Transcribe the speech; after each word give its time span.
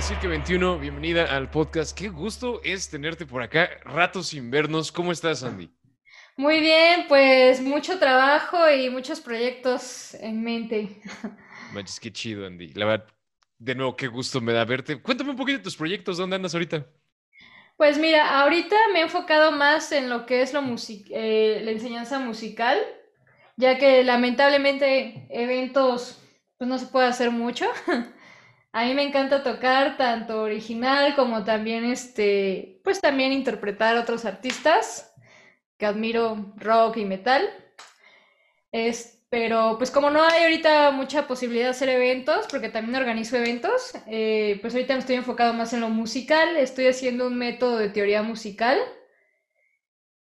a 0.00 0.02
Cirque 0.02 0.28
21, 0.28 0.78
bienvenida 0.78 1.36
al 1.36 1.50
podcast. 1.50 1.94
Qué 1.94 2.08
gusto 2.08 2.62
es 2.64 2.88
tenerte 2.88 3.26
por 3.26 3.42
acá, 3.42 3.68
ratos 3.84 4.28
sin 4.28 4.50
vernos. 4.50 4.90
¿Cómo 4.90 5.12
estás, 5.12 5.42
Andy? 5.42 5.70
Muy 6.38 6.60
bien, 6.60 7.04
pues 7.06 7.60
mucho 7.60 7.98
trabajo 7.98 8.56
y 8.70 8.88
muchos 8.88 9.20
proyectos 9.20 10.14
en 10.14 10.42
mente. 10.42 11.02
Manches, 11.74 12.00
qué 12.00 12.10
chido, 12.10 12.46
Andy. 12.46 12.72
La 12.72 12.86
verdad, 12.86 13.08
de 13.58 13.74
nuevo, 13.74 13.94
qué 13.94 14.06
gusto 14.06 14.40
me 14.40 14.54
da 14.54 14.64
verte. 14.64 15.02
Cuéntame 15.02 15.32
un 15.32 15.36
poquito 15.36 15.58
de 15.58 15.64
tus 15.64 15.76
proyectos, 15.76 16.16
¿dónde 16.16 16.36
andas 16.36 16.54
ahorita? 16.54 16.86
Pues 17.76 17.98
mira, 17.98 18.40
ahorita 18.40 18.76
me 18.94 19.00
he 19.00 19.02
enfocado 19.02 19.52
más 19.52 19.92
en 19.92 20.08
lo 20.08 20.24
que 20.24 20.40
es 20.40 20.54
lo 20.54 20.62
eh, 21.10 21.60
la 21.62 21.70
enseñanza 21.72 22.18
musical, 22.18 22.78
ya 23.56 23.76
que 23.76 24.02
lamentablemente 24.02 25.26
eventos 25.28 26.22
pues 26.56 26.70
no 26.70 26.78
se 26.78 26.86
puede 26.86 27.06
hacer 27.06 27.30
mucho. 27.30 27.66
A 28.72 28.84
mí 28.84 28.94
me 28.94 29.02
encanta 29.02 29.42
tocar 29.42 29.96
tanto 29.96 30.42
original 30.42 31.16
como 31.16 31.44
también 31.44 31.84
este, 31.84 32.80
pues 32.84 33.00
también 33.00 33.32
interpretar 33.32 33.96
otros 33.96 34.24
artistas 34.24 35.12
que 35.76 35.86
admiro 35.86 36.52
rock 36.56 36.98
y 36.98 37.04
metal. 37.04 37.48
Es, 38.70 39.24
pero 39.28 39.76
pues 39.78 39.90
como 39.90 40.10
no 40.10 40.22
hay 40.22 40.44
ahorita 40.44 40.92
mucha 40.92 41.26
posibilidad 41.26 41.64
de 41.64 41.70
hacer 41.70 41.88
eventos, 41.88 42.46
porque 42.48 42.68
también 42.68 42.96
organizo 42.96 43.36
eventos, 43.36 43.92
eh, 44.06 44.58
pues 44.60 44.74
ahorita 44.74 44.94
me 44.94 45.00
estoy 45.00 45.16
enfocado 45.16 45.52
más 45.52 45.72
en 45.72 45.80
lo 45.80 45.88
musical, 45.88 46.56
estoy 46.56 46.86
haciendo 46.86 47.26
un 47.26 47.38
método 47.38 47.76
de 47.78 47.88
teoría 47.88 48.22
musical 48.22 48.78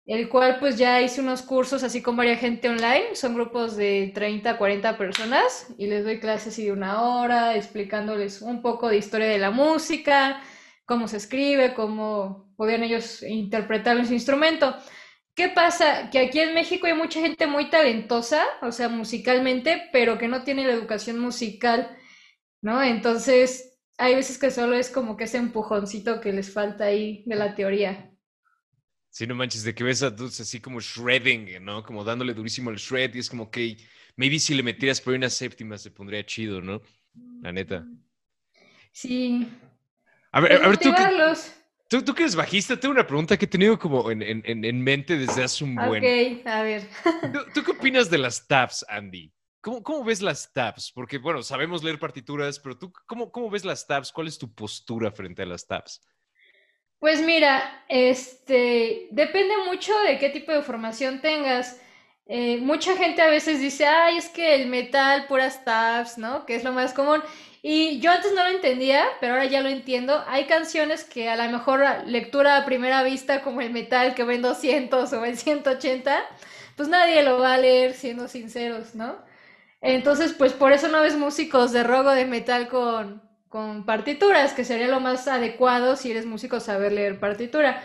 el 0.06 0.28
cual 0.28 0.58
pues 0.60 0.76
ya 0.76 1.00
hice 1.00 1.20
unos 1.20 1.42
cursos 1.42 1.82
así 1.82 2.02
con 2.02 2.16
varias 2.16 2.40
gente 2.40 2.68
online, 2.68 3.14
son 3.14 3.34
grupos 3.34 3.76
de 3.76 4.12
30 4.14 4.50
a 4.50 4.58
40 4.58 4.98
personas 4.98 5.68
y 5.78 5.86
les 5.86 6.04
doy 6.04 6.20
clases 6.20 6.56
de 6.56 6.72
una 6.72 7.02
hora 7.02 7.56
explicándoles 7.56 8.42
un 8.42 8.60
poco 8.62 8.88
de 8.88 8.98
historia 8.98 9.26
de 9.28 9.38
la 9.38 9.50
música, 9.50 10.42
cómo 10.84 11.08
se 11.08 11.16
escribe, 11.16 11.74
cómo 11.74 12.52
podían 12.56 12.82
ellos 12.82 13.22
interpretar 13.22 14.04
su 14.06 14.12
instrumento. 14.12 14.76
¿Qué 15.34 15.48
pasa? 15.48 16.10
Que 16.10 16.20
aquí 16.20 16.38
en 16.38 16.54
México 16.54 16.86
hay 16.86 16.94
mucha 16.94 17.20
gente 17.20 17.46
muy 17.46 17.70
talentosa, 17.70 18.44
o 18.62 18.70
sea, 18.72 18.88
musicalmente, 18.88 19.88
pero 19.92 20.16
que 20.18 20.28
no 20.28 20.44
tiene 20.44 20.66
la 20.66 20.74
educación 20.74 21.18
musical, 21.18 21.96
¿no? 22.62 22.82
Entonces, 22.82 23.78
hay 23.98 24.14
veces 24.14 24.38
que 24.38 24.50
solo 24.52 24.76
es 24.76 24.90
como 24.90 25.16
que 25.16 25.24
ese 25.24 25.38
empujoncito 25.38 26.20
que 26.20 26.32
les 26.32 26.52
falta 26.52 26.84
ahí 26.86 27.24
de 27.26 27.36
la 27.36 27.54
teoría. 27.56 28.13
Sí, 29.14 29.28
no 29.28 29.36
manches, 29.36 29.62
de 29.62 29.72
que 29.76 29.84
ves 29.84 30.02
a 30.02 30.10
dudes 30.10 30.40
así 30.40 30.58
como 30.58 30.80
shredding, 30.80 31.64
¿no? 31.64 31.84
Como 31.84 32.02
dándole 32.02 32.34
durísimo 32.34 32.70
el 32.70 32.78
shred 32.78 33.14
y 33.14 33.20
es 33.20 33.30
como 33.30 33.48
que 33.48 33.76
maybe 34.16 34.40
si 34.40 34.56
le 34.56 34.64
metieras 34.64 35.00
por 35.00 35.14
una 35.14 35.30
séptima 35.30 35.78
se 35.78 35.92
pondría 35.92 36.26
chido, 36.26 36.60
¿no? 36.60 36.82
La 37.40 37.52
neta. 37.52 37.86
Sí. 38.90 39.48
A 40.32 40.40
ver, 40.40 40.60
a 40.60 40.66
ver 40.66 40.78
tú, 40.78 40.92
que, 40.92 42.02
tú, 42.02 42.12
que 42.12 42.22
eres 42.24 42.34
bajista, 42.34 42.76
tengo 42.76 42.92
una 42.92 43.06
pregunta 43.06 43.36
que 43.36 43.44
he 43.44 43.48
tenido 43.48 43.78
como 43.78 44.10
en, 44.10 44.20
en, 44.20 44.64
en 44.64 44.82
mente 44.82 45.16
desde 45.16 45.44
hace 45.44 45.62
un 45.62 45.76
buen. 45.76 46.02
Ok, 46.02 46.46
a 46.48 46.62
ver. 46.64 46.88
¿Tú, 47.54 47.62
qué 47.62 47.70
opinas 47.70 48.10
de 48.10 48.18
las 48.18 48.48
tabs, 48.48 48.84
Andy? 48.88 49.32
¿Cómo, 49.60 49.80
¿Cómo, 49.84 50.02
ves 50.02 50.22
las 50.22 50.52
tabs? 50.52 50.90
Porque, 50.90 51.18
bueno, 51.18 51.40
sabemos 51.44 51.84
leer 51.84 52.00
partituras, 52.00 52.58
pero 52.58 52.76
tú, 52.76 52.92
¿cómo, 53.06 53.30
¿cómo 53.30 53.48
ves 53.48 53.64
las 53.64 53.86
tabs? 53.86 54.10
¿Cuál 54.10 54.26
es 54.26 54.38
tu 54.38 54.52
postura 54.52 55.12
frente 55.12 55.42
a 55.42 55.46
las 55.46 55.64
tabs? 55.68 56.00
Pues 56.98 57.20
mira, 57.22 57.84
este, 57.88 59.08
depende 59.10 59.54
mucho 59.66 59.92
de 60.00 60.18
qué 60.18 60.30
tipo 60.30 60.52
de 60.52 60.62
formación 60.62 61.20
tengas. 61.20 61.80
Eh, 62.26 62.58
mucha 62.58 62.96
gente 62.96 63.20
a 63.20 63.28
veces 63.28 63.60
dice, 63.60 63.86
ay, 63.86 64.16
es 64.16 64.28
que 64.30 64.54
el 64.54 64.68
metal, 64.68 65.26
puras 65.26 65.64
tabs, 65.64 66.16
¿no? 66.16 66.46
Que 66.46 66.56
es 66.56 66.64
lo 66.64 66.72
más 66.72 66.94
común. 66.94 67.22
Y 67.62 68.00
yo 68.00 68.10
antes 68.10 68.32
no 68.34 68.42
lo 68.44 68.50
entendía, 68.50 69.04
pero 69.20 69.34
ahora 69.34 69.46
ya 69.46 69.60
lo 69.62 69.68
entiendo. 69.68 70.24
Hay 70.28 70.46
canciones 70.46 71.04
que 71.04 71.28
a 71.30 71.36
lo 71.36 71.50
mejor 71.50 71.82
lectura 72.06 72.56
a 72.56 72.64
primera 72.64 73.02
vista, 73.02 73.42
como 73.42 73.60
el 73.60 73.70
metal 73.72 74.14
que 74.14 74.24
va 74.24 74.34
en 74.34 74.42
200 74.42 75.12
o 75.12 75.24
en 75.24 75.36
180, 75.36 76.24
pues 76.76 76.88
nadie 76.88 77.22
lo 77.22 77.38
va 77.38 77.54
a 77.54 77.58
leer, 77.58 77.94
siendo 77.94 78.28
sinceros, 78.28 78.94
¿no? 78.94 79.16
Entonces, 79.82 80.34
pues 80.34 80.52
por 80.54 80.72
eso 80.72 80.88
no 80.88 81.02
ves 81.02 81.16
músicos 81.16 81.72
de 81.72 81.84
rock 81.84 82.06
o 82.08 82.10
de 82.12 82.26
metal 82.26 82.68
con, 82.68 83.22
con 83.54 83.84
partituras, 83.84 84.52
que 84.52 84.64
sería 84.64 84.88
lo 84.88 84.98
más 84.98 85.28
adecuado 85.28 85.94
si 85.94 86.10
eres 86.10 86.26
músico 86.26 86.58
saber 86.58 86.90
leer 86.90 87.20
partitura. 87.20 87.80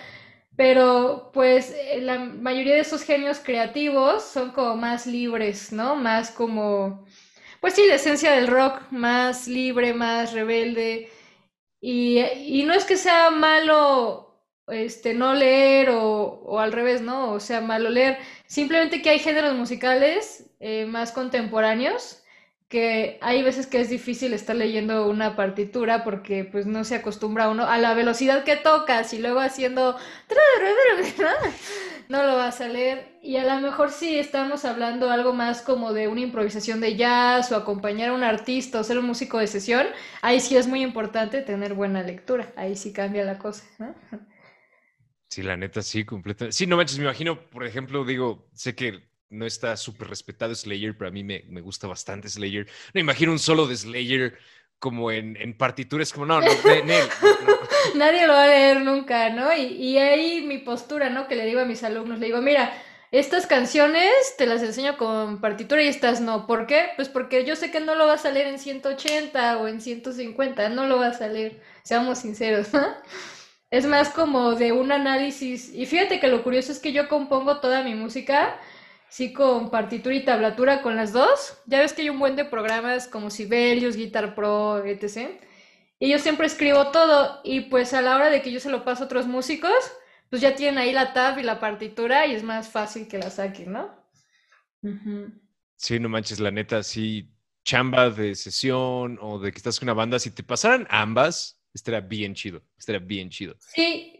Pero 0.55 1.29
pues 1.31 1.75
eh, 1.77 2.01
la 2.01 2.17
mayoría 2.17 2.73
de 2.73 2.79
esos 2.79 3.03
genios 3.03 3.39
creativos 3.39 4.23
son 4.23 4.49
como 4.51 4.75
más 4.77 5.05
libres, 5.05 5.71
¿no? 5.71 5.95
Más 5.95 6.31
como, 6.31 7.05
pues 7.61 7.75
sí, 7.75 7.85
la 7.87 7.95
esencia 7.95 8.31
del 8.31 8.47
rock, 8.47 8.81
más 8.89 9.47
libre, 9.47 9.93
más 9.93 10.33
rebelde. 10.33 11.11
Y, 11.81 12.63
no 12.65 12.73
es 12.73 12.83
que 12.85 12.97
sea 12.97 13.29
malo 13.29 14.43
este, 14.69 15.13
no 15.13 15.35
leer 15.35 15.91
o, 15.91 16.59
al 16.59 16.71
revés, 16.71 17.01
¿no? 17.03 17.31
O 17.33 17.39
sea, 17.39 17.61
malo 17.61 17.91
leer. 17.91 18.17
Simplemente 18.47 19.03
que 19.03 19.11
hay 19.11 19.19
géneros 19.19 19.55
musicales 19.55 20.49
eh, 20.59 20.87
más 20.87 21.11
contemporáneos 21.11 22.18
que 22.69 23.17
hay 23.21 23.41
veces 23.41 23.65
que 23.65 23.81
es 23.81 23.89
difícil 23.89 24.31
estar 24.31 24.55
leyendo 24.55 25.09
una 25.09 25.35
partitura 25.35 26.03
porque 26.03 26.45
pues 26.45 26.67
no 26.67 26.83
se 26.83 26.95
acostumbra 26.95 27.49
uno 27.49 27.65
a 27.65 27.79
la 27.79 27.95
velocidad 27.95 28.43
que 28.43 28.57
tocas 28.57 29.11
y 29.13 29.17
luego 29.17 29.39
haciendo 29.39 29.97
no 32.09 32.23
lo 32.23 32.35
vas 32.35 32.61
a 32.61 32.67
leer 32.67 33.17
y 33.23 33.37
a 33.37 33.55
lo 33.55 33.59
mejor 33.59 33.89
si 33.89 34.19
estamos 34.19 34.65
hablando 34.65 35.09
algo 35.09 35.33
más 35.33 35.63
como 35.63 35.93
de 35.93 36.07
una 36.07 36.21
improvisación 36.21 36.79
de 36.79 36.95
jazz 36.95 37.51
o 37.51 37.55
acompañar 37.55 38.09
a 38.09 38.13
un 38.13 38.23
artista 38.23 38.79
o 38.79 38.83
ser 38.83 38.99
un 38.99 39.07
músico 39.07 39.39
de 39.39 39.47
sesión, 39.47 39.87
ahí 40.21 40.39
sí 40.39 40.55
es 40.55 40.67
muy 40.67 40.83
importante 40.83 41.41
tener 41.41 41.73
buena 41.73 42.03
lectura, 42.03 42.53
ahí 42.55 42.75
sí 42.75 42.93
cambia 42.93 43.25
la 43.25 43.39
cosa, 43.39 43.65
Sí, 45.27 45.43
la 45.43 45.55
neta, 45.55 45.83
sí, 45.83 46.05
completamente. 46.05 46.55
Sí, 46.57 46.65
no 46.65 46.75
manches, 46.75 46.97
me 46.97 47.03
imagino, 47.03 47.39
por 47.49 47.63
ejemplo, 47.63 48.03
digo, 48.03 48.49
sé 48.53 48.73
que 48.73 49.08
no 49.29 49.45
está 49.45 49.77
súper 49.77 50.07
respetado 50.07 50.53
Slayer, 50.55 50.97
pero 50.97 51.09
a 51.09 51.11
mí 51.11 51.23
me, 51.23 51.61
gusta 51.61 51.87
bastante 51.87 52.29
Slayer. 52.29 52.67
No 52.93 53.01
imagino 53.01 53.31
un 53.31 53.39
solo 53.39 53.67
de 53.67 53.77
Slayer 53.77 54.37
como 54.79 55.11
en, 55.11 55.35
en 55.37 55.57
partituras, 55.57 56.13
como 56.13 56.25
no, 56.25 56.39
no, 56.39 56.47
Nadie 57.95 58.25
lo 58.25 58.33
va 58.33 58.43
a 58.43 58.47
leer 58.47 58.81
nunca, 58.81 59.29
¿no? 59.29 59.53
Y, 59.53 59.61
y, 59.61 59.97
ahí 59.97 60.41
mi 60.41 60.57
postura, 60.59 61.09
¿no? 61.09 61.27
Que 61.27 61.35
le 61.35 61.45
digo 61.45 61.59
a 61.59 61.65
mis 61.65 61.83
alumnos, 61.83 62.19
le 62.19 62.27
digo, 62.27 62.41
mira, 62.41 62.73
estas 63.11 63.45
canciones 63.45 64.11
te 64.37 64.45
las 64.45 64.61
enseño 64.61 64.97
con 64.97 65.41
partitura 65.41 65.83
y 65.83 65.87
estas 65.87 66.21
no. 66.21 66.47
¿Por 66.47 66.65
qué? 66.65 66.89
Pues 66.95 67.09
porque 67.09 67.43
yo 67.43 67.55
sé 67.55 67.71
que 67.71 67.79
no 67.79 67.95
lo 67.95 68.07
vas 68.07 68.25
a 68.25 68.31
leer 68.31 68.47
en 68.47 68.59
180 68.59 69.57
o 69.57 69.67
en 69.67 69.81
150, 69.81 70.69
no 70.69 70.87
lo 70.87 70.97
vas 70.97 71.21
a 71.21 71.27
leer, 71.27 71.61
seamos 71.83 72.19
sinceros, 72.19 72.71
¿no? 72.73 72.85
Es 73.71 73.85
más 73.85 74.09
como 74.09 74.55
de 74.55 74.71
un 74.71 74.91
análisis. 74.91 75.73
Y 75.73 75.85
fíjate 75.85 76.19
que 76.19 76.27
lo 76.27 76.43
curioso 76.43 76.71
es 76.71 76.79
que 76.79 76.91
yo 76.91 77.07
compongo 77.07 77.59
toda 77.59 77.83
mi 77.83 77.95
música 77.95 78.59
sí 79.09 79.33
con 79.33 79.69
partitura 79.69 80.15
y 80.15 80.23
tablatura 80.23 80.81
con 80.81 80.95
las 80.95 81.11
dos. 81.11 81.57
Ya 81.65 81.79
ves 81.79 81.93
que 81.93 82.03
hay 82.03 82.09
un 82.09 82.19
buen 82.19 82.35
de 82.35 82.45
programas 82.45 83.07
como 83.07 83.29
Sibelius, 83.29 83.95
Guitar 83.95 84.35
Pro, 84.35 84.83
etc. 84.85 85.41
Y 85.99 86.09
yo 86.09 86.19
siempre 86.19 86.47
escribo 86.47 86.91
todo 86.91 87.41
y 87.43 87.61
pues 87.61 87.93
a 87.93 88.01
la 88.01 88.15
hora 88.15 88.29
de 88.29 88.41
que 88.41 88.51
yo 88.51 88.59
se 88.59 88.69
lo 88.69 88.85
paso 88.85 89.03
a 89.03 89.05
otros 89.07 89.27
músicos, 89.27 89.73
pues 90.29 90.41
ya 90.41 90.55
tienen 90.55 90.77
ahí 90.77 90.93
la 90.93 91.13
tab 91.13 91.37
y 91.39 91.43
la 91.43 91.59
partitura 91.59 92.25
y 92.25 92.35
es 92.35 92.43
más 92.43 92.69
fácil 92.69 93.07
que 93.07 93.17
la 93.17 93.29
saquen, 93.29 93.73
¿no? 93.73 93.99
Sí, 95.75 95.99
no 95.99 96.07
manches, 96.07 96.39
la 96.39 96.51
neta, 96.51 96.83
sí, 96.83 97.29
chamba 97.63 98.09
de 98.09 98.35
sesión 98.35 99.17
o 99.21 99.39
de 99.39 99.51
que 99.51 99.57
estás 99.57 99.79
con 99.79 99.87
una 99.87 99.93
banda, 99.93 100.19
si 100.19 100.31
te 100.31 100.43
pasaran 100.43 100.87
ambas, 100.89 101.61
estaría 101.73 101.99
bien 101.99 102.33
chido, 102.33 102.63
estaría 102.77 102.99
bien 102.99 103.29
chido. 103.29 103.55
Sí, 103.59 104.18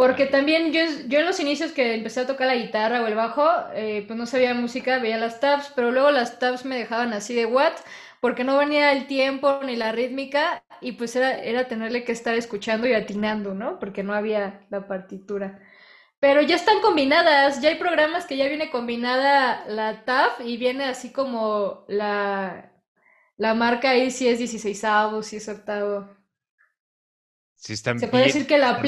porque 0.00 0.24
también 0.24 0.72
yo, 0.72 0.80
yo 1.08 1.18
en 1.20 1.26
los 1.26 1.40
inicios 1.40 1.72
que 1.72 1.92
empecé 1.94 2.20
a 2.20 2.26
tocar 2.26 2.46
la 2.46 2.54
guitarra 2.54 3.02
o 3.02 3.06
el 3.06 3.14
bajo, 3.14 3.46
eh, 3.74 4.02
pues 4.06 4.18
no 4.18 4.24
sabía 4.24 4.54
música, 4.54 4.98
veía 4.98 5.18
las 5.18 5.40
tabs, 5.40 5.70
pero 5.76 5.90
luego 5.92 6.10
las 6.10 6.38
tabs 6.38 6.64
me 6.64 6.78
dejaban 6.78 7.12
así 7.12 7.34
de 7.34 7.44
what, 7.44 7.74
porque 8.18 8.42
no 8.42 8.56
venía 8.56 8.92
el 8.92 9.06
tiempo 9.06 9.60
ni 9.62 9.76
la 9.76 9.92
rítmica 9.92 10.64
y 10.80 10.92
pues 10.92 11.14
era, 11.16 11.38
era 11.44 11.68
tenerle 11.68 12.02
que 12.04 12.12
estar 12.12 12.34
escuchando 12.34 12.86
y 12.88 12.94
atinando, 12.94 13.52
¿no? 13.52 13.78
Porque 13.78 14.02
no 14.02 14.14
había 14.14 14.66
la 14.70 14.88
partitura. 14.88 15.60
Pero 16.18 16.40
ya 16.42 16.56
están 16.56 16.80
combinadas, 16.80 17.60
ya 17.60 17.68
hay 17.68 17.76
programas 17.76 18.24
que 18.24 18.38
ya 18.38 18.48
viene 18.48 18.70
combinada 18.70 19.66
la 19.68 20.06
tab 20.06 20.30
y 20.42 20.56
viene 20.56 20.84
así 20.86 21.12
como 21.12 21.84
la, 21.88 22.72
la 23.36 23.54
marca 23.54 23.90
ahí 23.90 24.10
si 24.10 24.28
es 24.28 24.38
16 24.38 24.84
avos, 24.84 25.26
si 25.26 25.36
es 25.36 25.48
octavo. 25.50 26.08
Se 27.60 28.08
puede 28.08 28.24
decir 28.24 28.46
que 28.46 28.56
la, 28.56 28.82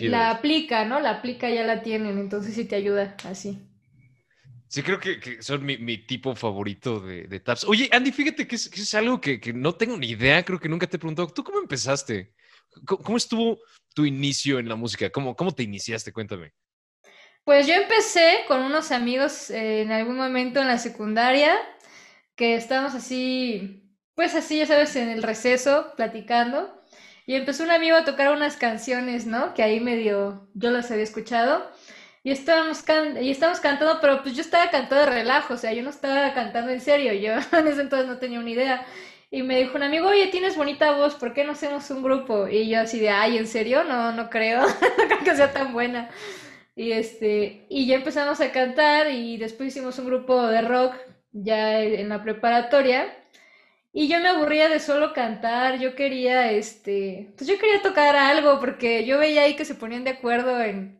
la 0.00 0.30
aplica, 0.30 0.84
¿no? 0.84 1.00
La 1.00 1.12
aplica 1.12 1.48
ya 1.48 1.64
la 1.64 1.82
tienen, 1.82 2.18
entonces 2.18 2.54
sí 2.54 2.66
te 2.66 2.76
ayuda 2.76 3.16
así. 3.24 3.66
Sí, 4.68 4.82
creo 4.82 5.00
que, 5.00 5.42
son 5.42 5.64
mi, 5.64 5.96
tipo 6.06 6.34
favorito 6.36 7.00
de, 7.00 7.22
de, 7.26 7.40
tabs. 7.40 7.64
Oye, 7.64 7.88
Andy, 7.90 8.12
fíjate 8.12 8.46
que 8.46 8.56
es, 8.56 8.94
algo 8.94 9.18
que, 9.18 9.40
no 9.54 9.74
tengo 9.74 9.96
ni 9.96 10.08
idea, 10.08 10.44
creo 10.44 10.60
que 10.60 10.68
nunca 10.68 10.86
te 10.86 10.96
he 10.96 10.98
preguntado. 10.98 11.28
¿Tú 11.28 11.42
cómo 11.42 11.58
empezaste? 11.58 12.34
¿Cómo, 12.84 13.16
estuvo 13.16 13.60
tu 13.94 14.04
inicio 14.04 14.58
en 14.58 14.68
la 14.68 14.76
música? 14.76 15.08
¿Cómo, 15.08 15.34
¿Cómo 15.34 15.52
te 15.52 15.62
iniciaste? 15.62 16.12
Cuéntame. 16.12 16.52
Pues 17.44 17.66
yo 17.66 17.72
empecé 17.72 18.44
con 18.46 18.60
unos 18.60 18.92
amigos 18.92 19.48
eh, 19.48 19.80
en 19.80 19.90
algún 19.90 20.16
momento 20.16 20.60
en 20.60 20.66
la 20.66 20.76
secundaria, 20.76 21.56
que 22.36 22.56
estábamos 22.56 22.94
así, 22.94 23.90
pues 24.14 24.34
así, 24.34 24.58
ya 24.58 24.66
sabes, 24.66 24.94
en 24.96 25.08
el 25.08 25.22
receso, 25.22 25.94
platicando. 25.96 26.77
Y 27.28 27.34
empezó 27.34 27.62
un 27.62 27.70
amigo 27.70 27.94
a 27.94 28.06
tocar 28.06 28.32
unas 28.32 28.56
canciones, 28.56 29.26
¿no? 29.26 29.52
Que 29.52 29.62
ahí 29.62 29.80
medio 29.80 30.48
yo 30.54 30.70
las 30.70 30.90
había 30.90 31.04
escuchado. 31.04 31.70
Y 32.24 32.30
estábamos, 32.30 32.82
y 33.20 33.30
estábamos 33.30 33.60
cantando, 33.60 33.98
pero 34.00 34.22
pues 34.22 34.34
yo 34.34 34.40
estaba 34.40 34.70
cantando 34.70 35.04
de 35.04 35.10
relajo, 35.10 35.52
o 35.52 35.56
sea, 35.58 35.74
yo 35.74 35.82
no 35.82 35.90
estaba 35.90 36.32
cantando 36.32 36.72
en 36.72 36.80
serio, 36.80 37.12
yo 37.12 37.34
en 37.58 37.66
ese 37.66 37.82
entonces 37.82 38.08
no 38.08 38.16
tenía 38.16 38.40
una 38.40 38.48
idea. 38.48 38.86
Y 39.30 39.42
me 39.42 39.58
dijo 39.58 39.76
un 39.76 39.82
amigo, 39.82 40.08
oye, 40.08 40.28
tienes 40.28 40.56
bonita 40.56 40.92
voz, 40.92 41.16
¿por 41.16 41.34
qué 41.34 41.44
no 41.44 41.52
hacemos 41.52 41.90
un 41.90 42.02
grupo? 42.02 42.48
Y 42.48 42.66
yo 42.70 42.80
así 42.80 42.98
de, 42.98 43.10
ay, 43.10 43.36
¿en 43.36 43.46
serio? 43.46 43.84
No, 43.84 44.10
no 44.12 44.30
creo, 44.30 44.62
no 44.66 45.06
creo 45.06 45.18
que 45.22 45.36
sea 45.36 45.52
tan 45.52 45.74
buena. 45.74 46.08
Y, 46.74 46.92
este, 46.92 47.66
y 47.68 47.86
ya 47.86 47.96
empezamos 47.96 48.40
a 48.40 48.52
cantar 48.52 49.10
y 49.10 49.36
después 49.36 49.68
hicimos 49.68 49.98
un 49.98 50.06
grupo 50.06 50.46
de 50.46 50.62
rock 50.62 50.94
ya 51.32 51.78
en 51.82 52.08
la 52.08 52.22
preparatoria. 52.22 53.14
Y 53.92 54.08
yo 54.08 54.20
me 54.20 54.28
aburría 54.28 54.68
de 54.68 54.80
solo 54.80 55.12
cantar, 55.12 55.78
yo 55.78 55.94
quería, 55.94 56.52
este, 56.52 57.32
pues 57.36 57.48
yo 57.48 57.58
quería 57.58 57.82
tocar 57.82 58.14
algo 58.16 58.60
porque 58.60 59.04
yo 59.06 59.18
veía 59.18 59.42
ahí 59.42 59.56
que 59.56 59.64
se 59.64 59.74
ponían 59.74 60.04
de 60.04 60.10
acuerdo 60.10 60.60
en, 60.62 60.98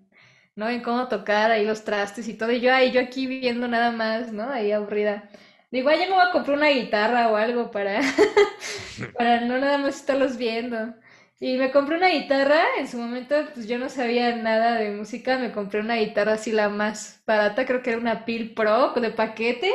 ¿no? 0.56 0.69
En 0.69 0.82
cómo 0.82 1.08
tocar 1.08 1.50
ahí 1.50 1.64
los 1.64 1.85
trastes 1.85 2.29
y 2.29 2.35
todo. 2.35 2.50
Y 2.52 2.61
yo 2.61 2.75
ahí, 2.75 2.90
yo 2.93 3.00
aquí 3.00 3.26
viviendo 3.26 3.69
nada 3.69 3.93
más, 3.93 4.32
¿no? 4.32 4.50
Ahí 4.50 4.73
aburrida. 4.73 5.29
Digo, 5.70 5.90
ya 5.90 5.99
me 5.99 6.11
voy 6.14 6.23
a 6.26 6.31
comprar 6.32 6.56
una 6.56 6.70
guitarra 6.70 7.29
o 7.31 7.37
algo 7.37 7.70
para, 7.70 8.00
para 9.17 9.40
no 9.43 9.58
nada 9.58 9.79
más 9.79 9.96
estarlos 9.96 10.37
viendo. 10.37 10.94
Y 11.40 11.56
me 11.56 11.70
compré 11.70 11.96
una 11.96 12.08
guitarra, 12.08 12.61
en 12.79 12.88
su 12.88 12.99
momento 12.99 13.37
pues 13.55 13.69
yo 13.69 13.79
no 13.79 13.88
sabía 13.88 14.35
nada 14.37 14.75
de 14.75 14.90
música, 14.90 15.38
me 15.38 15.52
compré 15.52 15.81
una 15.81 15.94
guitarra 15.96 16.32
así 16.35 16.50
la 16.52 16.69
más 16.69 17.23
barata, 17.26 17.64
creo 17.64 17.81
que 17.82 17.90
era 17.90 17.99
una 18.00 18.25
Pil 18.25 18.55
Pro 18.55 18.93
de 18.94 19.11
paquete. 19.11 19.73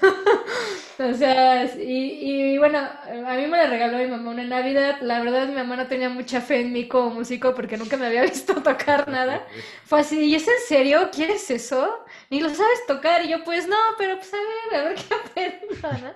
O 0.98 1.12
sea, 1.12 1.64
y, 1.76 2.54
y, 2.54 2.58
bueno, 2.58 2.78
a 2.78 3.34
mí 3.34 3.46
me 3.46 3.58
la 3.58 3.66
regaló 3.66 3.98
mi 3.98 4.06
mamá 4.06 4.30
una 4.30 4.44
Navidad. 4.44 4.96
La 5.02 5.20
verdad, 5.20 5.46
mi 5.46 5.54
mamá 5.54 5.76
no 5.76 5.86
tenía 5.88 6.08
mucha 6.08 6.40
fe 6.40 6.60
en 6.62 6.72
mí 6.72 6.88
como 6.88 7.10
músico 7.10 7.54
porque 7.54 7.76
nunca 7.76 7.98
me 7.98 8.06
había 8.06 8.22
visto 8.24 8.62
tocar 8.62 9.06
nada. 9.08 9.46
Fue 9.84 10.00
así, 10.00 10.18
¿y 10.24 10.34
es 10.34 10.48
en 10.48 10.54
serio? 10.66 11.10
¿Quieres 11.12 11.50
eso? 11.50 12.02
Ni 12.30 12.40
lo 12.40 12.48
sabes 12.48 12.86
tocar. 12.86 13.24
Y 13.24 13.28
yo, 13.28 13.44
pues 13.44 13.68
no, 13.68 13.76
pero 13.98 14.16
pues 14.16 14.32
a 14.32 14.36
ver, 14.38 14.80
a 14.80 14.84
ver 14.84 14.94
qué 14.96 15.14
aprendo, 15.50 16.06
¿no? 16.06 16.14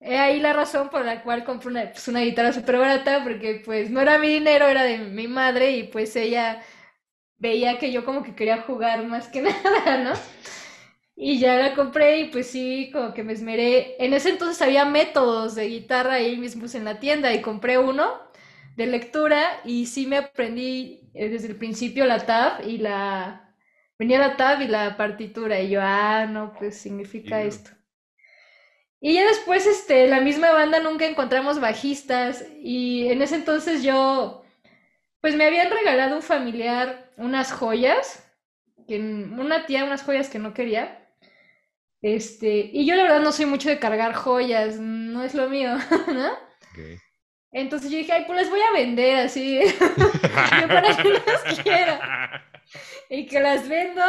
He 0.00 0.18
ahí 0.18 0.40
la 0.40 0.52
razón 0.52 0.90
por 0.90 1.04
la 1.04 1.22
cual 1.22 1.44
compré 1.44 1.68
una, 1.70 1.90
pues, 1.92 2.08
una 2.08 2.20
guitarra 2.20 2.52
súper 2.52 2.78
barata 2.78 3.22
porque 3.24 3.62
pues 3.64 3.90
no 3.90 4.00
era 4.00 4.18
mi 4.18 4.28
dinero, 4.28 4.66
era 4.68 4.82
de 4.84 4.98
mi 4.98 5.28
madre 5.28 5.72
y 5.72 5.84
pues 5.84 6.16
ella 6.16 6.62
veía 7.38 7.78
que 7.78 7.92
yo 7.92 8.04
como 8.04 8.22
que 8.22 8.34
quería 8.34 8.62
jugar 8.62 9.04
más 9.06 9.28
que 9.28 9.42
nada, 9.44 9.98
¿no? 9.98 10.12
Y 11.14 11.38
ya 11.38 11.56
la 11.56 11.74
compré 11.74 12.20
y 12.20 12.24
pues 12.30 12.48
sí, 12.48 12.90
como 12.92 13.14
que 13.14 13.22
me 13.22 13.32
esmeré. 13.32 13.96
En 14.04 14.14
ese 14.14 14.30
entonces 14.30 14.60
había 14.62 14.84
métodos 14.84 15.54
de 15.54 15.68
guitarra 15.68 16.14
ahí 16.14 16.36
mismo 16.36 16.66
en 16.72 16.84
la 16.84 17.00
tienda 17.00 17.32
y 17.34 17.42
compré 17.42 17.78
uno 17.78 18.20
de 18.76 18.86
lectura 18.86 19.60
y 19.64 19.86
sí 19.86 20.06
me 20.06 20.16
aprendí 20.16 21.10
eh, 21.14 21.28
desde 21.28 21.48
el 21.48 21.56
principio 21.56 22.06
la 22.06 22.24
tab 22.26 22.66
y 22.66 22.78
la... 22.78 23.54
Venía 23.98 24.18
la 24.18 24.36
tab 24.36 24.62
y 24.62 24.68
la 24.68 24.96
partitura 24.96 25.60
y 25.60 25.70
yo, 25.70 25.80
ah, 25.82 26.26
no, 26.26 26.54
pues 26.58 26.78
significa 26.78 27.42
esto. 27.42 27.70
Y 29.00 29.14
ya 29.14 29.26
después, 29.26 29.66
este, 29.66 30.06
la 30.08 30.20
misma 30.20 30.52
banda 30.52 30.78
nunca 30.80 31.06
encontramos 31.06 31.60
bajistas 31.60 32.44
y 32.60 33.08
en 33.08 33.20
ese 33.22 33.34
entonces 33.34 33.82
yo, 33.82 34.44
pues 35.20 35.34
me 35.36 35.44
habían 35.46 35.70
regalado 35.70 36.16
un 36.16 36.22
familiar 36.22 37.10
unas 37.16 37.52
joyas, 37.52 38.24
que, 38.88 38.98
una 39.00 39.66
tía 39.66 39.84
unas 39.84 40.04
joyas 40.04 40.28
que 40.30 40.38
no 40.38 40.54
quería. 40.54 41.01
Este, 42.02 42.68
y 42.72 42.84
yo 42.84 42.96
la 42.96 43.04
verdad 43.04 43.20
no 43.20 43.30
soy 43.30 43.46
mucho 43.46 43.68
de 43.68 43.78
cargar 43.78 44.12
joyas, 44.12 44.78
no 44.80 45.22
es 45.22 45.34
lo 45.34 45.48
mío, 45.48 45.76
¿no? 46.08 46.30
Entonces 47.52 47.90
yo 47.90 47.98
dije, 47.98 48.12
ay, 48.12 48.24
pues 48.26 48.40
las 48.40 48.50
voy 48.50 48.60
a 48.60 48.72
vender 48.72 49.18
así, 49.18 49.60
yo 50.60 50.68
para 50.68 50.96
que 50.96 51.10
las 51.10 51.60
quiera. 51.62 52.44
Y 53.08 53.26
que 53.26 53.40
las 53.40 53.68
vendo, 53.68 54.02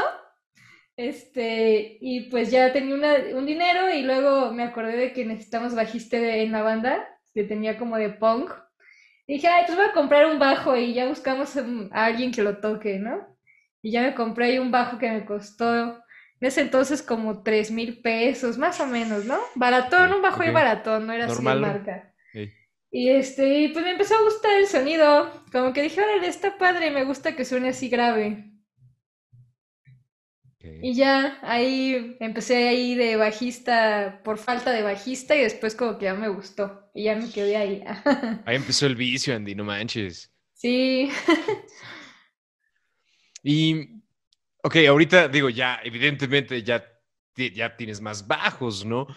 este, 0.98 1.98
y 2.01 2.30
pues 2.31 2.50
ya 2.50 2.74
tenía 2.74 2.95
un 3.36 3.45
dinero 3.45 3.94
y 3.94 4.01
luego 4.01 4.51
me 4.51 4.63
acordé 4.63 4.98
de 4.98 5.13
que 5.13 5.25
necesitamos 5.25 5.75
bajista 5.75 6.18
en 6.18 6.51
la 6.51 6.63
banda, 6.63 7.07
que 7.34 7.44
tenía 7.44 7.78
como 7.78 7.98
de 7.98 8.10
punk. 8.10 8.51
Y 9.28 9.36
dije, 9.36 9.48
ay, 9.48 9.66
pues 9.68 9.78
voy 9.78 9.88
a 9.88 9.94
comprar 9.94 10.25
un 10.25 10.40
bajo 10.40 10.75
y 10.75 10.94
ya 10.94 11.07
buscamos 11.07 11.56
a 11.92 12.06
alguien 12.06 12.31
que 12.31 12.42
lo 12.42 12.57
toque, 12.57 12.98
¿no? 12.98 13.38
Y 13.81 13.92
ya 13.92 14.01
me 14.01 14.16
compré 14.16 14.45
ahí 14.45 14.60
un 14.60 14.72
bajo 14.72 14.98
que 14.98 15.12
me 15.12 15.25
costó 15.25 16.02
en 16.44 16.48
ese 16.48 16.60
entonces 16.60 17.01
como 17.01 17.42
tres 17.42 17.72
mil 17.72 18.01
pesos, 18.01 18.57
más 18.57 18.78
o 18.81 18.86
menos, 18.86 19.24
¿no? 19.24 19.40
Baratón, 19.56 20.12
un 20.12 20.22
bajo 20.22 20.44
y 20.44 20.50
baratón, 20.50 21.07
no 21.07 21.13
era 21.13 21.28
así 21.28 21.42
de 21.42 21.56
marca. 21.56 22.13
Y 22.92 23.12
este, 23.12 23.69
pues 23.72 23.86
me 23.86 23.92
empezó 23.92 24.16
a 24.16 24.24
gustar 24.24 24.51
el 24.60 24.68
sonido, 24.68 25.45
como 25.54 25.72
que 25.72 25.84
dije, 25.84 26.01
órale, 26.01 26.28
está 26.28 26.57
padre, 26.57 26.92
me 26.92 27.06
gusta 27.06 27.38
que 27.38 27.45
suene 27.45 27.69
así 27.69 27.88
grave. 27.88 28.51
Y 30.81 30.95
ya 30.95 31.40
ahí 31.44 32.18
empecé 32.19 32.68
ahí 32.68 32.95
de 32.95 33.16
bajista 33.16 34.19
por 34.25 34.38
falta 34.38 34.72
de 34.72 34.84
bajista 34.84 35.38
y 35.38 35.40
después 35.40 35.75
como 35.75 35.98
que 35.98 36.06
ya 36.06 36.13
me 36.13 36.28
gustó 36.28 36.92
y 36.94 37.06
ya 37.06 37.16
me 37.16 37.31
quedé 37.31 37.56
ahí. 37.56 37.86
ahí 38.45 38.57
empezó 38.57 38.86
el 38.86 38.98
vicio, 38.98 39.34
Andy, 39.34 39.56
no 39.56 39.63
manches. 39.63 40.30
Sí. 40.56 41.10
y 43.44 44.02
Ok, 44.65 44.77
ahorita 44.88 45.27
digo, 45.27 45.50
ya, 45.50 45.81
evidentemente 45.83 46.63
ya, 46.63 46.81
ya 47.36 47.75
tienes 47.75 48.00
más 48.00 48.25
bajos, 48.25 48.86
¿no? 48.86 49.07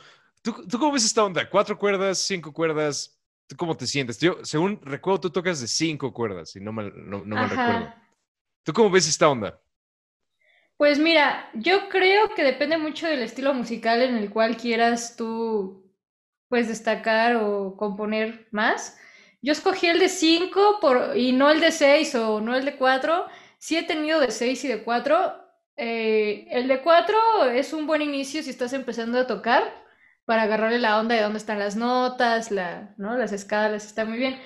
¿Tú, 0.42 0.66
¿Tú 0.66 0.76
cómo 0.76 0.90
ves 0.90 1.04
esta 1.04 1.24
onda? 1.24 1.48
¿Cuatro 1.48 1.78
cuerdas, 1.78 2.18
cinco 2.18 2.52
cuerdas? 2.52 3.16
¿Tú 3.46 3.54
cómo 3.54 3.76
te 3.76 3.86
sientes? 3.86 4.18
Yo, 4.18 4.44
según 4.44 4.80
recuerdo, 4.82 5.20
tú 5.20 5.30
tocas 5.30 5.60
de 5.60 5.68
cinco 5.68 6.12
cuerdas, 6.12 6.50
si 6.50 6.58
no 6.58 6.72
mal, 6.72 6.92
no, 6.96 7.24
no 7.24 7.46
recuerdo. 7.46 7.94
¿Tú 8.64 8.72
cómo 8.72 8.90
ves 8.90 9.06
esta 9.06 9.28
onda? 9.28 9.60
Pues 10.76 10.98
mira, 10.98 11.48
yo 11.54 11.88
creo 11.90 12.34
que 12.34 12.42
depende 12.42 12.76
mucho 12.76 13.06
del 13.06 13.22
estilo 13.22 13.54
musical 13.54 14.02
en 14.02 14.16
el 14.16 14.30
cual 14.30 14.56
quieras 14.56 15.14
tú, 15.16 15.88
pues, 16.48 16.66
destacar 16.66 17.36
o 17.36 17.76
componer 17.76 18.48
más. 18.50 18.98
Yo 19.42 19.52
escogí 19.52 19.86
el 19.86 20.00
de 20.00 20.08
cinco 20.08 20.78
por, 20.80 21.16
y 21.16 21.30
no 21.30 21.52
el 21.52 21.60
de 21.60 21.70
seis 21.70 22.16
o 22.16 22.40
no 22.40 22.56
el 22.56 22.64
de 22.64 22.76
cuatro 22.76 23.26
Sí 23.58 23.76
he 23.76 23.82
tenido 23.82 24.20
de 24.20 24.30
6 24.30 24.64
y 24.64 24.68
de 24.68 24.82
4. 24.82 25.34
Eh, 25.76 26.46
el 26.50 26.68
de 26.68 26.80
4 26.80 27.44
es 27.50 27.72
un 27.72 27.86
buen 27.86 28.02
inicio 28.02 28.42
si 28.42 28.50
estás 28.50 28.72
empezando 28.72 29.18
a 29.18 29.26
tocar 29.26 29.62
para 30.24 30.42
agarrarle 30.42 30.78
la 30.78 30.98
onda 30.98 31.14
de 31.14 31.22
dónde 31.22 31.38
están 31.38 31.58
las 31.58 31.76
notas, 31.76 32.50
la, 32.50 32.94
¿no? 32.96 33.16
las 33.16 33.32
escalas, 33.32 33.86
está 33.86 34.04
muy 34.04 34.18
bien. 34.18 34.38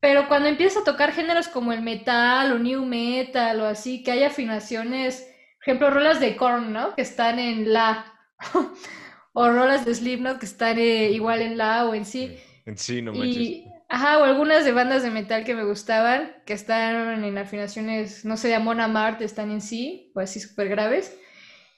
Pero 0.00 0.28
cuando 0.28 0.48
empiezas 0.48 0.82
a 0.82 0.84
tocar 0.84 1.12
géneros 1.12 1.48
como 1.48 1.72
el 1.72 1.82
metal 1.82 2.52
o 2.52 2.58
new 2.58 2.84
metal 2.84 3.60
o 3.60 3.66
así, 3.66 4.02
que 4.02 4.12
hay 4.12 4.24
afinaciones, 4.24 5.28
por 5.58 5.62
ejemplo, 5.62 5.90
rolas 5.90 6.20
de 6.20 6.36
Korn, 6.36 6.72
¿no? 6.72 6.94
Que 6.94 7.02
están 7.02 7.38
en 7.38 7.72
la, 7.72 8.06
o 9.32 9.48
rolas 9.48 9.84
de 9.84 9.94
Slipknot 9.94 10.38
que 10.38 10.46
están 10.46 10.78
eh, 10.78 11.10
igual 11.10 11.42
en 11.42 11.58
la 11.58 11.86
o 11.86 11.94
en 11.94 12.06
sí. 12.06 12.36
En 12.64 12.78
sí, 12.78 13.02
no 13.02 13.12
manches. 13.12 13.69
Ajá, 13.92 14.18
o 14.20 14.24
algunas 14.24 14.64
de 14.64 14.70
bandas 14.70 15.02
de 15.02 15.10
metal 15.10 15.44
que 15.44 15.56
me 15.56 15.64
gustaban, 15.64 16.32
que 16.46 16.52
están 16.52 17.24
en 17.24 17.36
afinaciones, 17.38 18.24
no 18.24 18.36
sé, 18.36 18.46
de 18.46 18.54
Amon 18.54 18.78
Mart, 18.92 19.20
están 19.20 19.50
en 19.50 19.60
sí, 19.60 20.12
o 20.14 20.20
así 20.20 20.38
súper 20.38 20.68
graves. 20.68 21.18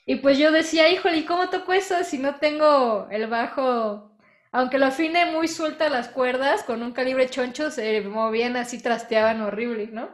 Y 0.06 0.16
pues 0.16 0.38
yo 0.38 0.52
decía, 0.52 0.90
híjole, 0.90 1.18
¿y 1.18 1.24
cómo 1.24 1.48
toco 1.48 1.72
eso 1.72 2.04
si 2.04 2.18
no 2.18 2.36
tengo 2.36 3.08
el 3.10 3.28
bajo? 3.28 4.14
Aunque 4.52 4.78
lo 4.78 4.86
afine 4.86 5.32
muy 5.32 5.48
suelta 5.48 5.88
las 5.88 6.08
cuerdas, 6.08 6.64
con 6.64 6.82
un 6.82 6.92
calibre 6.92 7.30
choncho, 7.30 7.70
se 7.70 8.02
movían 8.02 8.56
así, 8.56 8.82
trasteaban 8.82 9.40
horrible, 9.40 9.88
¿no? 9.90 10.10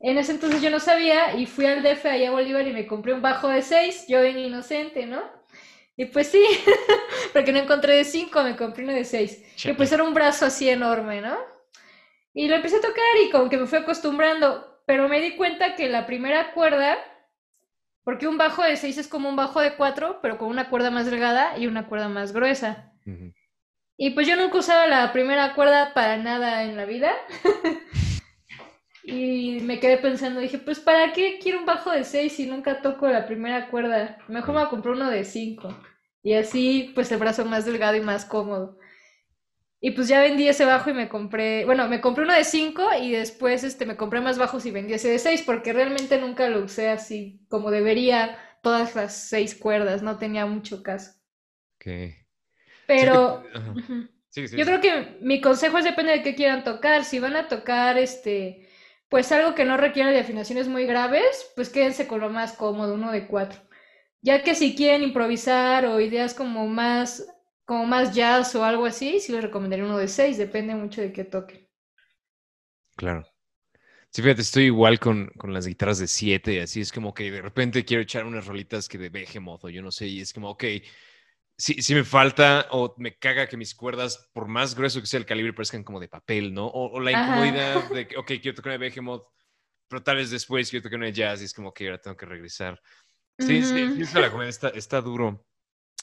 En 0.00 0.18
ese 0.18 0.32
entonces 0.32 0.62
yo 0.62 0.70
no 0.70 0.80
sabía 0.80 1.34
y 1.36 1.46
fui 1.46 1.66
al 1.66 1.82
DF 1.82 2.08
allá 2.10 2.28
a 2.28 2.32
Bolívar 2.32 2.66
y 2.68 2.72
me 2.72 2.86
compré 2.86 3.12
un 3.14 3.22
bajo 3.22 3.48
de 3.48 3.62
6, 3.62 4.06
yo 4.08 4.22
bien 4.22 4.38
inocente, 4.38 5.06
¿no? 5.06 5.22
Y 5.96 6.06
pues 6.06 6.28
sí, 6.28 6.42
porque 7.32 7.52
no 7.52 7.58
encontré 7.58 7.94
de 7.94 8.04
5, 8.04 8.42
me 8.42 8.56
compré 8.56 8.84
uno 8.84 8.92
de 8.92 9.04
6. 9.04 9.64
Y 9.64 9.72
pues 9.74 9.92
era 9.92 10.02
un 10.02 10.14
brazo 10.14 10.46
así 10.46 10.68
enorme, 10.68 11.20
¿no? 11.20 11.36
Y 12.34 12.48
lo 12.48 12.56
empecé 12.56 12.76
a 12.76 12.80
tocar 12.80 13.04
y 13.24 13.30
como 13.30 13.50
que 13.50 13.58
me 13.58 13.66
fui 13.66 13.78
acostumbrando, 13.78 14.82
pero 14.86 15.08
me 15.08 15.20
di 15.20 15.36
cuenta 15.36 15.76
que 15.76 15.88
la 15.88 16.06
primera 16.06 16.52
cuerda, 16.52 16.96
porque 18.04 18.26
un 18.26 18.38
bajo 18.38 18.62
de 18.62 18.76
6 18.76 18.98
es 18.98 19.08
como 19.08 19.28
un 19.28 19.36
bajo 19.36 19.60
de 19.60 19.74
4, 19.74 20.20
pero 20.22 20.38
con 20.38 20.48
una 20.48 20.70
cuerda 20.70 20.90
más 20.90 21.06
delgada 21.06 21.58
y 21.58 21.66
una 21.66 21.86
cuerda 21.86 22.08
más 22.08 22.32
gruesa. 22.32 22.92
Y 23.98 24.10
pues 24.10 24.26
yo 24.26 24.36
nunca 24.36 24.58
usaba 24.58 24.86
la 24.86 25.12
primera 25.12 25.54
cuerda 25.54 25.92
para 25.92 26.16
nada 26.16 26.64
en 26.64 26.76
la 26.76 26.86
vida. 26.86 27.12
Y 29.04 29.60
me 29.62 29.80
quedé 29.80 29.98
pensando, 29.98 30.40
dije, 30.40 30.58
pues 30.58 30.78
¿para 30.78 31.12
qué 31.12 31.38
quiero 31.42 31.58
un 31.58 31.66
bajo 31.66 31.90
de 31.90 32.04
6 32.04 32.32
si 32.32 32.46
nunca 32.46 32.82
toco 32.82 33.08
la 33.08 33.26
primera 33.26 33.68
cuerda? 33.68 34.18
Mejor 34.28 34.54
me 34.54 34.60
voy 34.60 34.66
a 34.66 34.70
comprar 34.70 34.94
uno 34.94 35.10
de 35.10 35.24
5. 35.24 35.68
Y 36.22 36.34
así, 36.34 36.92
pues 36.94 37.10
el 37.10 37.18
brazo 37.18 37.44
más 37.44 37.64
delgado 37.64 37.96
y 37.96 38.00
más 38.00 38.24
cómodo. 38.24 38.78
Y 39.80 39.90
pues 39.90 40.06
ya 40.06 40.20
vendí 40.20 40.46
ese 40.46 40.64
bajo 40.64 40.90
y 40.90 40.94
me 40.94 41.08
compré, 41.08 41.64
bueno, 41.64 41.88
me 41.88 42.00
compré 42.00 42.22
uno 42.22 42.34
de 42.34 42.44
5 42.44 42.90
y 43.00 43.10
después 43.10 43.64
este, 43.64 43.84
me 43.84 43.96
compré 43.96 44.20
más 44.20 44.38
bajos 44.38 44.64
y 44.64 44.70
vendí 44.70 44.94
ese 44.94 45.08
de 45.08 45.18
6 45.18 45.42
porque 45.44 45.72
realmente 45.72 46.20
nunca 46.20 46.48
lo 46.48 46.60
usé 46.60 46.88
así 46.88 47.44
como 47.48 47.72
debería 47.72 48.38
todas 48.62 48.94
las 48.94 49.28
seis 49.28 49.54
cuerdas, 49.54 50.02
no 50.02 50.18
tenía 50.18 50.46
mucho 50.46 50.82
caso. 50.82 51.12
Ok. 51.76 52.14
Pero... 52.86 53.44
Yo 54.34 54.64
creo 54.64 54.80
que 54.80 55.18
mi 55.20 55.42
consejo 55.42 55.76
es 55.76 55.84
depende 55.84 56.12
de 56.12 56.22
qué 56.22 56.34
quieran 56.34 56.64
tocar. 56.64 57.04
Si 57.04 57.18
van 57.18 57.36
a 57.36 57.48
tocar 57.48 57.98
este, 57.98 58.66
pues 59.12 59.30
algo 59.30 59.54
que 59.54 59.66
no 59.66 59.76
requiera 59.76 60.10
de 60.10 60.20
afinaciones 60.20 60.68
muy 60.68 60.86
graves, 60.86 61.52
pues 61.54 61.68
quédense 61.68 62.06
con 62.06 62.22
lo 62.22 62.30
más 62.30 62.54
cómodo, 62.54 62.94
uno 62.94 63.12
de 63.12 63.26
cuatro. 63.26 63.60
Ya 64.22 64.42
que 64.42 64.54
si 64.54 64.74
quieren 64.74 65.02
improvisar 65.02 65.84
o 65.84 66.00
ideas 66.00 66.32
como 66.32 66.66
más, 66.66 67.26
como 67.66 67.84
más 67.84 68.14
jazz 68.14 68.54
o 68.54 68.64
algo 68.64 68.86
así, 68.86 69.20
sí 69.20 69.30
les 69.32 69.42
recomendaría 69.42 69.84
uno 69.84 69.98
de 69.98 70.08
seis, 70.08 70.38
depende 70.38 70.74
mucho 70.74 71.02
de 71.02 71.12
qué 71.12 71.24
toquen. 71.24 71.68
Claro. 72.96 73.26
Sí, 74.10 74.22
fíjate, 74.22 74.40
estoy 74.40 74.64
igual 74.64 74.98
con, 74.98 75.28
con 75.36 75.52
las 75.52 75.66
guitarras 75.66 75.98
de 75.98 76.06
siete, 76.08 76.62
así 76.62 76.80
es 76.80 76.90
como 76.90 77.12
que 77.12 77.30
de 77.30 77.42
repente 77.42 77.84
quiero 77.84 78.02
echar 78.02 78.24
unas 78.24 78.46
rolitas 78.46 78.88
que 78.88 78.96
de 78.96 79.10
Behemoth 79.10 79.64
o 79.64 79.68
yo 79.68 79.82
no 79.82 79.92
sé, 79.92 80.06
y 80.06 80.20
es 80.22 80.32
como, 80.32 80.48
ok, 80.50 80.64
si, 81.62 81.94
me 81.94 82.02
falta 82.02 82.66
o 82.70 82.92
me 82.98 83.16
caga 83.16 83.46
que 83.46 83.56
mis 83.56 83.74
cuerdas, 83.74 84.28
por 84.32 84.48
más 84.48 84.74
grueso 84.74 85.00
que 85.00 85.06
sea 85.06 85.20
el 85.20 85.26
calibre, 85.26 85.52
parezcan 85.52 85.84
como 85.84 86.00
de 86.00 86.08
papel, 86.08 86.52
¿no? 86.52 86.66
O, 86.66 86.98
la 86.98 87.12
incomodidad 87.12 87.88
de 87.90 88.08
que, 88.08 88.16
ok, 88.16 88.26
quiero 88.42 88.54
tocar 88.54 88.72
una 88.72 88.78
Behemoth, 88.78 89.28
pero 89.86 90.02
tal 90.02 90.16
vez 90.16 90.30
después 90.30 90.70
quiero 90.70 90.82
tocar 90.82 90.98
una 90.98 91.10
jazz 91.10 91.40
y 91.40 91.44
es 91.44 91.54
como 91.54 91.72
que 91.72 91.86
ahora 91.86 92.00
tengo 92.00 92.16
que 92.16 92.26
regresar. 92.26 92.82
Sí, 93.38 93.62
sí, 93.62 94.04
la 94.14 94.30
comedia 94.30 94.50
está, 94.50 94.68
está 94.70 95.00
duro. 95.00 95.46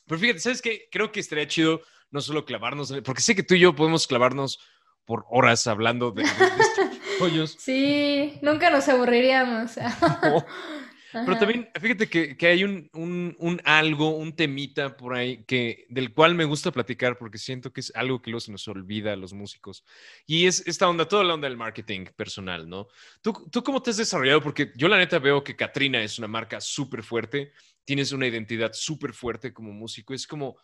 Pero 0.08 0.20
fíjate, 0.20 0.40
¿sabes 0.40 0.62
qué? 0.62 0.88
Creo 0.90 1.12
que 1.12 1.20
estaría 1.20 1.48
chido 1.48 1.82
no 2.10 2.22
solo 2.22 2.46
clavarnos, 2.46 2.94
porque 3.04 3.22
sé 3.22 3.36
que 3.36 3.44
tú 3.44 3.56
y 3.56 3.60
yo 3.60 3.76
podemos 3.76 4.08
clavarnos 4.08 4.60
por 5.04 5.26
horas 5.30 5.68
hablando 5.68 6.12
de, 6.12 6.24
de, 6.24 7.48
Sí, 7.58 8.40
nunca 8.42 8.70
nos 8.70 8.88
aburriríamos. 8.88 9.72
Pero 11.12 11.38
también, 11.38 11.70
fíjate 11.80 12.08
que, 12.08 12.48
hay 12.48 12.64
un, 12.64 13.62
algo, 13.64 14.16
un 14.16 14.36
temita 14.36 14.96
por 14.96 15.16
ahí 15.16 15.44
que, 15.46 15.86
del 15.90 16.14
cual 16.14 16.36
me 16.36 16.46
gusta 16.46 16.72
platicar 16.72 17.18
porque 17.18 17.38
siento 17.38 17.74
que 17.74 17.82
es 17.82 17.92
algo 17.96 18.22
que 18.22 18.30
luego 18.30 18.42
se 18.42 18.52
nos 18.52 18.68
olvida 18.68 19.14
a 19.14 19.16
los 19.16 19.34
músicos. 19.34 19.84
Y 20.28 20.46
es 20.46 20.66
esta 20.68 20.88
onda, 20.88 21.08
toda 21.08 21.24
la 21.24 21.34
onda 21.34 21.48
del 21.48 21.58
marketing 21.58 22.06
personal, 22.16 22.70
¿no? 22.70 22.88
¿Tú, 23.22 23.48
tú 23.52 23.64
cómo 23.64 23.82
te 23.82 23.90
has 23.90 23.98
desarrollado? 23.98 24.42
Porque 24.42 24.72
yo 24.76 24.88
la 24.88 24.98
neta 24.98 25.18
veo 25.20 25.44
que 25.44 25.56
Katrina 25.56 26.02
es 26.04 26.20
una 26.20 26.28
marca 26.28 26.62
súper 26.62 27.02
fuerte, 27.02 27.54
tienes 27.86 28.12
una 28.12 28.28
identidad 28.28 28.72
súper 28.74 29.14
fuerte 29.14 29.52
como 29.52 29.72
músico. 29.72 30.14
Es 30.14 30.28
como, 30.28 30.58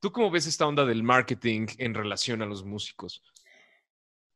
¿tú 0.00 0.10
cómo 0.12 0.30
ves 0.30 0.46
esta 0.46 0.66
onda 0.66 0.86
del 0.86 1.02
marketing 1.02 1.66
en 1.76 1.92
relación 1.92 2.40
a 2.40 2.46
los 2.46 2.64
músicos? 2.64 3.22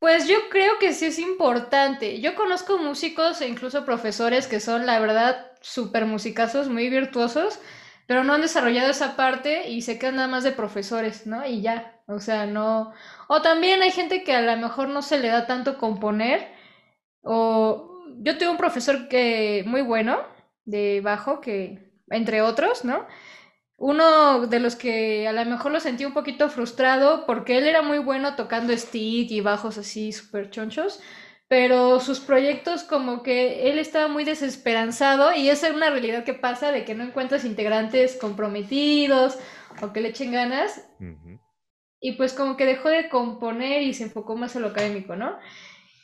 Pues 0.05 0.29
yo 0.29 0.51
creo 0.51 0.79
que 0.79 0.93
sí 0.93 1.07
es 1.07 1.19
importante. 1.19 2.21
Yo 2.21 2.35
conozco 2.35 2.77
músicos 2.77 3.41
e 3.41 3.49
incluso 3.49 3.87
profesores 3.87 4.47
que 4.47 4.61
son, 4.61 4.85
la 4.85 4.99
verdad, 4.99 5.54
súper 5.65 6.05
musicazos, 6.05 6.69
muy 6.69 6.91
virtuosos, 6.91 7.59
pero 8.07 8.23
no 8.23 8.35
han 8.35 8.43
desarrollado 8.43 8.91
esa 8.91 9.17
parte 9.17 9.71
y 9.71 9.83
se 9.83 9.99
quedan 9.99 10.17
nada 10.17 10.29
más 10.29 10.45
de 10.45 10.53
profesores, 10.53 11.27
¿no? 11.27 11.47
Y 11.47 11.63
ya, 11.63 12.03
o 12.07 12.21
sea, 12.21 12.47
no... 12.47 12.93
O 13.29 13.41
también 13.41 13.81
hay 13.83 13.91
gente 13.91 14.25
que 14.25 14.35
a 14.35 14.43
lo 14.43 14.57
mejor 14.61 14.89
no 14.89 15.01
se 15.01 15.19
le 15.19 15.29
da 15.29 15.47
tanto 15.47 15.79
componer, 15.79 16.53
o 17.23 18.05
yo 18.19 18.37
tuve 18.37 18.51
un 18.51 18.59
profesor 18.59 19.09
que 19.09 19.65
muy 19.67 19.81
bueno 19.81 20.19
de 20.67 21.01
bajo, 21.03 21.41
que 21.41 21.93
entre 22.11 22.43
otros, 22.43 22.85
¿no? 22.85 23.07
uno 23.77 24.47
de 24.47 24.61
los 24.61 24.77
que 24.77 25.27
a 25.27 25.33
lo 25.33 25.45
mejor 25.45 25.73
lo 25.73 25.81
sentí 25.81 26.05
un 26.05 26.15
poquito 26.15 26.49
frustrado 26.49 27.27
porque 27.27 27.59
él 27.59 27.65
era 27.67 27.83
muy 27.83 27.99
bueno 27.99 28.37
tocando 28.37 28.77
stick 28.77 29.31
y 29.31 29.41
bajos 29.41 29.79
así 29.79 30.13
súper 30.13 30.51
chonchos, 30.51 31.01
pero 31.55 32.01
sus 32.01 32.19
proyectos 32.19 32.83
como 32.83 33.23
que 33.23 33.71
él 33.71 33.79
estaba 33.79 34.09
muy 34.09 34.25
desesperanzado 34.25 35.33
y 35.33 35.51
esa 35.51 35.69
es 35.69 35.75
una 35.77 35.89
realidad 35.89 36.25
que 36.25 36.35
pasa 36.35 36.73
de 36.73 36.85
que 36.85 36.97
no 36.97 37.05
encuentras 37.05 37.45
integrantes 37.45 38.17
comprometidos 38.17 39.39
o 39.81 39.93
que 39.93 40.01
le 40.01 40.09
echen 40.09 40.33
ganas. 40.33 40.85
Y 42.01 42.15
pues 42.15 42.33
como 42.33 42.57
que 42.57 42.67
dejó 42.67 42.89
de 42.89 43.09
componer 43.09 43.83
y 43.83 43.95
se 43.95 44.03
enfocó 44.03 44.35
más 44.35 44.57
en 44.57 44.63
lo 44.63 44.69
académico, 44.71 45.15
¿no? 45.15 45.39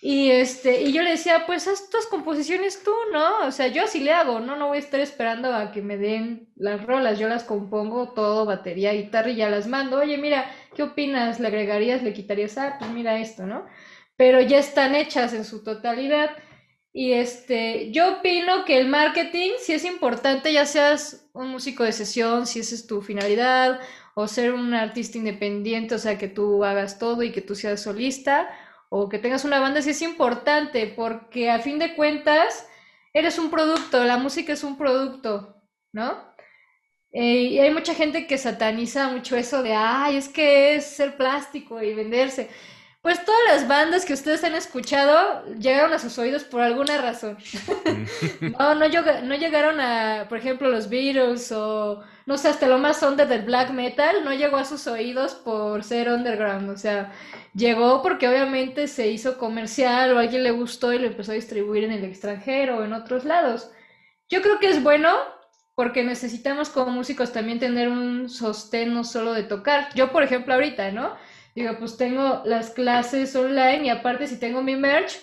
Y, 0.01 0.31
este, 0.31 0.83
y 0.83 0.93
yo 0.93 1.03
le 1.03 1.11
decía, 1.11 1.47
pues 1.47 1.67
haz 1.67 1.91
tus 1.91 2.07
composiciones 2.07 2.85
tú, 2.85 2.93
¿no? 3.13 3.49
O 3.49 3.51
sea, 3.51 3.67
yo 3.67 3.83
así 3.83 3.99
le 3.99 4.13
hago, 4.13 4.39
¿no? 4.39 4.55
No 4.55 4.69
voy 4.69 4.77
a 4.77 4.81
estar 4.81 5.01
esperando 5.01 5.53
a 5.53 5.73
que 5.73 5.83
me 5.83 5.97
den 5.97 6.53
las 6.55 6.87
rolas, 6.87 7.19
yo 7.19 7.29
las 7.29 7.43
compongo 7.43 8.13
todo, 8.13 8.47
batería, 8.47 8.93
guitarra 8.93 9.31
y 9.31 9.35
ya 9.35 9.51
las 9.51 9.67
mando. 9.67 9.99
Oye, 9.99 10.17
mira, 10.17 10.49
¿qué 10.77 10.85
opinas? 10.85 11.41
¿Le 11.41 11.49
agregarías, 11.49 12.05
le 12.05 12.13
quitarías? 12.13 12.57
Ah, 12.57 12.77
pues 12.79 12.93
mira 12.93 13.19
esto, 13.19 13.47
¿no? 13.47 13.67
Pero 14.21 14.43
ya 14.43 14.59
están 14.59 14.95
hechas 14.95 15.33
en 15.33 15.47
su 15.47 15.65
totalidad. 15.65 16.37
Y 16.93 17.13
este, 17.13 17.91
yo 17.91 18.19
opino 18.19 18.67
que 18.67 18.79
el 18.79 18.87
marketing 18.87 19.53
sí 19.59 19.73
es 19.73 19.87
importante, 19.87 20.53
ya 20.53 20.67
seas 20.67 21.27
un 21.33 21.49
músico 21.49 21.85
de 21.85 21.93
sesión, 21.93 22.47
si 22.47 22.61
esa 22.61 22.75
es 22.75 22.87
tu 22.87 23.01
finalidad, 23.01 23.81
o 24.15 24.29
ser 24.29 24.53
un 24.53 24.75
artista 24.75 25.17
independiente, 25.17 25.95
o 25.95 25.99
sea, 25.99 26.19
que 26.19 26.29
tú 26.29 26.67
hagas 26.67 26.99
todo 26.99 27.23
y 27.23 27.33
que 27.33 27.41
tú 27.41 27.55
seas 27.55 27.81
solista 27.81 28.51
o 28.91 29.09
que 29.09 29.19
tengas 29.19 29.47
una 29.47 29.59
banda 29.59 29.81
sí 29.81 29.89
es 29.89 30.03
importante 30.03 30.87
porque 30.95 31.51
a 31.51 31.61
fin 31.61 31.79
de 31.79 31.95
cuentas 31.97 32.69
eres 33.15 33.39
un 33.39 33.51
producto, 33.51 34.05
la 34.05 34.19
música 34.19 34.53
es 34.53 34.65
un 34.65 34.77
producto, 34.77 35.63
¿no? 35.93 36.31
Eh, 37.11 37.45
y 37.55 37.59
hay 37.59 37.73
mucha 37.73 37.95
gente 37.95 38.27
que 38.27 38.37
sataniza 38.37 39.09
mucho 39.09 39.35
eso 39.39 39.63
de, 39.63 39.73
ay, 39.75 40.19
es 40.19 40.29
que 40.29 40.75
es 40.75 40.85
ser 40.85 41.17
plástico 41.17 41.81
y 41.83 41.95
venderse. 41.95 42.51
Pues 43.03 43.25
todas 43.25 43.41
las 43.49 43.67
bandas 43.67 44.05
que 44.05 44.13
ustedes 44.13 44.45
han 44.45 44.55
escuchado 44.55 45.47
llegaron 45.55 45.95
a 45.95 45.99
sus 45.99 46.19
oídos 46.19 46.45
por 46.45 46.61
alguna 46.61 47.01
razón. 47.01 47.39
no, 48.59 48.75
no, 48.75 48.87
no 49.23 49.35
llegaron 49.37 49.81
a, 49.81 50.27
por 50.29 50.37
ejemplo, 50.37 50.69
los 50.69 50.91
Beatles 50.91 51.51
o, 51.51 52.03
no 52.27 52.37
sé, 52.37 52.49
hasta 52.49 52.67
lo 52.67 52.77
más 52.77 53.03
under 53.03 53.27
del 53.27 53.43
black 53.43 53.71
metal, 53.71 54.23
no 54.23 54.35
llegó 54.35 54.59
a 54.59 54.67
sus 54.67 54.87
oídos 54.87 55.35
por 55.35 55.83
ser 55.83 56.11
underground. 56.11 56.69
O 56.69 56.77
sea, 56.77 57.13
llegó 57.55 58.03
porque 58.03 58.29
obviamente 58.29 58.87
se 58.87 59.09
hizo 59.09 59.39
comercial 59.39 60.13
o 60.13 60.19
a 60.19 60.21
alguien 60.21 60.43
le 60.43 60.51
gustó 60.51 60.93
y 60.93 60.99
lo 60.99 61.07
empezó 61.07 61.33
a 61.33 61.37
distribuir 61.37 61.85
en 61.85 61.93
el 61.93 62.05
extranjero 62.05 62.79
o 62.79 62.85
en 62.85 62.93
otros 62.93 63.25
lados. 63.25 63.71
Yo 64.29 64.43
creo 64.43 64.59
que 64.59 64.69
es 64.69 64.83
bueno 64.83 65.09
porque 65.75 66.05
necesitamos 66.05 66.69
como 66.69 66.91
músicos 66.91 67.33
también 67.33 67.59
tener 67.59 67.89
un 67.89 68.29
sostén 68.29 68.93
no 68.93 69.05
solo 69.05 69.33
de 69.33 69.45
tocar. 69.45 69.89
Yo, 69.95 70.13
por 70.13 70.23
ejemplo, 70.23 70.53
ahorita, 70.53 70.91
¿no? 70.93 71.17
Digo, 71.55 71.77
pues 71.79 71.97
tengo 71.97 72.43
las 72.45 72.71
clases 72.71 73.35
online 73.35 73.87
y 73.87 73.89
aparte 73.89 74.27
si 74.27 74.39
tengo 74.39 74.63
mi 74.63 74.77
merch, 74.77 75.19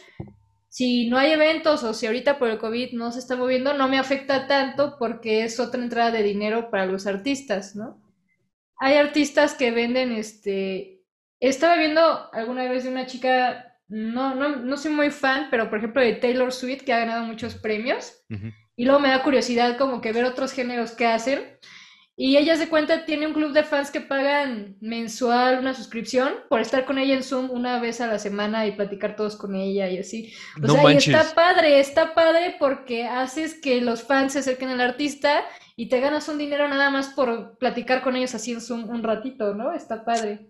si 0.69 1.09
no 1.09 1.17
hay 1.17 1.31
eventos 1.31 1.83
o 1.83 1.93
si 1.93 2.05
ahorita 2.05 2.37
por 2.37 2.49
el 2.49 2.57
COVID 2.57 2.91
no 2.93 3.11
se 3.11 3.19
está 3.19 3.35
moviendo, 3.35 3.73
no 3.73 3.87
me 3.87 3.97
afecta 3.97 4.47
tanto 4.47 4.97
porque 4.99 5.43
es 5.43 5.59
otra 5.59 5.81
entrada 5.81 6.11
de 6.11 6.23
dinero 6.23 6.69
para 6.69 6.85
los 6.85 7.07
artistas, 7.07 7.75
¿no? 7.75 8.01
Hay 8.79 8.95
artistas 8.95 9.55
que 9.55 9.71
venden, 9.71 10.11
este, 10.11 11.01
estaba 11.39 11.77
viendo 11.77 12.31
alguna 12.33 12.69
vez 12.69 12.83
de 12.83 12.91
una 12.91 13.07
chica, 13.07 13.75
no, 13.87 14.35
no, 14.35 14.57
no 14.57 14.77
soy 14.77 14.91
muy 14.91 15.09
fan, 15.09 15.47
pero 15.49 15.69
por 15.69 15.79
ejemplo 15.79 16.01
de 16.01 16.13
Taylor 16.13 16.51
Swift, 16.51 16.83
que 16.83 16.93
ha 16.93 16.99
ganado 16.99 17.23
muchos 17.23 17.55
premios, 17.55 18.23
y 18.75 18.85
luego 18.85 18.99
me 18.99 19.09
da 19.09 19.23
curiosidad 19.23 19.77
como 19.77 20.01
que 20.01 20.11
ver 20.11 20.25
otros 20.25 20.51
géneros 20.51 20.91
que 20.91 21.07
hacen. 21.07 21.57
Y 22.19 22.35
ella 22.35 22.57
se 22.57 22.67
cuenta, 22.67 23.05
tiene 23.05 23.27
un 23.27 23.33
club 23.33 23.53
de 23.53 23.63
fans 23.63 23.91
que 23.91 24.01
pagan 24.01 24.75
mensual 24.81 25.59
una 25.59 25.75
suscripción 25.75 26.33
por 26.49 26.59
estar 26.59 26.83
con 26.83 26.97
ella 26.97 27.13
en 27.13 27.21
Zoom 27.21 27.51
una 27.51 27.79
vez 27.79 28.01
a 28.01 28.07
la 28.07 28.17
semana 28.17 28.65
y 28.65 28.71
platicar 28.71 29.15
todos 29.15 29.35
con 29.35 29.53
ella 29.53 29.87
y 29.87 29.99
así. 29.99 30.33
O 30.63 30.67
sea, 30.67 30.91
y 30.91 30.97
está 30.97 31.35
padre, 31.35 31.79
está 31.79 32.15
padre 32.15 32.55
porque 32.57 33.05
haces 33.05 33.53
que 33.61 33.81
los 33.81 34.01
fans 34.01 34.33
se 34.33 34.39
acerquen 34.39 34.69
al 34.69 34.81
artista 34.81 35.45
y 35.75 35.89
te 35.89 35.99
ganas 35.99 36.27
un 36.27 36.39
dinero 36.39 36.67
nada 36.67 36.89
más 36.89 37.09
por 37.09 37.55
platicar 37.59 38.01
con 38.01 38.15
ellos 38.15 38.33
así 38.33 38.51
en 38.51 38.61
Zoom 38.61 38.89
un 38.89 39.03
ratito, 39.03 39.53
¿no? 39.53 39.71
Está 39.71 40.03
padre. 40.03 40.47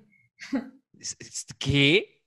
¿Qué? 1.59 2.23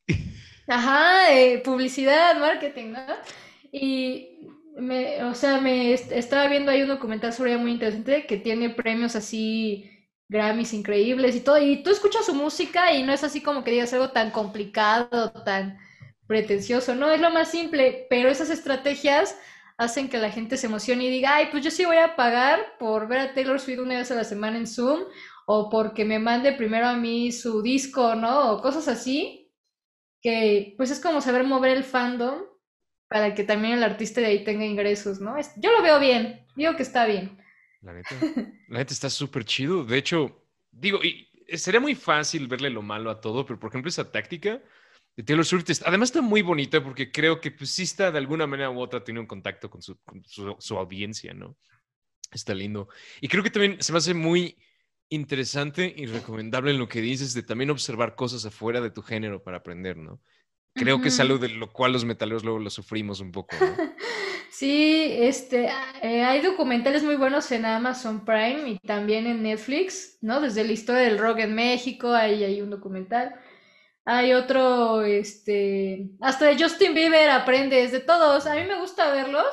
Ajá, 0.68 1.32
eh, 1.32 1.62
publicidad, 1.64 2.38
marketing, 2.38 2.92
¿no? 2.92 3.06
Y 3.72 4.49
me, 4.76 5.22
o 5.24 5.34
sea, 5.34 5.60
me 5.60 5.92
estaba 5.92 6.48
viendo 6.48 6.70
ahí 6.70 6.82
un 6.82 6.88
documental 6.88 7.32
sobre 7.32 7.52
ella 7.52 7.62
muy 7.62 7.72
interesante 7.72 8.26
que 8.26 8.36
tiene 8.36 8.70
premios 8.70 9.16
así, 9.16 9.90
Grammys 10.28 10.72
increíbles 10.72 11.34
y 11.36 11.40
todo, 11.40 11.58
y 11.58 11.82
tú 11.82 11.90
escuchas 11.90 12.26
su 12.26 12.34
música 12.34 12.92
y 12.92 13.02
no 13.02 13.12
es 13.12 13.24
así 13.24 13.42
como 13.42 13.64
que 13.64 13.72
digas 13.72 13.92
algo 13.92 14.10
tan 14.10 14.30
complicado, 14.30 15.32
tan 15.44 15.78
pretencioso, 16.26 16.94
no, 16.94 17.10
es 17.10 17.20
lo 17.20 17.30
más 17.30 17.50
simple, 17.50 18.06
pero 18.08 18.28
esas 18.28 18.50
estrategias 18.50 19.36
hacen 19.76 20.08
que 20.08 20.18
la 20.18 20.30
gente 20.30 20.56
se 20.56 20.66
emocione 20.66 21.04
y 21.04 21.10
diga, 21.10 21.36
ay, 21.36 21.48
pues 21.50 21.64
yo 21.64 21.70
sí 21.70 21.84
voy 21.84 21.96
a 21.96 22.14
pagar 22.14 22.60
por 22.78 23.08
ver 23.08 23.18
a 23.18 23.34
Taylor 23.34 23.58
Swift 23.58 23.80
una 23.80 23.98
vez 23.98 24.10
a 24.10 24.14
la 24.14 24.24
semana 24.24 24.58
en 24.58 24.66
Zoom, 24.66 25.00
o 25.46 25.68
porque 25.68 26.04
me 26.04 26.18
mande 26.20 26.52
primero 26.52 26.86
a 26.86 26.94
mí 26.96 27.32
su 27.32 27.62
disco, 27.62 28.14
¿no? 28.14 28.52
O 28.52 28.62
cosas 28.62 28.86
así, 28.88 29.50
que 30.22 30.74
pues 30.76 30.90
es 30.90 31.00
como 31.00 31.20
saber 31.20 31.44
mover 31.44 31.76
el 31.76 31.82
fandom 31.84 32.42
para 33.10 33.34
que 33.34 33.42
también 33.42 33.74
el 33.74 33.82
artista 33.82 34.20
de 34.20 34.28
ahí 34.28 34.44
tenga 34.44 34.64
ingresos, 34.64 35.20
¿no? 35.20 35.34
Yo 35.56 35.72
lo 35.72 35.82
veo 35.82 35.98
bien, 35.98 36.46
digo 36.54 36.76
que 36.76 36.84
está 36.84 37.06
bien. 37.06 37.36
La 37.80 37.92
neta, 37.92 38.14
la 38.68 38.78
neta 38.78 38.94
está 38.94 39.10
súper 39.10 39.44
chido. 39.44 39.84
De 39.84 39.98
hecho, 39.98 40.46
digo, 40.70 41.00
y 41.02 41.28
sería 41.58 41.80
muy 41.80 41.96
fácil 41.96 42.46
verle 42.46 42.70
lo 42.70 42.82
malo 42.82 43.10
a 43.10 43.20
todo, 43.20 43.44
pero 43.44 43.58
por 43.58 43.70
ejemplo 43.70 43.88
esa 43.88 44.12
táctica 44.12 44.62
de 45.16 45.24
Taylor 45.24 45.44
Swift, 45.44 45.82
además 45.84 46.10
está 46.10 46.22
muy 46.22 46.42
bonita 46.42 46.84
porque 46.84 47.10
creo 47.10 47.40
que 47.40 47.50
pues 47.50 47.70
sí 47.70 47.82
está 47.82 48.12
de 48.12 48.18
alguna 48.18 48.46
manera 48.46 48.70
u 48.70 48.78
otra 48.78 49.02
tiene 49.02 49.18
un 49.18 49.26
contacto 49.26 49.68
con 49.68 49.82
su, 49.82 49.98
su, 50.60 50.78
audiencia, 50.78 51.34
¿no? 51.34 51.56
Está 52.30 52.54
lindo. 52.54 52.88
Y 53.20 53.26
creo 53.26 53.42
que 53.42 53.50
también 53.50 53.82
se 53.82 53.90
me 53.90 53.98
hace 53.98 54.14
muy 54.14 54.56
interesante 55.08 55.92
y 55.96 56.06
recomendable 56.06 56.70
en 56.70 56.78
lo 56.78 56.88
que 56.88 57.00
dices 57.00 57.34
de 57.34 57.42
también 57.42 57.70
observar 57.70 58.14
cosas 58.14 58.46
afuera 58.46 58.80
de 58.80 58.92
tu 58.92 59.02
género 59.02 59.42
para 59.42 59.56
aprender, 59.56 59.96
¿no? 59.96 60.20
Creo 60.74 61.00
que 61.00 61.08
es 61.08 61.20
algo 61.20 61.38
de 61.38 61.48
lo 61.48 61.72
cual 61.72 61.92
los 61.92 62.04
metaleros 62.04 62.44
luego 62.44 62.58
lo 62.58 62.70
sufrimos 62.70 63.20
un 63.20 63.32
poco, 63.32 63.56
¿no? 63.60 63.66
Sí, 64.50 65.06
este, 65.20 65.70
eh, 66.02 66.24
hay 66.24 66.40
documentales 66.42 67.04
muy 67.04 67.14
buenos 67.14 67.50
en 67.52 67.64
Amazon 67.64 68.24
Prime 68.24 68.68
y 68.68 68.78
también 68.80 69.26
en 69.26 69.42
Netflix, 69.44 70.18
¿no? 70.22 70.40
Desde 70.40 70.64
la 70.64 70.72
historia 70.72 71.02
del 71.02 71.18
rock 71.18 71.38
en 71.38 71.54
México, 71.54 72.12
ahí 72.12 72.42
hay 72.42 72.60
un 72.60 72.68
documental. 72.68 73.34
Hay 74.04 74.32
otro, 74.32 75.02
este, 75.02 76.10
hasta 76.20 76.46
de 76.46 76.62
Justin 76.62 76.94
Bieber 76.94 77.30
aprendes 77.30 77.92
de 77.92 78.00
todos. 78.00 78.46
A 78.46 78.54
mí 78.56 78.64
me 78.66 78.80
gusta 78.80 79.12
verlos, 79.12 79.46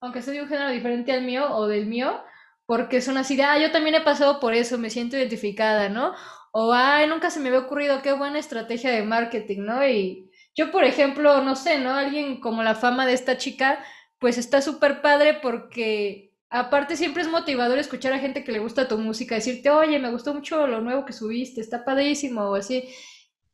aunque 0.00 0.22
sea 0.22 0.32
de 0.32 0.42
un 0.42 0.48
género 0.48 0.70
diferente 0.70 1.12
al 1.12 1.22
mío 1.22 1.54
o 1.54 1.66
del 1.66 1.86
mío, 1.86 2.22
porque 2.66 3.02
son 3.02 3.18
así 3.18 3.36
de, 3.36 3.42
ah, 3.42 3.58
yo 3.58 3.70
también 3.72 3.96
he 3.96 4.00
pasado 4.00 4.40
por 4.40 4.54
eso, 4.54 4.78
me 4.78 4.90
siento 4.90 5.16
identificada, 5.18 5.90
¿no? 5.90 6.14
O, 6.52 6.72
ay, 6.72 7.06
nunca 7.08 7.30
se 7.30 7.40
me 7.40 7.48
había 7.48 7.60
ocurrido, 7.60 8.00
qué 8.02 8.12
buena 8.14 8.38
estrategia 8.38 8.90
de 8.90 9.02
marketing, 9.02 9.60
¿no? 9.64 9.86
Y 9.86 10.29
yo, 10.56 10.70
por 10.70 10.84
ejemplo, 10.84 11.42
no 11.42 11.56
sé, 11.56 11.78
¿no? 11.78 11.94
Alguien 11.94 12.40
como 12.40 12.62
la 12.62 12.74
fama 12.74 13.06
de 13.06 13.12
esta 13.12 13.38
chica, 13.38 13.84
pues 14.18 14.38
está 14.38 14.60
súper 14.60 15.00
padre 15.00 15.34
porque 15.34 16.34
aparte 16.50 16.96
siempre 16.96 17.22
es 17.22 17.28
motivador 17.28 17.78
escuchar 17.78 18.12
a 18.12 18.18
gente 18.18 18.44
que 18.44 18.52
le 18.52 18.58
gusta 18.58 18.88
tu 18.88 18.98
música, 18.98 19.36
decirte, 19.36 19.70
oye, 19.70 19.98
me 19.98 20.10
gustó 20.10 20.34
mucho 20.34 20.66
lo 20.66 20.80
nuevo 20.80 21.04
que 21.04 21.12
subiste, 21.12 21.60
está 21.60 21.84
padrísimo, 21.84 22.42
o 22.42 22.54
así. 22.56 22.88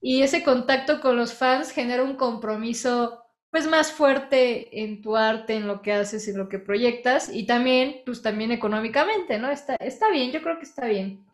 Y 0.00 0.22
ese 0.22 0.42
contacto 0.42 1.00
con 1.00 1.16
los 1.16 1.34
fans 1.34 1.70
genera 1.70 2.02
un 2.02 2.16
compromiso 2.16 3.22
pues 3.50 3.66
más 3.66 3.92
fuerte 3.92 4.82
en 4.82 5.00
tu 5.00 5.16
arte, 5.16 5.54
en 5.54 5.66
lo 5.66 5.80
que 5.80 5.92
haces, 5.92 6.28
en 6.28 6.36
lo 6.36 6.48
que 6.48 6.58
proyectas 6.58 7.30
y 7.32 7.46
también, 7.46 8.02
pues 8.04 8.20
también 8.20 8.50
económicamente, 8.50 9.38
¿no? 9.38 9.50
Está, 9.50 9.76
está 9.76 10.10
bien, 10.10 10.32
yo 10.32 10.42
creo 10.42 10.58
que 10.58 10.64
está 10.64 10.86
bien. 10.86 11.24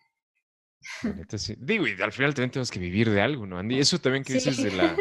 Digo, 1.59 1.87
y 1.87 2.01
al 2.01 2.13
final 2.13 2.35
también 2.35 2.51
tenemos 2.51 2.71
que 2.71 2.79
vivir 2.79 3.11
de 3.11 3.21
algo, 3.21 3.47
¿no, 3.47 3.59
Andy? 3.59 3.79
Eso 3.81 3.99
también 3.99 4.25
que 4.25 4.35
dices 4.35 4.57
de 4.63 4.73
la, 4.73 4.97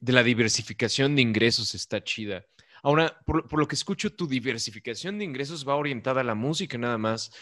de 0.00 0.12
la 0.12 0.22
diversificación 0.22 1.16
de 1.16 1.22
ingresos 1.22 1.74
está 1.74 2.02
chida. 2.02 2.44
Ahora, 2.82 3.18
por, 3.24 3.58
lo 3.58 3.66
que 3.66 3.74
escucho, 3.74 4.14
tu 4.14 4.26
diversificación 4.26 5.18
de 5.18 5.24
ingresos 5.24 5.66
va 5.66 5.76
orientada 5.76 6.20
a 6.20 6.24
la 6.24 6.34
música 6.34 6.78
nada 6.78 6.98
más. 6.98 7.32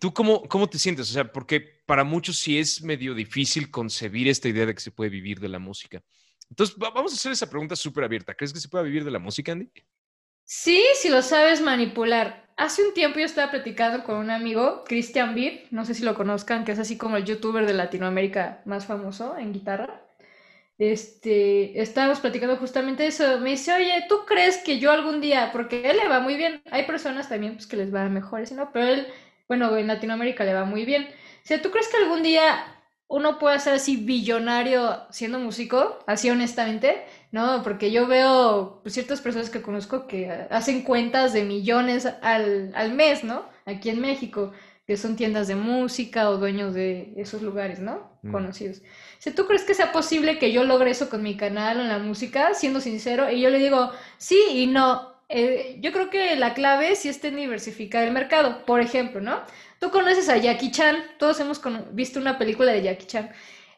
¿Tú 0.00 0.14
cómo, 0.14 0.42
cómo 0.48 0.68
te 0.68 0.78
sientes? 0.78 1.10
O 1.10 1.12
sea, 1.12 1.30
porque 1.30 1.60
para 1.84 2.04
muchos 2.04 2.38
sí 2.38 2.58
es 2.58 2.82
medio 2.82 3.14
difícil 3.14 3.70
concebir 3.70 4.28
esta 4.28 4.48
idea 4.48 4.66
de 4.66 4.74
que 4.74 4.80
se 4.80 4.92
puede 4.92 5.10
vivir 5.10 5.40
de 5.40 5.48
la 5.48 5.58
música. 5.58 6.02
Entonces, 6.48 6.76
vamos 6.76 7.12
a 7.12 7.16
hacer 7.16 7.32
esa 7.32 7.50
pregunta 7.50 7.76
súper 7.76 8.04
abierta. 8.04 8.34
¿Crees 8.34 8.52
que 8.52 8.60
se 8.60 8.68
puede 8.68 8.84
vivir 8.84 9.04
de 9.04 9.10
la 9.10 9.18
música, 9.18 9.52
Andy? 9.52 9.70
Sí, 10.44 10.82
si 10.94 11.08
lo 11.08 11.22
sabes 11.22 11.60
manipular. 11.60 12.50
Hace 12.56 12.84
un 12.84 12.92
tiempo 12.92 13.18
yo 13.18 13.24
estaba 13.24 13.50
platicando 13.50 14.02
con 14.04 14.16
un 14.16 14.30
amigo, 14.30 14.84
Christian 14.84 15.34
Beer, 15.34 15.66
no 15.70 15.84
sé 15.84 15.94
si 15.94 16.02
lo 16.02 16.14
conozcan, 16.14 16.64
que 16.64 16.72
es 16.72 16.78
así 16.78 16.98
como 16.98 17.16
el 17.16 17.24
youtuber 17.24 17.66
de 17.66 17.72
Latinoamérica 17.72 18.60
más 18.64 18.84
famoso 18.84 19.38
en 19.38 19.52
guitarra. 19.52 20.02
Este, 20.80 21.80
estábamos 21.80 22.20
platicando 22.20 22.56
justamente 22.56 23.06
eso. 23.06 23.38
Me 23.40 23.50
dice, 23.50 23.72
oye, 23.74 24.06
¿tú 24.08 24.24
crees 24.26 24.58
que 24.58 24.78
yo 24.80 24.90
algún 24.90 25.20
día, 25.20 25.50
porque 25.52 25.88
él 25.90 25.98
le 25.98 26.08
va 26.08 26.20
muy 26.20 26.36
bien, 26.36 26.62
hay 26.70 26.84
personas 26.86 27.28
también 27.28 27.54
pues, 27.54 27.66
que 27.66 27.76
les 27.76 27.94
va 27.94 28.08
mejor, 28.08 28.50
¿no? 28.52 28.72
Pero 28.72 28.86
él 28.86 29.06
bueno, 29.48 29.76
en 29.76 29.88
Latinoamérica 29.88 30.44
le 30.44 30.54
va 30.54 30.64
muy 30.64 30.84
bien. 30.84 31.04
O 31.04 31.46
sea, 31.46 31.60
¿tú 31.60 31.70
crees 31.70 31.88
que 31.88 31.96
algún 31.98 32.22
día 32.22 32.64
uno 33.08 33.38
puede 33.38 33.58
ser 33.58 33.74
así 33.74 33.96
billonario 33.96 35.06
siendo 35.10 35.38
músico? 35.40 35.98
Así 36.06 36.30
honestamente, 36.30 37.04
¿no? 37.32 37.62
Porque 37.64 37.90
yo 37.90 38.06
veo 38.06 38.80
pues, 38.82 38.94
ciertas 38.94 39.20
personas 39.20 39.50
que 39.50 39.62
conozco 39.62 40.06
que 40.06 40.30
hacen 40.50 40.82
cuentas 40.82 41.32
de 41.32 41.44
millones 41.44 42.06
al, 42.22 42.72
al 42.76 42.92
mes, 42.94 43.24
¿no? 43.24 43.44
Aquí 43.66 43.90
en 43.90 44.00
México, 44.00 44.52
que 44.86 44.96
son 44.96 45.16
tiendas 45.16 45.48
de 45.48 45.56
música 45.56 46.30
o 46.30 46.38
dueños 46.38 46.72
de 46.74 47.12
esos 47.16 47.42
lugares, 47.42 47.80
¿no? 47.80 48.09
Mm. 48.22 48.32
Conocidos. 48.32 48.82
Sea, 49.18 49.34
¿tú 49.34 49.46
crees 49.46 49.64
que 49.64 49.74
sea 49.74 49.92
posible 49.92 50.38
que 50.38 50.52
yo 50.52 50.64
logre 50.64 50.90
eso 50.90 51.08
con 51.08 51.22
mi 51.22 51.36
canal 51.36 51.80
en 51.80 51.88
la 51.88 51.98
música, 51.98 52.54
siendo 52.54 52.80
sincero? 52.80 53.30
Y 53.30 53.40
yo 53.40 53.50
le 53.50 53.58
digo, 53.58 53.90
sí 54.18 54.38
y 54.50 54.66
no. 54.66 55.10
Eh, 55.28 55.78
yo 55.80 55.92
creo 55.92 56.10
que 56.10 56.34
la 56.36 56.54
clave 56.54 56.96
sí 56.96 57.08
en 57.08 57.36
diversificar 57.36 58.04
el 58.04 58.12
mercado. 58.12 58.66
Por 58.66 58.80
ejemplo, 58.80 59.20
¿no? 59.20 59.40
Tú 59.78 59.90
conoces 59.90 60.28
a 60.28 60.36
Jackie 60.36 60.70
Chan, 60.70 60.96
todos 61.18 61.40
hemos 61.40 61.60
visto 61.92 62.18
una 62.18 62.36
película 62.36 62.72
de 62.72 62.82
Jackie 62.82 63.06
Chan. 63.06 63.30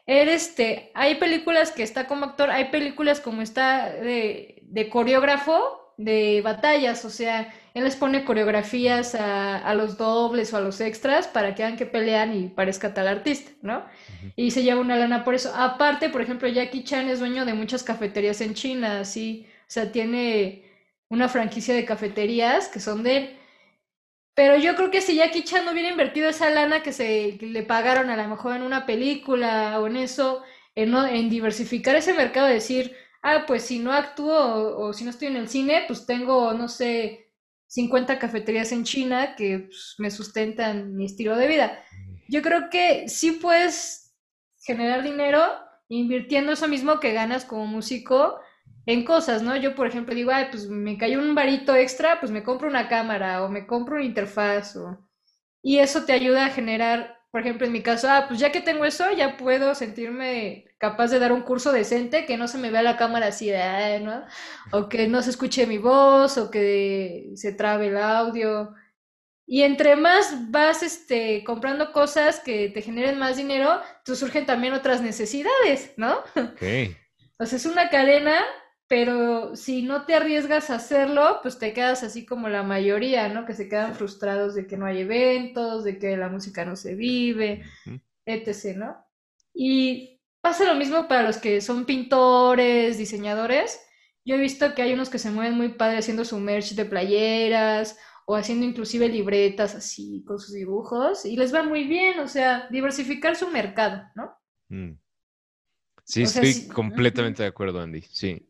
Este, 0.05 0.91
hay 0.95 1.15
películas 1.15 1.71
que 1.71 1.83
está 1.83 2.07
como 2.07 2.25
actor, 2.25 2.49
hay 2.49 2.65
películas 2.65 3.21
como 3.21 3.41
está 3.41 3.89
de, 3.89 4.89
coreógrafo 4.91 5.82
de 5.97 6.41
batallas, 6.43 7.05
o 7.05 7.09
sea, 7.09 7.53
él 7.73 7.83
les 7.83 7.95
pone 7.95 8.25
coreografías 8.25 9.15
a, 9.15 9.73
los 9.75 9.97
dobles 9.97 10.53
o 10.53 10.57
a 10.57 10.61
los 10.61 10.81
extras 10.81 11.27
para 11.27 11.55
que 11.55 11.63
hagan 11.63 11.77
que 11.77 11.85
pelean 11.85 12.35
y 12.35 12.47
parezca 12.49 12.93
tal 12.93 13.07
artista, 13.07 13.51
¿no? 13.61 13.85
Y 14.35 14.51
se 14.51 14.63
lleva 14.63 14.81
una 14.81 14.95
lana 14.95 15.23
por 15.23 15.35
eso. 15.35 15.53
Aparte, 15.55 16.09
por 16.09 16.21
ejemplo, 16.21 16.47
Jackie 16.47 16.83
Chan 16.83 17.09
es 17.09 17.19
dueño 17.19 17.45
de 17.45 17.53
muchas 17.53 17.83
cafeterías 17.83 18.41
en 18.41 18.53
China, 18.53 18.99
así, 19.01 19.47
o 19.61 19.65
sea, 19.67 19.91
tiene 19.91 20.63
una 21.09 21.29
franquicia 21.29 21.73
de 21.75 21.85
cafeterías 21.85 22.67
que 22.67 22.79
son 22.79 23.03
de 23.03 23.17
él. 23.17 23.37
Pero 24.35 24.57
yo 24.57 24.75
creo 24.75 24.89
que 24.89 25.01
si 25.01 25.15
Jackie 25.15 25.43
Chan 25.43 25.63
no 25.65 25.71
hubiera 25.71 25.89
invertido 25.89 26.29
esa 26.29 26.49
lana 26.49 26.81
que 26.81 26.91
se 26.91 27.37
le 27.39 27.63
pagaron 27.63 28.09
a 28.09 28.17
lo 28.17 28.27
mejor 28.27 28.55
en 28.55 28.63
una 28.63 28.85
película 28.85 29.79
o 29.79 29.87
en 29.87 29.97
eso, 29.97 30.43
en, 30.75 30.95
en 30.95 31.29
diversificar 31.29 31.95
ese 31.95 32.13
mercado, 32.13 32.47
decir, 32.47 32.95
ah, 33.23 33.45
pues 33.47 33.63
si 33.63 33.79
no 33.79 33.91
actúo 33.91 34.77
o, 34.77 34.93
si 34.93 35.03
no 35.03 35.09
estoy 35.09 35.29
en 35.29 35.37
el 35.37 35.49
cine, 35.49 35.85
pues 35.87 36.05
tengo, 36.05 36.53
no 36.53 36.67
sé, 36.67 37.31
50 37.67 38.19
cafeterías 38.19 38.71
en 38.71 38.83
China 38.83 39.35
que 39.35 39.59
pues, 39.67 39.95
me 39.97 40.11
sustentan 40.11 40.95
mi 40.95 41.05
estilo 41.05 41.35
de 41.35 41.47
vida. 41.47 41.83
Yo 42.27 42.41
creo 42.41 42.69
que 42.69 43.09
sí 43.09 43.31
puedes 43.31 44.13
generar 44.61 45.03
dinero 45.03 45.41
invirtiendo 45.89 46.51
eso 46.51 46.67
mismo 46.67 46.99
que 46.99 47.13
ganas 47.13 47.45
como 47.45 47.65
músico 47.65 48.39
en 48.85 49.05
cosas, 49.05 49.41
¿no? 49.41 49.55
Yo, 49.55 49.75
por 49.75 49.87
ejemplo, 49.87 50.13
digo, 50.13 50.31
ay, 50.31 50.47
pues 50.51 50.67
me 50.67 50.97
cayó 50.97 51.19
un 51.19 51.35
varito 51.35 51.75
extra, 51.75 52.19
pues 52.19 52.31
me 52.31 52.43
compro 52.43 52.67
una 52.67 52.87
cámara 52.89 53.43
o 53.43 53.49
me 53.49 53.65
compro 53.65 53.95
una 53.95 54.05
interfaz 54.05 54.75
o... 54.75 54.97
Y 55.61 55.79
eso 55.79 56.03
te 56.03 56.11
ayuda 56.11 56.47
a 56.47 56.49
generar, 56.49 57.17
por 57.33 57.41
ejemplo, 57.41 57.65
en 57.65 57.73
mi 57.73 57.81
caso, 57.81 58.07
ah, 58.11 58.25
pues 58.27 58.39
ya 58.39 58.51
que 58.51 58.61
tengo 58.61 58.85
eso, 58.85 59.11
ya 59.11 59.37
puedo 59.37 59.73
sentirme 59.73 60.65
capaz 60.77 61.07
de 61.07 61.17
dar 61.17 61.31
un 61.31 61.41
curso 61.41 61.71
decente, 61.71 62.27
que 62.27 62.37
no 62.37 62.47
se 62.47 62.59
me 62.59 62.69
vea 62.69 62.83
la 62.83 62.95
cámara 62.95 63.29
así 63.29 63.49
de, 63.49 64.01
¿no? 64.01 64.23
O 64.71 64.87
que 64.87 65.07
no 65.07 65.19
se 65.23 65.31
escuche 65.31 65.65
mi 65.65 65.79
voz 65.79 66.37
o 66.37 66.51
que 66.51 67.31
se 67.33 67.51
trabe 67.51 67.87
el 67.87 67.97
audio. 67.97 68.75
Y 69.47 69.63
entre 69.63 69.95
más 69.95 70.51
vas 70.51 70.83
este, 70.83 71.43
comprando 71.43 71.91
cosas 71.91 72.39
que 72.39 72.69
te 72.69 72.83
generen 72.83 73.17
más 73.17 73.35
dinero, 73.35 73.81
tú 74.05 74.15
surgen 74.15 74.45
también 74.45 74.75
otras 74.75 75.01
necesidades, 75.01 75.91
¿no? 75.97 76.19
Okay. 76.35 76.95
Sea, 77.43 77.57
es 77.57 77.65
una 77.65 77.89
cadena 77.89 78.45
pero 78.93 79.55
si 79.55 79.81
no 79.81 80.05
te 80.05 80.13
arriesgas 80.13 80.69
a 80.69 80.75
hacerlo, 80.75 81.39
pues 81.41 81.57
te 81.57 81.73
quedas 81.73 82.03
así 82.03 82.27
como 82.27 82.47
la 82.47 82.61
mayoría, 82.61 83.27
¿no? 83.27 83.43
Que 83.43 83.55
se 83.55 83.67
quedan 83.67 83.95
frustrados 83.95 84.53
de 84.53 84.67
que 84.67 84.77
no 84.77 84.85
hay 84.85 84.99
eventos, 84.99 85.83
de 85.83 85.97
que 85.97 86.15
la 86.15 86.29
música 86.29 86.63
no 86.63 86.75
se 86.75 86.93
vive, 86.93 87.63
etc., 88.23 88.77
¿no? 88.77 88.95
Y 89.51 90.21
pasa 90.41 90.65
lo 90.65 90.75
mismo 90.75 91.07
para 91.07 91.23
los 91.23 91.37
que 91.37 91.59
son 91.59 91.85
pintores, 91.85 92.99
diseñadores. 92.99 93.81
Yo 94.23 94.35
he 94.35 94.39
visto 94.39 94.75
que 94.75 94.83
hay 94.83 94.93
unos 94.93 95.09
que 95.09 95.17
se 95.17 95.31
mueven 95.31 95.55
muy 95.55 95.69
padre 95.69 95.97
haciendo 95.97 96.23
su 96.23 96.37
merch 96.37 96.75
de 96.75 96.85
playeras 96.85 97.97
o 98.27 98.35
haciendo 98.35 98.63
inclusive 98.63 99.09
libretas 99.09 99.73
así 99.73 100.23
con 100.23 100.37
sus 100.37 100.53
dibujos 100.53 101.25
y 101.25 101.35
les 101.35 101.51
va 101.51 101.63
muy 101.63 101.85
bien, 101.85 102.19
o 102.19 102.27
sea, 102.27 102.67
diversificar 102.69 103.35
su 103.35 103.47
mercado, 103.47 104.03
¿no? 104.13 104.37
Mm. 104.69 104.99
Sí, 106.03 106.21
estoy 106.21 106.67
completamente 106.67 107.41
de 107.41 107.49
acuerdo, 107.49 107.81
Andy, 107.81 108.01
sí 108.01 108.49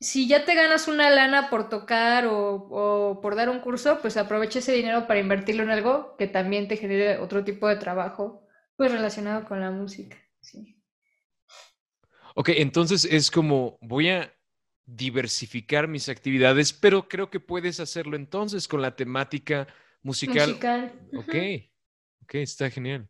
si 0.00 0.28
ya 0.28 0.44
te 0.44 0.54
ganas 0.54 0.86
una 0.86 1.10
lana 1.10 1.50
por 1.50 1.68
tocar 1.68 2.26
o, 2.28 3.18
por 3.20 3.34
dar 3.34 3.48
un 3.48 3.60
curso, 3.60 3.98
pues 4.00 4.16
aprovecha 4.16 4.60
ese 4.60 4.72
dinero 4.72 5.06
para 5.06 5.20
invertirlo 5.20 5.62
en 5.64 5.70
algo 5.70 6.16
que 6.16 6.28
también 6.28 6.68
te 6.68 6.76
genere 6.76 7.18
otro 7.18 7.44
tipo 7.44 7.66
de 7.66 7.76
trabajo, 7.76 8.46
pues 8.76 8.92
relacionado 8.92 9.44
con 9.44 9.60
la 9.60 9.70
música. 9.70 10.16
Sí. 10.40 10.80
Ok, 12.34 12.50
entonces 12.50 13.04
es 13.04 13.30
como 13.30 13.78
voy 13.80 14.10
a 14.10 14.32
diversificar 14.86 15.88
mis 15.88 16.08
actividades, 16.08 16.72
pero 16.72 17.08
creo 17.08 17.28
que 17.28 17.40
puedes 17.40 17.80
hacerlo 17.80 18.16
entonces 18.16 18.68
con 18.68 18.80
la 18.80 18.94
temática 18.94 19.66
musical. 20.02 20.50
Musical. 20.50 20.92
Ok, 21.16 21.34
ok, 22.22 22.34
está 22.36 22.70
genial. 22.70 23.08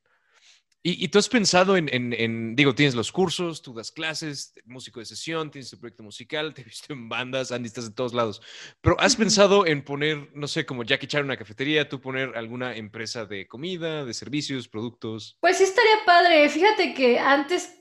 ¿Y, 0.80 1.08
tú 1.08 1.18
has 1.18 1.28
pensado 1.28 1.76
en, 1.76 2.54
digo, 2.54 2.74
tienes 2.74 2.94
los 2.94 3.10
cursos, 3.10 3.62
tú 3.62 3.74
das 3.74 3.90
clases, 3.90 4.54
músico 4.64 5.00
de 5.00 5.06
sesión, 5.06 5.50
tienes 5.50 5.70
tu 5.70 5.78
proyecto 5.78 6.04
musical, 6.04 6.54
te 6.54 6.62
he 6.62 6.64
visto 6.64 6.92
en 6.92 7.08
bandas, 7.08 7.50
Andy, 7.50 7.66
estás 7.66 7.86
en 7.86 7.94
todos 7.94 8.14
lados, 8.14 8.40
pero 8.80 8.98
¿has 9.00 9.16
pensado 9.16 9.66
en 9.66 9.82
poner, 9.82 10.30
no 10.34 10.46
sé, 10.46 10.64
como 10.64 10.84
Jackie 10.84 11.08
Chan 11.08 11.24
una 11.24 11.36
cafetería, 11.36 11.88
tú 11.88 12.00
poner 12.00 12.36
alguna 12.36 12.76
empresa 12.76 13.26
de 13.26 13.48
comida, 13.48 14.04
de 14.04 14.14
servicios, 14.14 14.68
productos? 14.68 15.36
Pues 15.40 15.58
sí 15.58 15.64
estaría 15.64 16.04
padre. 16.06 16.48
Fíjate 16.48 16.94
que 16.94 17.18
antes 17.18 17.80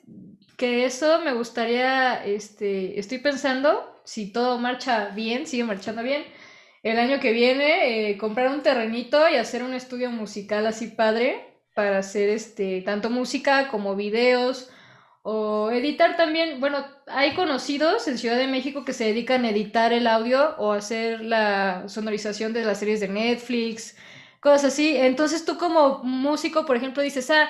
que 0.58 0.86
eso 0.86 1.22
me 1.22 1.34
gustaría, 1.34 2.26
este, 2.26 3.00
estoy 3.00 3.20
pensando, 3.20 4.02
si 4.06 4.32
todo 4.32 4.58
marcha 4.58 5.10
bien, 5.10 5.46
sigue 5.46 5.64
marchando 5.64 6.02
bien, 6.02 6.24
el 6.82 6.98
año 6.98 7.20
que 7.20 7.32
viene, 7.32 8.10
eh, 8.10 8.18
comprar 8.18 8.50
un 8.50 8.64
terrenito 8.64 9.30
y 9.30 9.36
hacer 9.36 9.62
un 9.62 9.76
estudio 9.76 10.10
musical 10.10 10.66
así 10.66 10.88
padre 10.88 11.47
para 11.78 12.00
hacer 12.00 12.30
este, 12.30 12.82
tanto 12.82 13.12
música 13.12 13.68
como 13.70 13.96
videos 13.96 14.72
o 15.22 15.70
editar 15.70 16.18
también, 16.18 16.60
bueno, 16.60 16.84
hay 17.06 17.36
conocidos 17.36 18.08
en 18.08 18.18
Ciudad 18.18 18.36
de 18.38 18.48
México 18.48 18.84
que 18.84 18.94
se 18.94 19.04
dedican 19.04 19.46
a 19.46 19.52
editar 19.52 19.94
el 19.94 20.08
audio 20.08 20.56
o 20.58 20.72
hacer 20.72 21.22
la 21.22 21.88
sonorización 21.88 22.52
de 22.52 22.66
las 22.66 22.80
series 22.80 23.00
de 23.00 23.10
Netflix, 23.10 23.96
cosas 24.40 24.74
así. 24.74 24.98
Entonces 24.98 25.46
tú 25.46 25.60
como 25.60 26.00
músico, 26.04 26.66
por 26.66 26.78
ejemplo, 26.78 27.04
dices, 27.04 27.30
ah, 27.30 27.48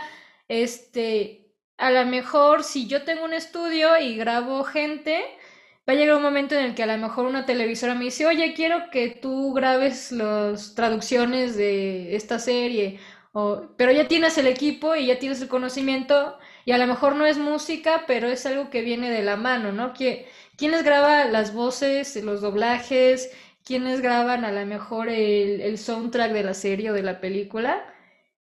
este, 0.49 1.53
a 1.77 1.89
lo 1.91 2.05
mejor 2.05 2.65
si 2.65 2.87
yo 2.87 3.03
tengo 3.03 3.23
un 3.23 3.33
estudio 3.33 3.97
y 3.97 4.17
grabo 4.17 4.65
gente, 4.65 5.23
va 5.87 5.93
a 5.93 5.95
llegar 5.95 6.17
un 6.17 6.23
momento 6.23 6.55
en 6.55 6.65
el 6.65 6.75
que 6.75 6.83
a 6.83 6.87
lo 6.87 6.97
mejor 6.97 7.25
una 7.27 7.45
televisora 7.45 7.95
me 7.95 8.05
dice, 8.05 8.25
oye, 8.25 8.53
quiero 8.53 8.89
que 8.91 9.09
tú 9.09 9.53
grabes 9.53 10.11
las 10.11 10.75
traducciones 10.75 11.55
de 11.55 12.15
esta 12.15 12.39
serie, 12.39 12.99
pero 13.77 13.91
ya 13.91 14.07
tienes 14.07 14.37
el 14.37 14.47
equipo 14.47 14.95
y 14.95 15.07
ya 15.07 15.19
tienes 15.19 15.41
el 15.41 15.47
conocimiento 15.47 16.37
y 16.65 16.71
a 16.71 16.77
lo 16.77 16.87
mejor 16.87 17.15
no 17.15 17.25
es 17.25 17.37
música, 17.37 18.03
pero 18.07 18.27
es 18.27 18.45
algo 18.45 18.69
que 18.69 18.81
viene 18.81 19.09
de 19.11 19.23
la 19.23 19.35
mano, 19.35 19.71
¿no? 19.71 19.93
¿Quién 19.93 20.71
les 20.71 20.83
graba 20.83 21.25
las 21.25 21.53
voces, 21.53 22.15
los 22.23 22.41
doblajes? 22.41 23.31
¿Quiénes 23.63 24.01
graban 24.01 24.45
a 24.45 24.51
lo 24.51 24.65
mejor 24.65 25.09
el, 25.09 25.61
el 25.61 25.77
soundtrack 25.77 26.31
de 26.31 26.43
la 26.43 26.53
serie 26.53 26.91
o 26.91 26.93
de 26.93 27.03
la 27.03 27.19
película? 27.21 27.85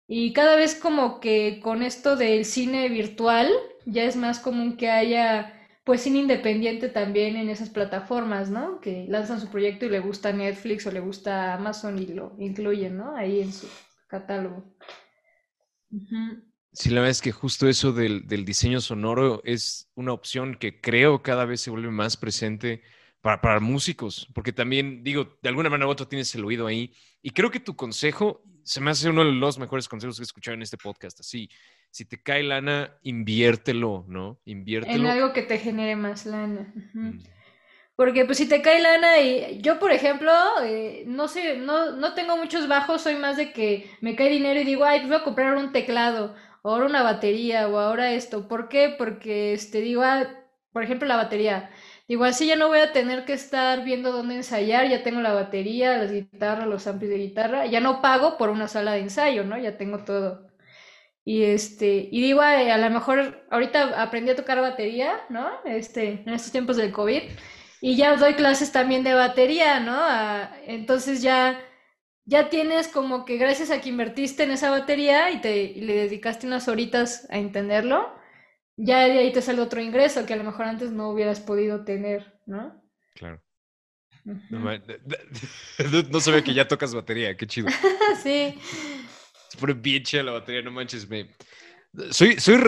Y 0.07 0.33
cada 0.33 0.55
vez 0.55 0.75
como 0.75 1.19
que 1.19 1.59
con 1.61 1.83
esto 1.83 2.15
del 2.15 2.45
cine 2.45 2.89
virtual 2.89 3.51
ya 3.85 4.03
es 4.03 4.15
más 4.15 4.39
común 4.39 4.77
que 4.77 4.89
haya 4.89 5.53
pues 5.83 6.01
cine 6.01 6.19
independiente 6.19 6.89
también 6.89 7.37
en 7.37 7.49
esas 7.49 7.69
plataformas, 7.69 8.49
¿no? 8.49 8.81
Que 8.81 9.05
lanzan 9.07 9.39
su 9.39 9.49
proyecto 9.49 9.85
y 9.85 9.89
le 9.89 9.99
gusta 9.99 10.33
Netflix 10.33 10.85
o 10.87 10.91
le 10.91 10.99
gusta 10.99 11.53
Amazon 11.53 11.97
y 11.99 12.07
lo 12.07 12.33
incluyen, 12.39 12.97
¿no? 12.97 13.15
Ahí 13.15 13.41
en 13.41 13.53
su 13.53 13.67
catálogo. 14.07 14.63
Sí, 16.71 16.89
la 16.89 16.95
verdad 16.95 17.11
es 17.11 17.21
que 17.21 17.31
justo 17.31 17.67
eso 17.67 17.91
del, 17.93 18.27
del, 18.27 18.45
diseño 18.45 18.81
sonoro 18.81 19.41
es 19.43 19.89
una 19.95 20.13
opción 20.13 20.55
que 20.55 20.79
creo 20.79 21.23
cada 21.23 21.45
vez 21.45 21.61
se 21.61 21.71
vuelve 21.71 21.89
más 21.89 22.17
presente 22.17 22.83
para, 23.21 23.41
para 23.41 23.59
músicos, 23.59 24.27
porque 24.33 24.53
también, 24.53 25.03
digo, 25.03 25.37
de 25.41 25.49
alguna 25.49 25.69
manera 25.69 25.87
u 25.87 25.91
otra 25.91 26.07
tienes 26.07 26.33
el 26.35 26.45
oído 26.45 26.67
ahí. 26.67 26.93
Y 27.21 27.31
creo 27.31 27.51
que 27.51 27.59
tu 27.59 27.75
consejo 27.75 28.43
se 28.63 28.81
me 28.81 28.91
hace 28.91 29.09
uno 29.09 29.23
de 29.23 29.31
los 29.31 29.57
mejores 29.57 29.87
consejos 29.87 30.17
que 30.17 30.23
he 30.23 30.25
escuchado 30.25 30.55
en 30.55 30.61
este 30.61 30.77
podcast. 30.77 31.21
Así, 31.21 31.49
si 31.89 32.05
te 32.05 32.21
cae 32.21 32.43
lana, 32.43 32.97
inviértelo, 33.01 34.05
¿no? 34.07 34.41
Inviértelo. 34.43 34.95
En 34.95 35.05
algo 35.07 35.33
que 35.33 35.43
te 35.43 35.57
genere 35.57 35.95
más 35.95 36.25
lana. 36.25 36.73
Mm. 36.93 37.19
Porque 37.97 38.25
pues 38.25 38.37
si 38.37 38.47
te 38.47 38.61
cae 38.61 38.81
lana 38.81 39.19
y 39.19 39.59
yo, 39.61 39.79
por 39.79 39.91
ejemplo, 39.91 40.31
eh, 40.63 41.03
no 41.07 41.27
sé, 41.27 41.57
no, 41.57 41.91
no 41.93 42.13
tengo 42.13 42.37
muchos 42.37 42.67
bajos, 42.69 43.01
soy 43.01 43.15
más 43.15 43.37
de 43.37 43.51
que 43.53 43.91
me 44.01 44.15
cae 44.15 44.29
dinero 44.29 44.59
y 44.61 44.63
digo, 44.65 44.85
ay, 44.85 44.99
pues 44.99 45.09
voy 45.09 45.17
a 45.19 45.23
comprar 45.23 45.57
un 45.57 45.71
teclado, 45.73 46.35
o 46.61 46.71
ahora 46.71 46.85
una 46.85 47.03
batería, 47.03 47.67
o 47.67 47.79
ahora 47.79 48.13
esto. 48.13 48.47
¿Por 48.47 48.69
qué? 48.69 48.95
Porque, 48.97 49.53
este, 49.53 49.81
digo, 49.81 50.03
ah, 50.03 50.27
por 50.71 50.83
ejemplo, 50.83 51.07
la 51.07 51.17
batería 51.17 51.71
Igual 52.09 52.29
así 52.29 52.47
ya 52.47 52.55
no 52.55 52.69
voy 52.69 52.79
a 52.79 52.93
tener 52.93 53.25
que 53.25 53.33
estar 53.33 53.83
viendo 53.83 54.13
dónde 54.13 54.35
ensayar, 54.35 54.87
ya 54.87 55.03
tengo 55.03 55.19
la 55.19 55.33
batería, 55.33 55.97
las 55.97 56.11
guitarras, 56.11 56.65
los 56.67 56.87
amplis 56.87 57.09
de 57.09 57.17
guitarra, 57.17 57.65
ya 57.65 57.81
no 57.81 58.01
pago 58.01 58.37
por 58.37 58.49
una 58.49 58.69
sala 58.69 58.93
de 58.93 58.99
ensayo, 59.01 59.43
¿no? 59.43 59.57
Ya 59.57 59.77
tengo 59.77 60.05
todo. 60.05 60.47
Y 61.25 61.43
este, 61.43 62.09
y 62.11 62.21
digo, 62.21 62.41
a, 62.41 62.77
lo 62.77 62.89
mejor 62.91 63.45
ahorita 63.51 64.01
aprendí 64.01 64.31
a 64.31 64.35
tocar 64.37 64.61
batería, 64.61 65.25
¿no? 65.29 65.49
Este, 65.65 66.23
en 66.25 66.33
estos 66.33 66.51
tiempos 66.53 66.77
del 66.77 66.93
COVID, 66.93 67.23
y 67.81 67.95
ya 67.95 68.15
doy 68.15 68.33
clases 68.33 68.71
también 68.71 69.03
de 69.03 69.13
batería, 69.13 69.79
¿no? 69.79 69.99
entonces 70.65 71.21
ya, 71.21 71.59
ya 72.25 72.49
tienes 72.49 72.87
como 72.87 73.25
que 73.25 73.37
gracias 73.37 73.71
a 73.71 73.81
que 73.81 73.89
invertiste 73.89 74.43
en 74.43 74.51
esa 74.51 74.69
batería 74.69 75.31
y 75.31 75.41
te 75.41 75.63
y 75.63 75.81
le 75.81 75.95
dedicaste 75.95 76.47
unas 76.47 76.67
horitas 76.67 77.27
a 77.29 77.37
entenderlo, 77.37 78.13
ya 78.75 79.05
de 79.05 79.19
ahí 79.19 79.31
te 79.31 79.41
sale 79.41 79.61
otro 79.61 79.81
ingreso 79.81 80.25
que 80.25 80.33
a 80.33 80.37
lo 80.37 80.43
mejor 80.43 80.65
antes 80.65 80.91
no 80.91 81.09
hubieras 81.09 81.39
podido 81.39 81.83
tener, 81.83 82.39
¿no? 82.45 82.83
Claro. 83.15 83.41
no, 86.11 86.19
sabía 86.19 86.43
que 86.43 86.53
ya 86.53 86.67
tocas 86.67 86.93
batería, 86.93 87.35
qué 87.37 87.47
chido. 87.47 87.69
sí. 88.23 88.59
Se 89.49 89.57
pone 89.57 89.73
bien 89.73 90.03
chida 90.03 90.23
la 90.23 90.33
batería, 90.33 90.61
no 90.61 90.71
manches, 90.71 91.07
me... 91.07 91.33
Soy, 92.11 92.39
soy, 92.39 92.59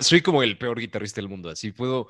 soy 0.00 0.22
como 0.22 0.42
el 0.42 0.56
peor 0.56 0.78
guitarrista 0.78 1.20
del 1.20 1.28
mundo, 1.28 1.50
así 1.50 1.72
puedo 1.72 2.08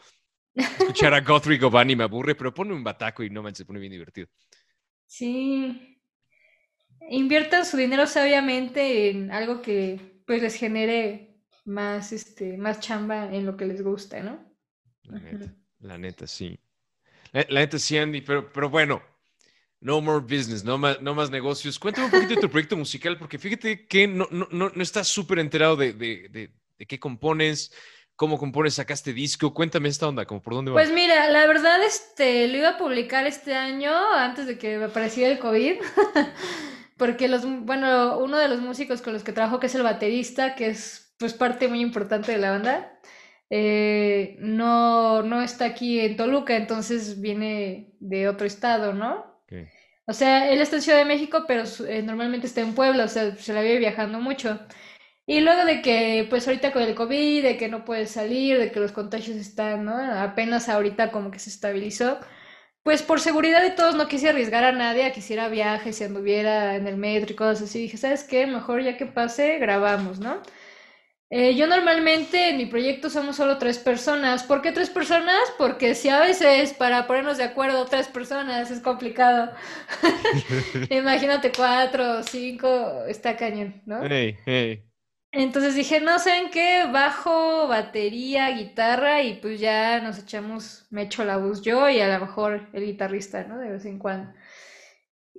escuchar 0.55 1.15
a 1.15 1.21
Guthrie 1.21 1.59
Govan 1.59 1.91
y 1.91 1.97
me 1.97 2.05
aburre, 2.05 2.35
pero 2.35 2.53
pone 2.55 2.73
un 2.73 2.85
bataco 2.85 3.23
y 3.23 3.31
no 3.31 3.43
manches, 3.43 3.59
se 3.59 3.65
pone 3.65 3.81
bien 3.81 3.93
divertido. 3.93 4.29
Sí. 5.07 6.01
Inviertan 7.11 7.65
su 7.65 7.77
dinero 7.77 8.07
sabiamente 8.07 9.11
en 9.11 9.31
algo 9.31 9.63
que 9.63 10.23
pues 10.27 10.43
les 10.43 10.55
genere 10.57 11.43
más, 11.65 12.13
este, 12.13 12.57
más 12.57 12.81
chamba 12.81 13.33
en 13.33 13.47
lo 13.47 13.57
que 13.57 13.67
les 13.67 13.83
gusta, 13.83 14.21
¿no? 14.23 14.49
La 15.81 15.97
neta, 15.97 16.27
sí. 16.27 16.59
La, 17.33 17.45
neta 17.47 17.79
sí, 17.79 17.97
Andy, 17.97 18.21
pero, 18.21 18.53
pero 18.53 18.69
bueno, 18.69 19.03
no 19.81 20.01
more 20.01 20.21
business, 20.21 20.65
no 20.65 20.77
más, 20.77 21.01
no 21.01 21.15
más 21.15 21.31
negocios. 21.31 21.79
Cuéntame 21.79 22.07
un 22.07 22.11
poquito 22.11 22.35
de 22.35 22.41
tu 22.41 22.51
proyecto 22.51 22.77
musical, 22.77 23.19
porque 23.19 23.39
fíjate 23.39 23.87
que 23.87 24.09
no, 24.09 24.27
no, 24.31 24.49
no, 24.51 24.83
estás 24.83 25.09
súper 25.09 25.39
enterado 25.39 25.77
de, 25.77 25.93
de, 25.93 26.29
de, 26.29 26.87
qué 26.87 26.99
compones, 26.99 27.73
cómo 28.18 28.37
compones, 28.37 28.74
sacaste 28.74 29.12
disco. 29.12 29.54
Cuéntame 29.54 29.88
esta 29.88 30.09
onda, 30.09 30.26
como 30.26 30.42
por 30.42 30.54
dónde 30.54 30.72
vas. 30.72 30.83
Pues 30.83 30.92
mira, 30.92 31.31
la 31.31 31.46
verdad, 31.46 31.81
este, 31.85 32.48
lo 32.48 32.59
iba 32.59 32.70
a 32.70 32.76
publicar 32.76 33.28
este 33.28 33.54
año, 33.54 33.92
antes 34.12 34.46
de 34.46 34.59
que 34.59 34.74
apareciera 34.74 35.31
el 35.33 35.38
COVID. 35.38 35.76
porque 36.98 37.28
los, 37.28 37.46
bueno, 37.64 38.18
uno 38.18 38.37
de 38.37 38.48
los 38.48 38.61
músicos 38.61 39.02
con 39.02 39.12
los 39.12 39.22
que 39.22 39.33
trabajo, 39.33 39.61
que 39.61 39.68
es 39.68 39.74
el 39.76 39.85
baterista, 39.85 40.57
que 40.57 40.66
es 40.66 41.14
pues 41.16 41.33
parte 41.33 41.68
muy 41.68 41.81
importante 41.81 42.33
de 42.33 42.38
la 42.38 42.50
banda. 42.50 43.00
Eh, 43.50 44.37
no, 44.40 45.22
no 45.22 45.40
está 45.40 45.66
aquí 45.66 46.00
en 46.00 46.16
Toluca, 46.16 46.57
entonces 46.57 47.20
viene 47.20 47.94
de 48.00 48.28
otro 48.28 48.48
estado, 48.48 48.92
¿no? 48.94 49.38
O 50.07 50.12
sea, 50.12 50.50
él 50.50 50.61
está 50.61 50.76
en 50.76 50.83
Ciudad 50.83 50.98
de 50.98 51.04
México, 51.04 51.44
pero 51.46 51.62
eh, 51.87 52.02
normalmente 52.02 52.48
está 52.48 52.62
en 52.62 52.74
Puebla, 52.74 53.04
o 53.04 53.09
sea, 53.09 53.37
se 53.37 53.52
la 53.52 53.62
vive 53.62 53.78
viajando 53.78 54.20
mucho. 54.20 54.59
Y 55.29 55.41
luego 55.43 55.67
de 55.67 55.83
que, 55.83 56.27
pues 56.31 56.49
ahorita 56.49 56.73
con 56.73 56.83
el 56.83 56.95
COVID, 56.95 57.43
de 57.43 57.59
que 57.59 57.69
no 57.69 57.85
puede 57.85 58.07
salir, 58.07 58.59
de 58.59 58.73
que 58.73 58.81
los 58.81 58.93
contagios 58.93 59.37
están, 59.37 59.85
¿no? 59.85 59.95
Apenas 59.95 60.71
ahorita 60.71 61.11
como 61.11 61.31
que 61.31 61.38
se 61.38 61.51
estabilizó, 61.51 62.19
pues 62.83 63.03
por 63.03 63.21
seguridad 63.21 63.61
de 63.61 63.73
todos 63.73 63.95
no 63.95 64.09
quise 64.09 64.31
arriesgar 64.31 64.64
a 64.64 64.73
nadie 64.73 65.05
a 65.05 65.12
que 65.12 65.21
hiciera 65.21 65.49
viajes, 65.51 65.97
si 65.97 66.05
anduviera 66.05 66.77
en 66.77 66.87
el 66.87 66.97
metro 66.97 67.33
y 67.33 67.37
cosas 67.37 67.62
así. 67.69 67.81
Dije, 67.83 67.99
¿sabes 67.99 68.25
qué? 68.25 68.47
Mejor 68.47 68.83
ya 68.83 68.97
que 68.97 69.05
pase, 69.05 69.59
grabamos, 69.59 70.19
¿no? 70.19 70.41
Eh, 71.31 71.55
yo 71.57 71.67
normalmente 71.67 72.49
en 72.49 72.57
mi 72.57 72.64
proyecto 72.64 73.11
somos 73.11 73.37
solo 73.37 73.59
tres 73.59 73.79
personas. 73.79 74.45
¿Por 74.45 74.62
qué 74.62 74.73
tres 74.73 74.88
personas? 74.88 75.43
Porque 75.59 75.95
si 75.95 76.09
a 76.09 76.21
veces 76.21 76.73
para 76.73 77.07
ponernos 77.07 77.37
de 77.37 77.45
acuerdo 77.45 77.85
tres 77.85 78.09
personas 78.09 78.71
es 78.71 78.81
complicado. 78.81 79.53
Imagínate 80.91 81.53
cuatro 81.55 82.23
cinco, 82.23 83.05
está 83.07 83.37
cañón, 83.37 83.83
¿no? 83.85 84.01
Entonces 85.33 85.75
dije, 85.75 86.01
no, 86.01 86.19
¿saben 86.19 86.51
qué? 86.51 86.85
Bajo, 86.91 87.69
batería, 87.69 88.51
guitarra 88.51 89.23
y 89.23 89.35
pues 89.41 89.61
ya 89.61 90.01
nos 90.01 90.19
echamos, 90.19 90.87
me 90.91 91.03
echo 91.03 91.25
la 91.25 91.37
voz 91.37 91.62
yo 91.62 91.88
y 91.91 92.01
a 92.01 92.09
lo 92.19 92.27
mejor 92.27 92.69
el 92.73 92.85
guitarrista, 92.87 93.45
¿no? 93.45 93.59
De 93.59 93.71
vez 93.71 93.85
en 93.85 93.99
cuando. 93.99 94.33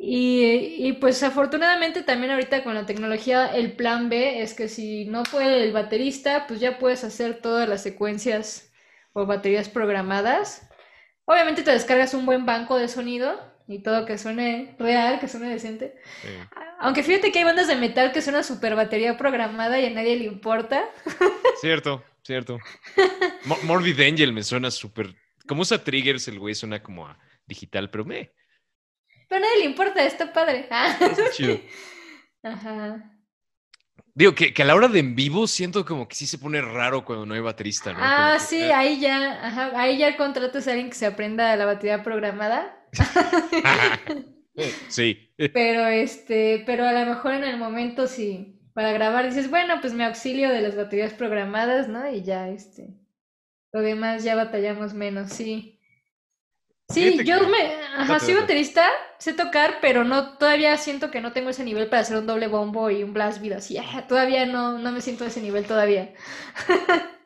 Y, 0.02 0.94
pues 1.02 1.22
afortunadamente 1.24 2.04
también 2.04 2.32
ahorita 2.32 2.64
con 2.64 2.74
la 2.74 2.86
tecnología 2.86 3.48
el 3.48 3.74
plan 3.76 4.08
B 4.10 4.42
es 4.42 4.54
que 4.54 4.70
si 4.70 5.06
no 5.06 5.24
puede 5.24 5.64
el 5.64 5.74
baterista, 5.74 6.48
pues 6.48 6.62
ya 6.62 6.80
puedes 6.80 7.04
hacer 7.04 7.42
todas 7.42 7.68
las 7.68 7.84
secuencias 7.84 8.72
o 9.14 9.26
baterías 9.26 9.68
programadas. 9.68 10.70
Obviamente 11.26 11.64
te 11.64 11.72
descargas 11.72 12.14
un 12.14 12.26
buen 12.26 12.46
banco 12.46 12.78
de 12.78 12.88
sonido 12.88 13.40
y 13.70 13.84
todo 13.84 14.04
que 14.04 14.18
suene 14.18 14.76
real, 14.80 15.20
que 15.20 15.28
suene 15.28 15.48
decente. 15.48 15.96
Aunque 16.80 17.04
fíjate 17.04 17.32
que 17.32 17.38
hay 17.38 17.46
bandas 17.46 17.68
de 17.68 17.76
metal 17.76 18.12
que 18.12 18.24
suena 18.24 18.42
super 18.42 18.76
batería 18.76 19.16
programada 19.16 19.80
y 19.80 19.86
a 19.86 19.92
nadie 19.92 20.16
le 20.16 20.26
importa. 20.26 20.90
Cierto, 21.62 22.04
cierto. 22.24 22.58
Morbid 23.64 24.00
Angel 24.02 24.34
me 24.34 24.42
suena 24.42 24.72
súper... 24.72 25.14
Como 25.48 25.62
usa 25.62 25.84
triggers, 25.84 26.28
el 26.28 26.40
güey 26.40 26.56
suena 26.56 26.82
como 26.82 27.06
a 27.06 27.20
digital, 27.46 27.92
pero 27.92 28.06
me... 28.06 28.32
Pero 29.28 29.38
a 29.38 29.48
nadie 29.48 29.60
le 29.60 29.66
importa, 29.66 30.04
está 30.04 30.34
padre. 30.34 30.68
Ah. 30.72 30.98
chido. 31.32 31.60
Ajá. 32.42 33.20
Digo, 34.16 34.34
que, 34.34 34.52
que, 34.52 34.64
a 34.64 34.66
la 34.66 34.74
hora 34.74 34.88
de 34.88 35.00
en 35.00 35.16
vivo 35.16 35.46
siento 35.46 35.86
como 35.86 36.08
que 36.08 36.16
sí 36.16 36.26
se 36.26 36.40
pone 36.40 36.60
raro 36.60 37.06
cuando 37.06 37.28
no 37.28 37.36
hay 37.36 37.40
baterista, 37.40 37.94
¿no? 37.94 38.00
Ah, 38.02 38.40
sí, 38.40 38.64
ahí 38.64 39.00
ya, 39.00 39.46
ajá, 39.46 39.80
ahí 39.80 40.00
ya 40.00 40.18
contratas 40.18 40.68
a 40.68 40.72
alguien 40.72 40.90
que 40.90 40.96
se 40.96 41.06
aprenda 41.06 41.56
la 41.56 41.66
batería 41.66 42.02
programada. 42.02 42.79
sí. 44.88 45.30
Pero 45.52 45.86
este, 45.88 46.64
pero 46.66 46.86
a 46.88 46.94
lo 46.94 47.06
mejor 47.06 47.34
en 47.34 47.44
el 47.44 47.58
momento 47.58 48.08
sí, 48.08 48.60
para 48.74 48.92
grabar 48.92 49.26
dices, 49.26 49.50
bueno, 49.50 49.76
pues 49.82 49.94
me 49.94 50.06
auxilio 50.06 50.50
de 50.50 50.62
las 50.62 50.76
baterías 50.76 51.14
programadas, 51.14 51.88
¿no? 51.88 52.10
Y 52.10 52.24
ya, 52.24 52.50
este, 52.50 52.94
lo 53.74 53.82
demás 53.82 54.24
ya 54.24 54.36
batallamos 54.36 54.94
menos, 54.94 55.32
sí. 55.34 55.80
Sí, 56.90 56.98
Fíjate 56.98 57.24
yo 57.24 57.36
que- 57.36 57.48
me, 57.48 57.58
ajá, 57.98 58.20
soy 58.20 58.34
baterista, 58.34 58.84
sé 59.20 59.34
tocar, 59.34 59.76
pero 59.80 60.04
no, 60.04 60.38
todavía 60.40 60.76
siento 60.78 61.12
que 61.12 61.22
no 61.22 61.34
tengo 61.34 61.52
ese 61.52 61.64
nivel 61.64 61.88
para 61.88 62.02
hacer 62.02 62.18
un 62.18 62.26
doble 62.26 62.48
bombo 62.48 62.90
y 62.90 63.04
un 63.04 63.14
blast 63.14 63.40
beat 63.42 63.54
así. 63.58 63.78
todavía 64.08 64.48
no, 64.48 64.80
no 64.80 64.92
me 64.92 65.02
siento 65.02 65.24
a 65.24 65.28
ese 65.28 65.40
nivel 65.42 65.66
todavía. 65.68 66.14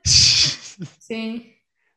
Sí, 0.97 1.52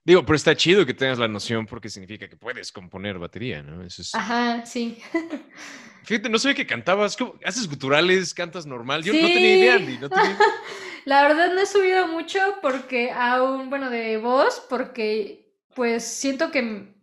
Digo, 0.06 0.24
pero 0.24 0.36
está 0.36 0.54
chido 0.54 0.86
que 0.86 0.94
tengas 0.94 1.18
la 1.18 1.26
noción 1.26 1.66
porque 1.66 1.88
significa 1.88 2.28
que 2.28 2.36
puedes 2.36 2.70
componer 2.70 3.18
batería, 3.18 3.60
¿no? 3.60 3.82
Eso 3.82 4.02
es... 4.02 4.14
ajá, 4.14 4.64
sí. 4.64 5.02
Fíjate, 6.04 6.28
no 6.28 6.38
sabía 6.38 6.54
que 6.54 6.64
cantabas. 6.66 7.16
¿Cómo? 7.16 7.34
¿Haces 7.44 7.68
guturales? 7.68 8.32
¿Cantas 8.32 8.64
normal? 8.66 9.02
Yo 9.02 9.12
no 9.12 9.26
Sí. 9.26 9.34
tenía 9.34 9.56
idea, 9.56 9.74
Andy. 9.74 9.98
No 9.98 10.08
tenía... 10.08 10.38
La 11.06 11.22
verdad 11.26 11.52
no 11.52 11.60
he 11.60 11.66
subido 11.66 12.06
mucho 12.06 12.38
porque 12.62 13.10
aún, 13.10 13.68
bueno, 13.68 13.90
de 13.90 14.16
voz, 14.18 14.64
porque 14.70 15.52
pues 15.74 16.04
siento 16.06 16.52
que... 16.52 16.94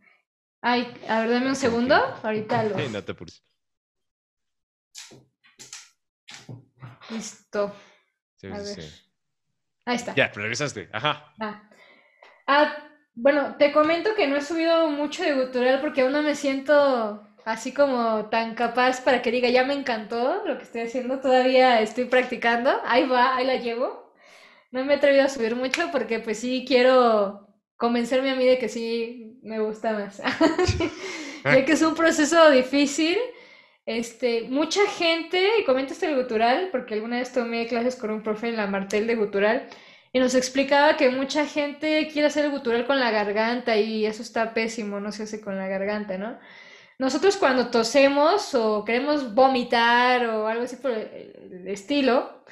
Ay, 0.62 0.88
a 1.10 1.20
ver, 1.20 1.30
dame 1.32 1.48
un 1.48 1.56
segundo, 1.58 1.96
ahorita 2.24 2.64
lo... 2.64 2.90
No 2.90 3.04
te 3.04 3.12
apures. 3.12 3.44
Listo, 7.10 7.76
Sí, 8.38 8.48
A 8.48 8.60
sí, 8.64 8.80
ver. 8.82 8.90
ahí 9.86 9.96
está. 9.98 10.16
Ya, 10.16 10.30
regresaste. 10.30 10.90
Ajá. 10.94 11.34
Ah. 11.40 11.70
Ah, 12.48 12.90
bueno, 13.16 13.56
te 13.58 13.72
comento 13.72 14.16
que 14.16 14.28
no 14.28 14.36
he 14.36 14.42
subido 14.42 14.90
mucho 14.90 15.24
de 15.24 15.34
gutural 15.36 15.80
porque 15.82 16.02
aún 16.02 16.14
no 16.14 16.22
me 16.24 16.36
siento 16.36 17.22
así 17.46 17.74
como 17.74 18.30
tan 18.30 18.56
capaz 18.56 19.02
para 19.02 19.22
que 19.22 19.32
diga, 19.32 19.50
ya 19.50 19.64
me 19.66 19.74
encantó 19.74 20.44
lo 20.46 20.58
que 20.58 20.64
estoy 20.64 20.82
haciendo, 20.82 21.20
todavía 21.20 21.82
estoy 21.82 22.06
practicando, 22.06 22.72
ahí 22.86 23.08
va, 23.08 23.36
ahí 23.36 23.46
la 23.46 23.56
llevo. 23.58 24.14
No 24.72 24.86
me 24.86 24.94
he 24.94 24.98
atrevido 24.98 25.24
a 25.26 25.30
subir 25.30 25.56
mucho 25.56 25.90
porque 25.92 26.20
pues 26.20 26.40
sí 26.40 26.66
quiero 26.68 27.48
convencerme 27.78 28.32
a 28.32 28.36
mí 28.36 28.46
de 28.46 28.60
que 28.60 28.70
sí 28.70 29.40
me 29.44 29.60
gusta 29.60 29.94
más. 29.94 30.22
Ya 31.50 31.66
que 31.66 31.74
es 31.74 31.82
un 31.82 31.96
proceso 31.96 32.50
difícil. 32.52 33.18
Este, 33.86 34.44
mucha 34.50 34.82
gente, 34.90 35.46
y 35.60 35.66
comenta 35.66 35.94
esto 35.94 36.06
del 36.06 36.16
gutural, 36.16 36.70
porque 36.72 36.94
alguna 36.94 37.18
vez 37.18 37.34
tomé 37.34 37.68
clases 37.68 37.98
con 37.98 38.12
un 38.12 38.24
profe 38.24 38.48
en 38.48 38.56
la 38.58 38.68
Martel 38.68 39.08
de 39.08 39.16
gutural, 39.16 39.68
y 40.16 40.20
nos 40.20 40.36
explicaba 40.36 40.96
que 40.96 41.10
mucha 41.10 41.48
gente 41.48 42.08
quiere 42.14 42.28
hacer 42.28 42.46
el 42.46 42.52
gutural 42.52 42.86
con 42.86 43.00
la 43.00 43.10
garganta 43.10 43.78
y 43.78 44.06
eso 44.06 44.22
está 44.22 44.54
pésimo, 44.54 45.00
no 45.00 45.12
se 45.12 45.24
hace 45.24 45.42
con 45.42 45.58
la 45.58 45.68
garganta, 45.68 46.20
¿no? 46.20 46.38
Nosotros 47.00 47.36
cuando 47.36 47.72
tosemos 47.72 48.54
o 48.54 48.86
queremos 48.86 49.34
vomitar 49.34 50.28
o 50.28 50.48
algo 50.48 50.66
así 50.66 50.76
por 50.76 50.92
el, 50.92 51.68
estilo, 51.68 52.44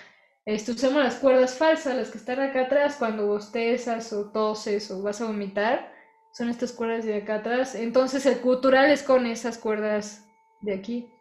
usamos 0.47 1.04
las 1.04 1.15
cuerdas 1.15 1.56
falsas, 1.56 1.95
las 1.95 2.10
que 2.10 2.17
están 2.17 2.39
acá 2.39 2.62
atrás, 2.62 2.95
cuando 2.97 3.28
bostezas 3.28 4.12
o 4.12 4.32
toses 4.32 4.89
o 4.89 5.04
vas 5.04 5.21
a 5.21 5.26
vomitar, 5.26 5.93
son 6.34 6.50
estas 6.50 6.71
cuerdas 6.71 7.06
de 7.06 7.17
acá 7.17 7.36
atrás. 7.36 7.76
Entonces 7.76 8.26
el 8.26 8.39
gutural 8.39 8.89
es 8.89 9.04
con 9.04 9.28
esas 9.28 9.60
cuerdas 9.60 10.26
de 10.62 10.74
aquí. 10.74 11.13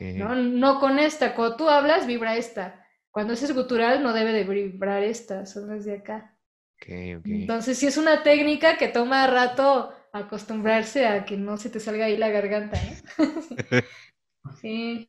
No, 0.00 0.34
no 0.34 0.80
con 0.80 0.98
esta. 0.98 1.34
Cuando 1.34 1.56
tú 1.56 1.70
hablas, 1.70 2.06
vibra 2.06 2.36
esta. 2.36 2.85
Cuando 3.16 3.32
es 3.46 3.54
gutural, 3.54 4.02
no 4.02 4.12
debe 4.12 4.32
de 4.32 4.44
vibrar 4.44 5.02
esta, 5.02 5.46
son 5.46 5.68
las 5.68 5.84
de 5.86 5.94
acá. 5.96 6.38
ok, 6.80 6.86
ok. 7.18 7.30
Entonces, 7.30 7.78
sí 7.78 7.86
es 7.86 7.96
una 7.98 8.22
técnica 8.24 8.78
que 8.78 8.88
toma 8.88 9.26
rato 9.28 9.92
acostumbrarse 10.12 11.06
a 11.06 11.24
que 11.26 11.36
no 11.36 11.58
se 11.58 11.70
te 11.70 11.80
salga 11.80 12.06
ahí 12.06 12.16
la 12.16 12.30
garganta, 12.30 12.82
¿eh? 12.84 13.02
Sí, 14.60 15.08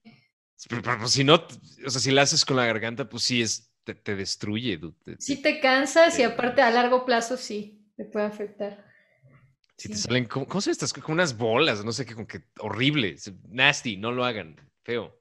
Pero, 0.69 0.81
pero, 0.81 0.97
pues, 0.99 1.11
si 1.11 1.23
no, 1.23 1.35
o 1.35 1.89
sea, 1.89 2.01
si 2.01 2.11
la 2.11 2.23
haces 2.23 2.45
con 2.45 2.57
la 2.57 2.65
garganta, 2.65 3.07
pues 3.09 3.23
sí, 3.23 3.41
es, 3.41 3.71
te, 3.83 3.95
te 3.95 4.15
destruye. 4.15 4.77
Te- 5.03 5.17
sí 5.19 5.35
te- 5.37 5.43
te 5.43 5.59
cansas 5.59 6.17
y 6.17 6.23
aparte 6.23 6.61
a 6.63 6.71
largo 6.71 7.05
plazo 7.05 7.37
sí 7.37 7.87
te 7.95 8.05
puede 8.05 8.25
afectar. 8.25 8.83
si 9.77 9.89
te 9.89 9.97
sí. 9.97 9.99
salen, 9.99 10.25
¿cómo, 10.25 10.47
cómo 10.47 10.61
se 10.61 10.71
estas? 10.71 10.93
Como 10.93 11.13
unas 11.13 11.37
bolas, 11.37 11.83
no 11.85 11.91
sé 11.91 12.05
qué, 12.05 12.13
como 12.15 12.27
que 12.27 12.43
horrible, 12.59 13.15
nasty, 13.49 13.97
no 13.97 14.11
lo 14.11 14.25
hagan, 14.25 14.55
feo. 14.83 15.16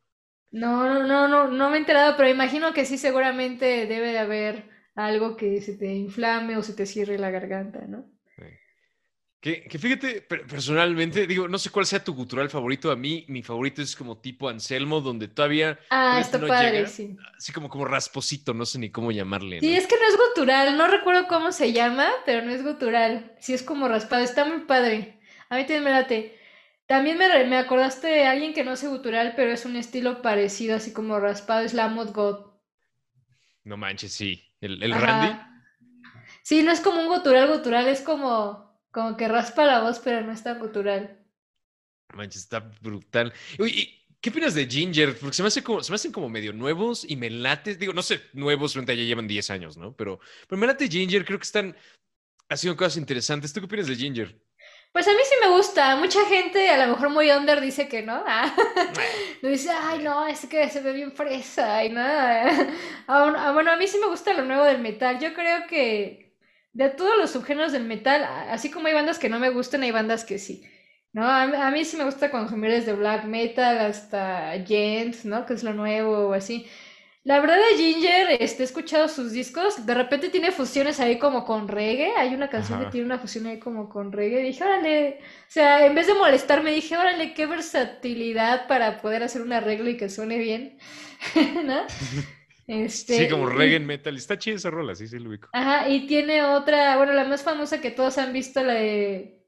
No, 0.60 0.70
no, 0.92 1.02
no, 1.06 1.28
no, 1.28 1.48
no 1.48 1.70
me 1.70 1.76
he 1.76 1.80
enterado, 1.80 2.16
pero 2.16 2.28
imagino 2.28 2.72
que 2.74 2.84
sí, 2.86 2.98
seguramente 2.98 3.86
debe 3.86 4.08
de 4.12 4.18
haber 4.18 4.68
algo 4.94 5.36
que 5.36 5.60
se 5.60 5.74
te 5.76 5.94
inflame 5.94 6.56
o 6.56 6.62
se 6.62 6.74
te 6.74 6.86
cierre 6.86 7.18
la 7.18 7.30
garganta, 7.30 7.80
¿no? 7.86 8.06
Que, 9.40 9.62
que 9.64 9.78
fíjate, 9.78 10.22
per- 10.22 10.46
personalmente, 10.46 11.26
digo, 11.26 11.46
no 11.46 11.58
sé 11.58 11.70
cuál 11.70 11.86
sea 11.86 12.02
tu 12.02 12.14
gutural 12.14 12.50
favorito. 12.50 12.90
A 12.90 12.96
mí, 12.96 13.24
mi 13.28 13.42
favorito 13.42 13.80
es 13.82 13.94
como 13.94 14.18
tipo 14.18 14.48
Anselmo, 14.48 15.00
donde 15.00 15.28
todavía, 15.28 15.78
Ah, 15.90 16.18
está 16.20 16.38
no 16.38 16.48
padre, 16.48 16.72
llega. 16.78 16.88
sí. 16.88 17.16
así 17.36 17.52
como, 17.52 17.68
como 17.68 17.84
rasposito, 17.84 18.54
no 18.54 18.66
sé 18.66 18.78
ni 18.78 18.90
cómo 18.90 19.12
llamarle. 19.12 19.60
Sí, 19.60 19.70
¿no? 19.70 19.76
es 19.76 19.86
que 19.86 19.96
no 19.96 20.06
es 20.08 20.16
gutural, 20.28 20.76
no 20.76 20.86
recuerdo 20.88 21.28
cómo 21.28 21.52
se 21.52 21.72
llama, 21.72 22.08
pero 22.26 22.44
no 22.44 22.50
es 22.52 22.62
gutural. 22.64 23.32
Sí 23.40 23.54
es 23.54 23.62
como 23.62 23.88
raspado, 23.88 24.22
está 24.22 24.44
muy 24.44 24.60
padre. 24.66 25.18
A 25.48 25.56
mí 25.56 25.62
también 25.62 25.84
me 25.84 25.90
late. 25.90 26.35
También 26.86 27.18
me, 27.18 27.44
me 27.46 27.56
acordaste 27.56 28.06
de 28.06 28.26
alguien 28.26 28.54
que 28.54 28.64
no 28.64 28.72
hace 28.72 28.86
gutural, 28.88 29.34
pero 29.36 29.52
es 29.52 29.64
un 29.64 29.76
estilo 29.76 30.22
parecido, 30.22 30.76
así 30.76 30.92
como 30.92 31.18
raspado, 31.18 31.64
es 31.64 31.74
la 31.74 31.88
Mod 31.88 32.12
God. 32.12 32.46
No 33.64 33.76
manches, 33.76 34.12
sí. 34.12 34.42
El, 34.60 34.82
el. 34.82 34.92
Randy. 34.92 35.36
Sí, 36.42 36.62
no 36.62 36.70
es 36.70 36.80
como 36.80 37.00
un 37.00 37.08
gutural, 37.08 37.48
gutural, 37.48 37.88
es 37.88 38.00
como, 38.00 38.80
como 38.92 39.16
que 39.16 39.26
raspa 39.26 39.66
la 39.66 39.80
voz, 39.80 39.98
pero 39.98 40.24
no 40.24 40.32
es 40.32 40.44
tan 40.44 40.60
gutural. 40.60 41.18
Manches, 42.14 42.42
está 42.42 42.60
brutal. 42.80 43.32
Uy, 43.58 43.70
¿y 43.70 44.06
¿qué 44.20 44.30
opinas 44.30 44.54
de 44.54 44.66
Ginger? 44.66 45.18
Porque 45.18 45.34
se 45.34 45.42
me, 45.42 45.48
hace 45.48 45.64
como, 45.64 45.82
se 45.82 45.90
me 45.90 45.96
hacen 45.96 46.12
como 46.12 46.28
medio 46.28 46.52
nuevos 46.52 47.04
y 47.08 47.16
me 47.16 47.30
late. 47.30 47.74
Digo, 47.74 47.92
no 47.92 48.02
sé, 48.02 48.22
nuevos, 48.32 48.74
frente 48.74 48.92
a 48.92 48.94
ya 48.94 49.02
llevan 49.02 49.26
10 49.26 49.50
años, 49.50 49.76
¿no? 49.76 49.96
Pero, 49.96 50.20
pero 50.48 50.60
me 50.60 50.68
late 50.68 50.88
Ginger, 50.88 51.24
creo 51.24 51.40
que 51.40 51.44
están 51.44 51.76
haciendo 52.48 52.76
cosas 52.76 52.96
interesantes. 52.96 53.52
¿Tú 53.52 53.60
qué 53.60 53.66
opinas 53.66 53.88
de 53.88 53.96
Ginger? 53.96 54.45
Pues 54.96 55.06
a 55.08 55.10
mí 55.12 55.18
sí 55.28 55.34
me 55.42 55.48
gusta. 55.54 55.94
Mucha 55.96 56.24
gente, 56.26 56.70
a 56.70 56.86
lo 56.86 56.92
mejor 56.94 57.10
muy 57.10 57.30
under, 57.30 57.60
dice 57.60 57.86
que 57.86 58.02
no. 58.02 58.22
Ah, 58.26 58.54
dice, 59.42 59.70
ay, 59.70 59.98
no, 60.02 60.26
es 60.26 60.46
que 60.46 60.70
se 60.70 60.80
ve 60.80 60.92
bien 60.92 61.12
fresa 61.12 61.84
y 61.84 61.90
nada. 61.90 62.50
Ah, 63.08 63.22
bueno, 63.24 63.38
ah, 63.38 63.52
bueno, 63.52 63.70
a 63.72 63.76
mí 63.76 63.86
sí 63.86 63.98
me 63.98 64.06
gusta 64.08 64.32
lo 64.32 64.44
nuevo 64.44 64.64
del 64.64 64.80
metal. 64.80 65.18
Yo 65.20 65.34
creo 65.34 65.66
que 65.68 66.34
de 66.72 66.88
todos 66.90 67.16
los 67.18 67.30
subgéneros 67.30 67.72
del 67.72 67.84
metal, 67.84 68.24
así 68.50 68.70
como 68.70 68.88
hay 68.88 68.94
bandas 68.94 69.18
que 69.18 69.28
no 69.28 69.38
me 69.38 69.50
gustan, 69.50 69.82
hay 69.82 69.90
bandas 69.92 70.24
que 70.24 70.38
sí. 70.38 70.64
No, 71.12 71.24
a, 71.28 71.46
mí- 71.46 71.56
a 71.56 71.70
mí 71.70 71.84
sí 71.84 71.96
me 71.96 72.04
gusta 72.04 72.30
consumir 72.30 72.70
desde 72.72 72.92
black 72.94 73.24
metal 73.24 73.78
hasta 73.78 74.52
gent, 74.66 75.24
¿no? 75.24 75.46
Que 75.46 75.54
es 75.54 75.62
lo 75.62 75.72
nuevo 75.74 76.28
o 76.30 76.32
así. 76.32 76.66
La 77.26 77.40
verdad 77.40 77.56
de 77.56 77.76
Ginger, 77.76 78.36
este, 78.40 78.62
he 78.62 78.66
escuchado 78.66 79.08
sus 79.08 79.32
discos, 79.32 79.84
de 79.84 79.94
repente 79.94 80.28
tiene 80.28 80.52
fusiones 80.52 81.00
ahí 81.00 81.18
como 81.18 81.44
con 81.44 81.66
reggae, 81.66 82.12
hay 82.16 82.32
una 82.32 82.48
canción 82.48 82.78
que 82.84 82.90
tiene 82.92 83.06
una 83.06 83.18
fusión 83.18 83.46
ahí 83.46 83.58
como 83.58 83.88
con 83.88 84.12
reggae, 84.12 84.42
dije, 84.44 84.62
órale, 84.62 85.18
o 85.20 85.50
sea, 85.50 85.84
en 85.84 85.96
vez 85.96 86.06
de 86.06 86.14
molestarme, 86.14 86.70
dije, 86.70 86.96
órale, 86.96 87.34
qué 87.34 87.46
versatilidad 87.46 88.68
para 88.68 89.02
poder 89.02 89.24
hacer 89.24 89.42
un 89.42 89.52
arreglo 89.52 89.90
y 89.90 89.96
que 89.96 90.08
suene 90.08 90.38
bien, 90.38 90.78
¿no? 91.64 91.80
Este, 92.68 93.24
Sí, 93.24 93.28
como 93.28 93.50
y- 93.50 93.54
reggae 93.54 93.80
metal. 93.80 94.16
Está 94.16 94.38
chida 94.38 94.54
esa 94.54 94.70
rola, 94.70 94.94
sí, 94.94 95.08
sí, 95.08 95.18
lo 95.18 95.28
ubico. 95.30 95.48
Ajá, 95.52 95.88
y 95.88 96.06
tiene 96.06 96.44
otra, 96.44 96.96
bueno, 96.96 97.12
la 97.12 97.24
más 97.24 97.42
famosa 97.42 97.80
que 97.80 97.90
todos 97.90 98.18
han 98.18 98.32
visto, 98.32 98.62
la 98.62 98.74
de 98.74 99.42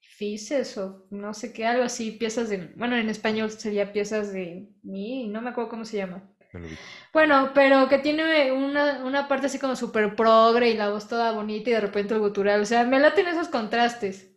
Fices 0.00 0.76
o 0.76 1.06
no 1.10 1.34
sé 1.34 1.52
qué, 1.52 1.66
algo 1.66 1.84
así, 1.84 2.10
piezas 2.10 2.48
de, 2.48 2.72
bueno, 2.76 2.96
en 2.96 3.08
español 3.08 3.48
sería 3.50 3.92
piezas 3.92 4.32
de 4.32 4.70
mí, 4.82 5.28
no 5.28 5.40
me 5.40 5.50
acuerdo 5.50 5.70
cómo 5.70 5.84
se 5.84 5.98
llama. 5.98 6.28
No 6.52 6.60
lo. 6.60 6.68
Bueno, 7.12 7.50
pero 7.54 7.88
que 7.88 7.98
tiene 7.98 8.52
una, 8.52 9.04
una 9.04 9.28
parte 9.28 9.46
así 9.46 9.58
como 9.58 9.76
súper 9.76 10.14
progre 10.14 10.70
y 10.70 10.76
la 10.76 10.90
voz 10.90 11.08
toda 11.08 11.32
bonita 11.32 11.70
y 11.70 11.72
de 11.74 11.80
repente 11.80 12.14
el 12.14 12.20
gutural. 12.20 12.60
O 12.60 12.66
sea, 12.66 12.84
me 12.84 13.00
laten 13.00 13.26
esos 13.28 13.48
contrastes. 13.48 14.32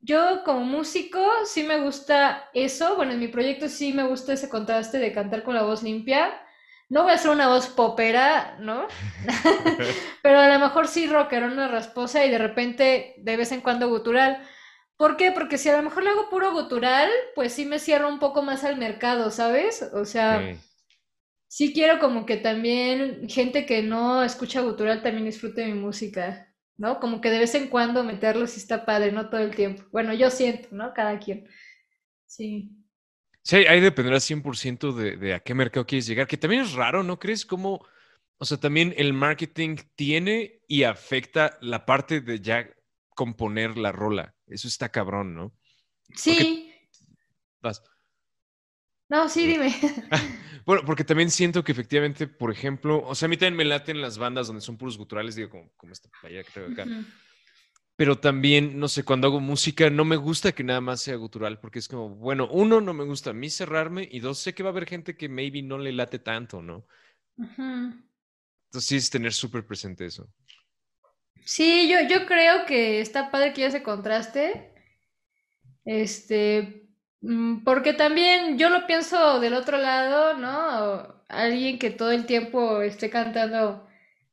Yo 0.00 0.42
como 0.44 0.60
músico 0.60 1.20
sí 1.44 1.64
me 1.64 1.80
gusta 1.80 2.48
eso. 2.54 2.96
Bueno, 2.96 3.12
en 3.12 3.20
mi 3.20 3.28
proyecto 3.28 3.68
sí 3.68 3.92
me 3.92 4.04
gusta 4.04 4.34
ese 4.34 4.48
contraste 4.48 4.98
de 4.98 5.12
cantar 5.12 5.42
con 5.42 5.54
la 5.54 5.62
voz 5.62 5.82
limpia. 5.82 6.32
No 6.88 7.02
voy 7.02 7.12
a 7.12 7.14
hacer 7.16 7.32
una 7.32 7.48
voz 7.48 7.66
popera, 7.68 8.56
¿no? 8.60 8.86
Pero 10.22 10.38
a 10.38 10.48
lo 10.48 10.58
mejor 10.60 10.86
sí 10.86 11.08
rockerona 11.08 11.66
rasposa 11.66 12.24
y 12.24 12.30
de 12.30 12.38
repente 12.38 13.14
de 13.18 13.36
vez 13.36 13.50
en 13.50 13.60
cuando 13.60 13.88
gutural. 13.88 14.40
¿Por 14.96 15.16
qué? 15.16 15.32
Porque 15.32 15.58
si 15.58 15.68
a 15.68 15.76
lo 15.76 15.82
mejor 15.82 16.04
le 16.04 16.10
hago 16.10 16.30
puro 16.30 16.52
gutural, 16.52 17.10
pues 17.34 17.52
sí 17.52 17.66
me 17.66 17.80
cierro 17.80 18.08
un 18.08 18.20
poco 18.20 18.42
más 18.42 18.62
al 18.62 18.76
mercado, 18.76 19.30
¿sabes? 19.30 19.82
O 19.92 20.04
sea... 20.04 20.54
Sí 21.56 21.72
quiero 21.72 21.98
como 21.98 22.26
que 22.26 22.36
también 22.36 23.30
gente 23.30 23.64
que 23.64 23.82
no 23.82 24.22
escucha 24.22 24.60
gutural 24.60 25.02
también 25.02 25.24
disfrute 25.24 25.64
mi 25.64 25.72
música, 25.72 26.54
¿no? 26.76 27.00
Como 27.00 27.22
que 27.22 27.30
de 27.30 27.38
vez 27.38 27.54
en 27.54 27.68
cuando 27.68 28.04
meterlo 28.04 28.46
sí 28.46 28.60
está 28.60 28.84
padre, 28.84 29.10
no 29.10 29.30
todo 29.30 29.40
el 29.40 29.56
tiempo. 29.56 29.82
Bueno, 29.90 30.12
yo 30.12 30.30
siento, 30.30 30.68
¿no? 30.72 30.92
Cada 30.92 31.18
quien. 31.18 31.48
Sí. 32.26 32.76
Sí, 33.42 33.56
ahí 33.56 33.80
dependerá 33.80 34.20
100% 34.20 34.92
de, 34.92 35.16
de 35.16 35.32
a 35.32 35.40
qué 35.40 35.54
mercado 35.54 35.86
quieres 35.86 36.06
llegar, 36.06 36.26
que 36.26 36.36
también 36.36 36.60
es 36.60 36.74
raro, 36.74 37.02
¿no 37.02 37.18
crees? 37.18 37.46
Como, 37.46 37.82
o 38.36 38.44
sea, 38.44 38.58
también 38.58 38.92
el 38.98 39.14
marketing 39.14 39.76
tiene 39.94 40.60
y 40.68 40.82
afecta 40.82 41.56
la 41.62 41.86
parte 41.86 42.20
de 42.20 42.38
ya 42.38 42.68
componer 43.14 43.78
la 43.78 43.92
rola. 43.92 44.34
Eso 44.46 44.68
está 44.68 44.90
cabrón, 44.90 45.34
¿no? 45.34 45.54
Sí. 46.14 46.70
Vas. 47.62 47.82
No, 49.08 49.28
sí, 49.28 49.46
dime. 49.46 49.74
Bueno, 50.66 50.82
porque 50.84 51.04
también 51.04 51.30
siento 51.30 51.62
que 51.62 51.70
efectivamente, 51.72 52.26
por 52.26 52.50
ejemplo, 52.50 53.00
o 53.06 53.14
sea, 53.14 53.26
a 53.26 53.28
mí 53.28 53.36
también 53.36 53.56
me 53.56 53.64
laten 53.64 54.00
las 54.00 54.18
bandas 54.18 54.48
donde 54.48 54.62
son 54.62 54.76
puros 54.76 54.98
guturales, 54.98 55.36
digo, 55.36 55.48
como, 55.50 55.70
como 55.76 55.92
esta 55.92 56.08
playa 56.20 56.42
que 56.42 56.50
traigo 56.50 56.70
acá. 56.70 56.90
Ujú. 56.90 57.06
pero 57.96 58.18
también, 58.20 58.78
no 58.78 58.88
sé, 58.88 59.04
cuando 59.04 59.26
hago 59.28 59.40
música 59.40 59.88
no 59.90 60.04
me 60.04 60.16
gusta 60.16 60.52
que 60.52 60.64
nada 60.64 60.80
más 60.82 61.00
sea 61.00 61.16
gutural, 61.16 61.60
porque 61.60 61.78
es 61.78 61.88
como, 61.88 62.10
bueno, 62.10 62.48
uno, 62.50 62.80
no 62.80 62.92
me 62.94 63.04
gusta 63.04 63.30
a 63.30 63.32
mí 63.32 63.48
cerrarme, 63.50 64.06
y 64.10 64.20
dos, 64.20 64.38
sé 64.38 64.54
que 64.54 64.62
va 64.62 64.68
a 64.70 64.72
haber 64.72 64.86
gente 64.86 65.16
que 65.16 65.28
maybe 65.28 65.62
no 65.62 65.78
le 65.78 65.92
late 65.92 66.18
tanto, 66.18 66.60
¿no? 66.62 66.86
Entonces 68.68 68.88
sí 68.88 68.96
es 68.96 69.10
tener 69.10 69.32
súper 69.32 69.66
presente 69.66 70.06
eso. 70.06 70.28
Sí, 71.44 71.88
yo, 71.88 72.06
yo 72.08 72.26
creo 72.26 72.66
que 72.66 73.00
está 73.00 73.30
padre 73.30 73.52
que 73.54 73.62
ya 73.62 73.70
se 73.70 73.82
contraste. 73.82 74.72
Este, 75.84 76.85
porque 77.64 77.92
también 77.92 78.58
yo 78.58 78.70
lo 78.70 78.86
pienso 78.86 79.40
del 79.40 79.54
otro 79.54 79.78
lado, 79.78 80.34
¿no? 80.34 81.22
Alguien 81.28 81.78
que 81.78 81.90
todo 81.90 82.12
el 82.12 82.26
tiempo 82.26 82.82
esté 82.82 83.10
cantando 83.10 83.86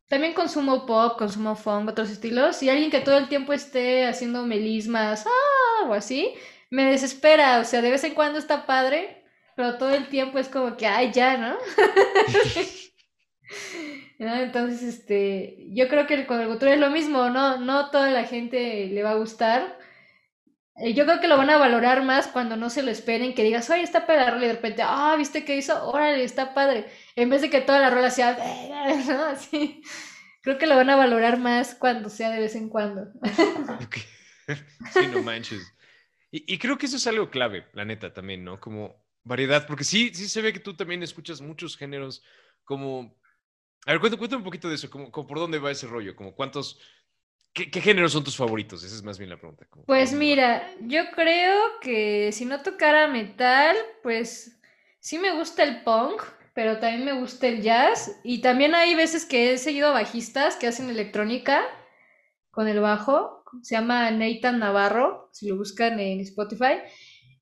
también 0.07 0.33
consumo 0.33 0.85
pop, 0.85 1.17
consumo 1.17 1.55
funk, 1.55 1.89
otros 1.89 2.09
estilos, 2.11 2.61
y 2.61 2.69
alguien 2.69 2.91
que 2.91 2.99
todo 3.01 3.17
el 3.17 3.29
tiempo 3.29 3.53
esté 3.53 4.05
haciendo 4.05 4.45
melismas, 4.45 5.25
ah, 5.25 5.87
o 5.87 5.93
así, 5.93 6.33
me 6.69 6.85
desespera, 6.85 7.59
o 7.59 7.65
sea, 7.65 7.81
de 7.81 7.91
vez 7.91 8.03
en 8.03 8.13
cuando 8.13 8.37
está 8.39 8.65
padre, 8.67 9.23
pero 9.55 9.77
todo 9.77 9.91
el 9.91 10.09
tiempo 10.09 10.37
es 10.39 10.49
como 10.49 10.77
que, 10.77 10.85
ay, 10.87 11.11
ya, 11.11 11.37
¿no? 11.37 11.57
Entonces, 14.19 14.83
este, 14.83 15.57
yo 15.69 15.87
creo 15.87 16.07
que 16.07 16.25
con 16.25 16.39
el 16.39 16.47
cultura 16.47 16.73
es 16.73 16.79
lo 16.79 16.89
mismo, 16.89 17.29
¿no? 17.29 17.57
No 17.57 17.89
toda 17.89 18.09
la 18.11 18.23
gente 18.25 18.87
le 18.87 19.03
va 19.03 19.11
a 19.11 19.15
gustar. 19.15 19.77
Eh, 20.75 20.93
yo 20.93 21.05
creo 21.05 21.19
que 21.19 21.27
lo 21.27 21.37
van 21.37 21.49
a 21.49 21.57
valorar 21.57 22.03
más 22.03 22.27
cuando 22.27 22.55
no 22.55 22.69
se 22.69 22.81
lo 22.81 22.89
esperen, 22.89 23.35
que 23.35 23.43
digas, 23.43 23.69
oye, 23.69 23.83
está 23.83 24.07
padre, 24.07 24.37
y 24.37 24.47
de 24.47 24.53
repente, 24.53 24.81
ah, 24.83 25.15
¿viste 25.17 25.45
qué 25.45 25.55
hizo? 25.55 25.87
Órale, 25.87 26.23
está 26.23 26.53
padre 26.53 26.85
en 27.15 27.29
vez 27.29 27.41
de 27.41 27.49
que 27.49 27.61
toda 27.61 27.79
la 27.79 27.89
rola 27.89 28.09
sea, 28.09 28.37
¿no? 29.07 29.25
Así. 29.25 29.81
Creo 30.41 30.57
que 30.57 30.67
lo 30.67 30.75
van 30.75 30.89
a 30.89 30.97
valorar 30.97 31.39
más 31.39 31.73
cuando 31.73 32.09
sea 32.09 32.29
de 32.29 32.39
vez 32.39 32.55
en 32.55 32.69
cuando. 32.69 33.07
Sí, 34.91 35.07
no 35.09 35.23
manches. 35.23 35.73
Y, 36.29 36.57
creo 36.57 36.77
que 36.77 36.87
eso 36.87 36.97
es 36.97 37.07
algo 37.07 37.29
clave, 37.29 37.67
la 37.73 37.85
neta, 37.85 38.11
también, 38.11 38.43
¿no? 38.43 38.59
Como 38.59 39.05
variedad, 39.23 39.65
porque 39.67 39.83
sí, 39.83 40.11
sí 40.13 40.27
se 40.27 40.41
ve 40.41 40.51
que 40.51 40.59
tú 40.59 40.75
también 40.75 41.01
escuchas 41.01 41.39
muchos 41.41 41.77
géneros, 41.77 42.23
como... 42.65 43.15
A 43.85 43.91
ver, 43.91 44.01
cuéntame, 44.01 44.37
un 44.37 44.43
poquito 44.43 44.67
de 44.67 44.75
eso, 44.75 44.89
como, 44.89 45.11
por 45.11 45.37
dónde 45.37 45.59
va 45.59 45.71
ese 45.71 45.87
rollo, 45.87 46.15
como 46.15 46.35
cuántos... 46.35 46.79
¿Qué, 47.53 47.69
géneros 47.81 48.13
son 48.13 48.23
tus 48.23 48.35
favoritos? 48.35 48.83
Esa 48.83 48.95
es 48.95 49.03
más 49.03 49.19
bien 49.19 49.29
la 49.29 49.37
pregunta. 49.37 49.67
pues 49.85 50.11
mira, 50.11 50.67
yo 50.81 51.11
creo 51.11 51.59
que 51.81 52.31
si 52.31 52.45
no 52.45 52.63
tocara 52.63 53.07
metal, 53.07 53.75
pues 54.01 54.59
sí 54.99 55.19
me 55.19 55.35
gusta 55.35 55.61
el 55.61 55.83
punk, 55.83 56.23
pero 56.55 56.79
también 56.79 57.05
me 57.05 57.19
gusta 57.19 57.47
el 57.47 57.61
jazz. 57.61 58.19
Y 58.23 58.41
también 58.41 58.73
hay 58.73 58.95
veces 58.95 59.25
que 59.25 59.53
he 59.53 59.57
seguido 59.59 59.93
bajistas 59.93 60.55
que 60.55 60.65
hacen 60.65 60.89
electrónica 60.89 61.61
con 62.49 62.67
el 62.67 62.79
bajo. 62.79 63.43
Se 63.61 63.75
llama 63.75 64.09
Nathan 64.09 64.57
Navarro, 64.57 65.29
si 65.31 65.47
lo 65.47 65.55
buscan 65.55 65.99
en 65.99 66.21
Spotify. 66.21 66.79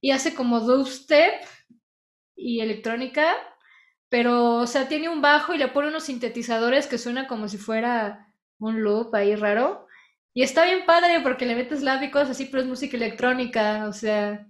Y 0.02 0.12
hace 0.12 0.36
como 0.36 0.60
dubstep 0.60 1.42
y 2.36 2.60
electrónica. 2.60 3.34
Pero, 4.10 4.56
o 4.56 4.68
sea, 4.68 4.90
tiene 4.90 5.08
un 5.08 5.22
bajo 5.22 5.54
y 5.54 5.58
le 5.58 5.70
pone 5.70 5.88
unos 5.88 6.04
sintetizadores 6.04 6.88
que 6.88 6.98
suena 6.98 7.28
como 7.28 7.48
si 7.48 7.58
fuera 7.58 8.28
un 8.60 8.84
loop 8.84 9.16
ahí 9.16 9.36
raro. 9.36 9.88
Y 10.34 10.44
está 10.44 10.66
bien 10.66 10.86
padre 10.86 11.20
porque 11.22 11.46
le 11.46 11.56
metes 11.56 11.82
lábicos 11.82 12.30
así, 12.30 12.46
pero 12.46 12.64
es 12.64 12.70
música 12.70 12.98
electrónica. 12.98 13.88
O 13.88 13.94
sea, 13.94 14.48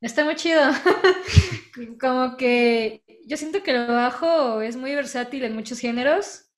está 0.00 0.24
muy 0.24 0.36
chido. 0.36 0.62
como 2.00 2.36
que 2.36 3.02
yo 3.26 3.36
siento 3.36 3.62
que 3.62 3.72
el 3.72 3.86
bajo 3.86 4.60
es 4.60 4.76
muy 4.76 4.94
versátil 4.94 5.44
en 5.44 5.54
muchos 5.54 5.78
géneros 5.80 6.50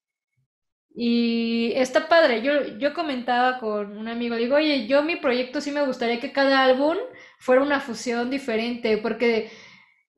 y 0.95 1.73
está 1.77 2.09
padre. 2.09 2.43
Yo, 2.43 2.79
yo 2.79 2.95
comentaba 2.95 3.59
con 3.59 3.97
un 3.97 4.09
amigo, 4.09 4.37
digo, 4.37 4.57
oye, 4.57 4.87
yo 4.87 5.03
mi 5.03 5.17
proyecto 5.17 5.61
sí 5.61 5.71
me 5.71 5.85
gustaría 5.87 6.21
que 6.21 6.33
cada 6.33 6.65
álbum 6.65 6.97
fuera 7.39 7.63
una 7.63 7.81
fusión 7.81 8.31
diferente, 8.31 8.97
porque, 8.99 9.51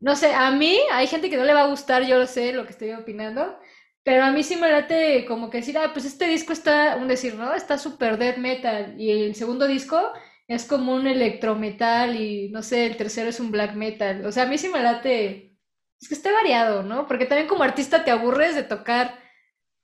no 0.01 0.17
sé, 0.17 0.35
a 0.35 0.51
mí 0.53 0.79
hay 0.93 1.07
gente 1.09 1.31
que 1.31 1.37
no 1.37 1.45
le 1.45 1.55
va 1.55 1.65
a 1.65 1.69
gustar, 1.69 2.05
yo 2.07 2.19
lo 2.19 2.27
sé, 2.27 2.53
lo 2.53 2.65
que 2.65 2.73
estoy 2.73 2.93
opinando, 2.93 3.59
pero 4.09 4.25
a 4.25 4.33
mí 4.33 4.43
sí 4.43 4.57
me 4.57 4.71
late 4.71 5.27
como 5.27 5.51
que 5.51 5.59
decir, 5.59 5.77
ah, 5.77 5.91
pues 5.93 6.07
este 6.07 6.27
disco 6.29 6.55
está, 6.55 6.97
un 6.97 7.09
decir, 7.09 7.35
¿no? 7.35 7.55
Está 7.55 7.77
súper 7.77 8.17
death 8.17 8.39
metal 8.39 8.99
y 8.99 9.11
el 9.11 9.35
segundo 9.35 9.67
disco 9.67 10.01
es 10.47 10.65
como 10.65 10.95
un 10.95 11.07
electrometal 11.07 12.19
y, 12.19 12.49
no 12.49 12.63
sé, 12.63 12.87
el 12.87 12.97
tercero 12.97 13.29
es 13.29 13.39
un 13.39 13.51
black 13.51 13.75
metal. 13.75 14.25
O 14.25 14.33
sea, 14.33 14.45
a 14.45 14.47
mí 14.47 14.57
sí 14.57 14.71
me 14.71 14.83
late 14.83 15.59
es 16.01 16.09
que 16.09 16.15
esté 16.15 16.33
variado, 16.33 16.83
¿no? 16.83 17.07
Porque 17.07 17.27
también 17.27 17.49
como 17.49 17.65
artista 17.65 18.03
te 18.03 18.11
aburres 18.11 18.55
de 18.55 18.63
tocar 18.63 19.23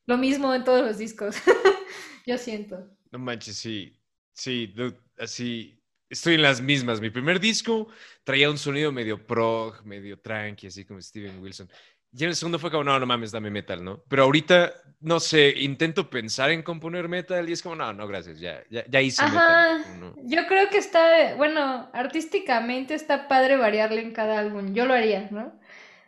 lo 0.07 0.17
mismo 0.17 0.55
en 0.55 0.65
todos 0.65 0.87
los 0.87 0.97
discos. 0.97 1.37
Yo 2.27 2.39
siento. 2.39 2.79
No 3.13 3.19
manches, 3.19 3.59
sí. 3.59 4.01
Sí, 4.33 4.73
así. 5.19 5.79
Estoy 6.09 6.37
en 6.37 6.43
las 6.43 6.63
mismas. 6.63 6.99
Mi 6.99 7.11
primer 7.11 7.41
disco 7.41 7.89
traía 8.23 8.49
un 8.49 8.57
sonido 8.57 8.91
medio 8.91 9.27
prog, 9.27 9.85
medio 9.85 10.19
tranqui, 10.19 10.69
así 10.69 10.87
como 10.87 11.03
Steven 11.03 11.43
Wilson. 11.43 11.69
Y 12.17 12.23
en 12.23 12.31
el 12.31 12.37
segundo 12.37 12.59
fue 12.61 12.71
como, 12.71 12.85
no, 12.85 12.99
no 12.99 13.07
mames, 13.07 13.33
dame 13.33 13.51
metal, 13.51 13.83
¿no? 13.85 14.01
Pero 14.09 14.23
ahorita, 14.23 14.73
no 15.01 15.19
sé, 15.19 15.53
intento 15.59 16.09
pensar 16.09 16.53
en 16.53 16.63
componer 16.63 17.09
metal 17.09 17.49
y 17.49 17.53
es 17.53 17.61
como, 17.61 17.75
no, 17.75 17.93
no, 17.93 18.07
gracias, 18.07 18.39
ya, 18.39 18.63
ya, 18.71 18.85
ya 18.89 19.01
hice 19.01 19.25
metal. 19.25 19.85
Yo 20.23 20.47
creo 20.47 20.71
que 20.71 20.79
está, 20.79 21.35
bueno, 21.35 21.91
artísticamente 21.93 22.95
está 22.95 23.27
padre 23.27 23.57
variarle 23.57 24.01
en 24.01 24.13
cada 24.13 24.39
álbum. 24.39 24.75
Yo 24.75 24.87
lo 24.87 24.95
haría, 24.95 25.29
¿no? 25.33 25.59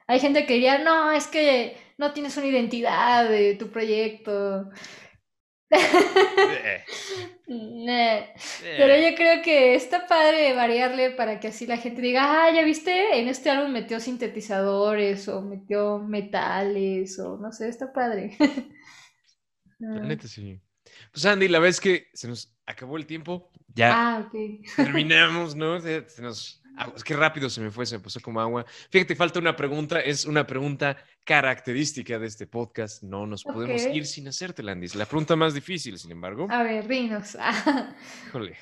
Hay 0.06 0.20
gente 0.20 0.46
que 0.46 0.54
diría, 0.54 0.78
no, 0.78 1.10
es 1.10 1.26
que 1.26 1.76
no 1.98 2.12
tienes 2.12 2.36
una 2.36 2.46
identidad 2.46 3.28
de 3.28 3.54
tu 3.54 3.70
proyecto. 3.70 4.70
Eh. 5.70 6.84
Eh. 7.48 8.34
Pero 8.60 8.96
yo 8.96 9.14
creo 9.16 9.40
que 9.40 9.76
está 9.76 10.08
padre 10.08 10.52
variarle 10.54 11.10
para 11.12 11.38
que 11.38 11.48
así 11.48 11.64
la 11.64 11.76
gente 11.76 12.02
diga, 12.02 12.44
ah, 12.44 12.52
ya 12.52 12.64
viste, 12.64 13.20
en 13.20 13.28
este 13.28 13.50
álbum 13.50 13.70
metió 13.70 14.00
sintetizadores 14.00 15.28
o 15.28 15.42
metió 15.42 16.00
metales 16.00 17.18
o 17.20 17.38
no 17.38 17.52
sé, 17.52 17.68
está 17.68 17.92
padre. 17.92 18.36
La 19.78 20.00
neta 20.00 20.26
sí. 20.26 20.60
Pues 21.12 21.24
Andy, 21.24 21.48
la 21.48 21.60
vez 21.60 21.80
que 21.80 22.08
se 22.14 22.26
nos 22.26 22.56
acabó 22.66 22.96
el 22.96 23.06
tiempo, 23.06 23.50
ya 23.68 24.16
ah, 24.16 24.30
terminamos, 24.76 25.54
¿no? 25.54 25.80
Se 25.80 26.04
nos 26.20 26.62
es 26.94 27.04
que 27.04 27.14
rápido 27.14 27.48
se 27.48 27.60
me 27.60 27.70
fue, 27.70 27.86
se 27.86 27.96
me 27.96 28.02
puso 28.02 28.20
como 28.20 28.40
agua. 28.40 28.64
Fíjate, 28.90 29.16
falta 29.16 29.38
una 29.38 29.56
pregunta, 29.56 30.00
es 30.00 30.24
una 30.24 30.46
pregunta 30.46 30.96
característica 31.24 32.18
de 32.18 32.26
este 32.26 32.46
podcast. 32.46 33.02
No 33.02 33.26
nos 33.26 33.42
podemos 33.42 33.82
ir 33.86 34.06
sin 34.06 34.28
hacerte, 34.28 34.62
Landis. 34.62 34.94
La 34.94 35.06
pregunta 35.06 35.36
más 35.36 35.54
difícil, 35.54 35.98
sin 35.98 36.12
embargo. 36.12 36.46
A 36.50 36.62
ver, 36.62 36.86
dinos. 36.86 37.36
Híjole. 38.28 38.56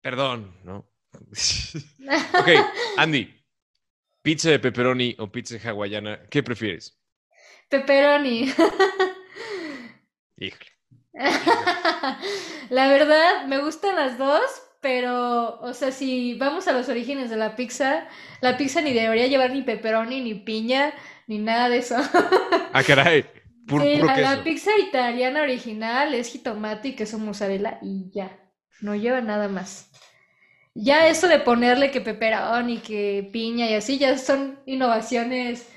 Perdón, 0.00 0.56
¿no? 0.64 0.88
ok, 1.12 2.48
Andy. 2.96 3.34
¿Pizza 4.22 4.50
de 4.50 4.58
pepperoni 4.58 5.16
o 5.18 5.30
pizza 5.30 5.56
hawaiana? 5.68 6.26
¿Qué 6.28 6.42
prefieres? 6.42 6.98
Pepperoni. 7.68 8.52
Híjole. 10.36 10.78
La 12.70 12.88
verdad, 12.88 13.46
me 13.46 13.58
gustan 13.58 13.96
las 13.96 14.18
dos, 14.18 14.42
pero, 14.80 15.58
o 15.60 15.74
sea, 15.74 15.90
si 15.90 16.34
vamos 16.34 16.68
a 16.68 16.72
los 16.72 16.88
orígenes 16.88 17.30
de 17.30 17.36
la 17.36 17.56
pizza, 17.56 18.06
la 18.40 18.56
pizza 18.56 18.80
ni 18.80 18.92
debería 18.92 19.26
llevar 19.26 19.50
ni 19.52 19.62
pepperoni, 19.62 20.20
ni 20.20 20.34
piña, 20.34 20.94
ni 21.26 21.38
nada 21.38 21.68
de 21.68 21.78
eso. 21.78 21.96
ah, 22.72 22.82
caray. 22.84 23.24
sí, 23.68 23.96
la, 23.96 24.42
pizza 24.44 24.70
italiana 24.78 25.42
original 25.42 26.14
es 26.14 26.30
jitomate 26.30 26.88
y 26.88 26.92
queso 26.94 27.18
mozzarella 27.18 27.78
y 27.82 28.10
ya. 28.12 28.38
No 28.80 28.94
lleva 28.94 29.20
nada 29.20 29.48
más. 29.48 29.90
Ya 30.74 31.08
eso 31.08 31.26
de 31.26 31.40
ponerle 31.40 31.90
que 31.90 32.00
pepperoni, 32.00 32.78
que 32.78 33.28
piña 33.32 33.68
y 33.68 33.74
así, 33.74 33.98
ya 33.98 34.16
son 34.16 34.60
innovaciones 34.64 35.68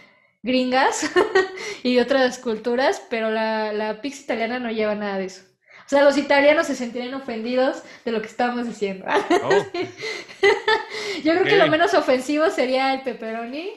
gringas 0.43 1.10
y 1.84 1.95
de 1.95 2.02
otras 2.02 2.38
culturas, 2.38 3.02
pero 3.10 3.32
la, 3.32 3.74
la 3.74 3.99
pizza 4.02 4.22
italiana 4.22 4.60
no 4.60 4.70
lleva 4.70 4.93
nada 4.93 5.18
de 5.18 5.26
eso. 5.26 5.51
O 5.86 5.89
sea, 5.89 6.03
los 6.03 6.17
italianos 6.17 6.67
se 6.67 6.75
sentirían 6.75 7.13
ofendidos 7.13 7.84
de 8.05 8.11
lo 8.11 8.21
que 8.21 8.27
estábamos 8.27 8.67
diciendo. 8.67 9.05
Oh. 9.43 9.49
Yo 11.23 11.34
creo 11.34 11.43
que 11.43 11.57
lo 11.57 11.67
menos 11.67 11.93
ofensivo 11.93 12.49
sería 12.49 12.93
el 12.93 13.01
pepperoni, 13.01 13.71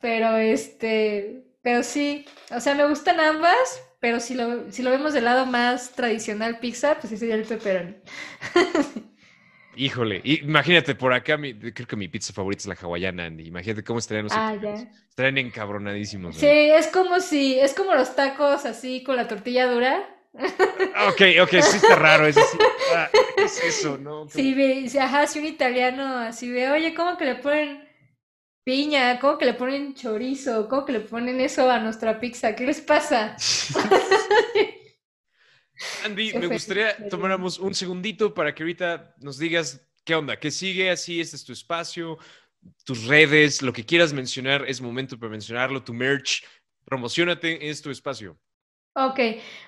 pero 0.00 0.36
este, 0.36 1.44
pero 1.62 1.82
sí, 1.82 2.26
o 2.50 2.60
sea, 2.60 2.74
me 2.74 2.88
gustan 2.88 3.20
ambas, 3.20 3.82
pero 4.00 4.20
si 4.20 4.34
lo, 4.34 4.70
si 4.72 4.82
lo 4.82 4.90
vemos 4.90 5.12
del 5.12 5.24
lado 5.24 5.46
más 5.46 5.92
tradicional 5.92 6.58
pizza, 6.58 6.96
pues 6.98 7.10
sí 7.10 7.16
sería 7.16 7.36
el 7.36 7.44
pepperoni. 7.44 7.94
Híjole, 9.76 10.22
imagínate 10.24 10.94
por 10.94 11.12
acá, 11.12 11.36
creo 11.36 11.86
que 11.86 11.96
mi 11.96 12.08
pizza 12.08 12.32
favorita 12.32 12.62
es 12.62 12.66
la 12.66 12.76
hawaiana, 12.80 13.26
Andy. 13.26 13.46
Imagínate 13.46 13.84
cómo 13.84 13.98
estarían 13.98 14.24
los 14.24 14.32
ah, 14.34 14.56
Estarían 15.10 15.36
encabronadísimos. 15.36 16.36
Sí, 16.36 16.46
es 16.46 16.86
como 16.86 17.20
si, 17.20 17.60
es 17.60 17.74
como 17.74 17.94
los 17.94 18.16
tacos 18.16 18.64
así 18.64 19.02
con 19.02 19.16
la 19.16 19.28
tortilla 19.28 19.66
dura 19.66 20.02
Ok, 21.08 21.22
ok, 21.42 21.50
sí 21.50 21.76
está 21.76 21.96
raro. 21.96 22.26
Es, 22.26 22.36
ah, 22.94 23.10
es 23.36 23.62
eso, 23.62 23.98
¿no? 23.98 24.28
Sí, 24.28 24.54
ve, 24.54 24.90
ajá, 25.00 25.26
si 25.26 25.38
un 25.38 25.46
italiano 25.46 26.18
así 26.18 26.50
ve, 26.50 26.70
oye, 26.70 26.94
¿cómo 26.94 27.16
que 27.16 27.24
le 27.24 27.36
ponen 27.36 27.88
piña? 28.64 29.18
¿Cómo 29.20 29.38
que 29.38 29.46
le 29.46 29.54
ponen 29.54 29.94
chorizo? 29.94 30.68
¿Cómo 30.68 30.84
que 30.84 30.92
le 30.92 31.00
ponen 31.00 31.40
eso 31.40 31.70
a 31.70 31.78
nuestra 31.78 32.20
pizza? 32.20 32.54
¿Qué 32.54 32.64
les 32.66 32.80
pasa? 32.80 33.36
Andy, 36.04 36.32
me 36.34 36.46
gustaría 36.46 37.08
tomáramos 37.08 37.58
un 37.58 37.74
segundito 37.74 38.32
para 38.32 38.54
que 38.54 38.62
ahorita 38.62 39.14
nos 39.20 39.38
digas 39.38 39.86
qué 40.04 40.14
onda, 40.14 40.38
qué 40.38 40.50
sigue 40.50 40.90
así, 40.90 41.20
este 41.20 41.36
es 41.36 41.44
tu 41.44 41.52
espacio, 41.52 42.18
tus 42.84 43.04
redes, 43.04 43.62
lo 43.62 43.72
que 43.72 43.84
quieras 43.84 44.12
mencionar, 44.12 44.64
es 44.66 44.80
momento 44.80 45.18
para 45.18 45.30
mencionarlo, 45.30 45.82
tu 45.82 45.92
merch, 45.92 46.44
promocionate, 46.84 47.68
es 47.68 47.82
tu 47.82 47.90
espacio. 47.90 48.38
Ok, 48.98 49.20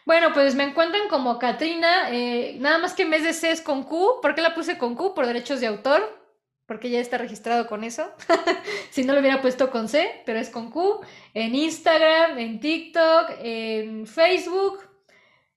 bueno, 0.07 0.33
pues 0.33 0.55
me 0.55 0.65
encuentran 0.65 1.07
como 1.11 1.39
Katrina, 1.39 2.11
eh, 2.11 2.57
nada 2.61 2.79
más 2.79 2.95
que 2.95 3.03
en 3.03 3.11
vez 3.11 3.23
de 3.23 3.35
C 3.35 3.51
es 3.51 3.61
con 3.61 3.83
Q, 3.83 4.21
¿por 4.23 4.35
qué 4.35 4.41
la 4.41 4.55
puse 4.55 4.79
con 4.79 4.95
Q? 4.95 5.13
Por 5.15 5.27
derechos 5.27 5.61
de 5.61 5.67
autor, 5.67 6.19
porque 6.65 6.89
ya 6.89 6.99
está 6.99 7.19
registrado 7.19 7.67
con 7.67 7.85
eso. 7.85 8.11
si 8.91 9.05
no 9.05 9.13
lo 9.13 9.21
hubiera 9.21 9.43
puesto 9.43 9.71
con 9.71 9.87
C, 9.87 10.23
pero 10.25 10.39
es 10.39 10.49
con 10.49 10.71
Q. 10.71 11.03
En 11.35 11.55
Instagram, 11.55 12.39
en 12.39 12.59
TikTok, 12.59 13.33
en 13.41 14.07
Facebook. 14.07 14.79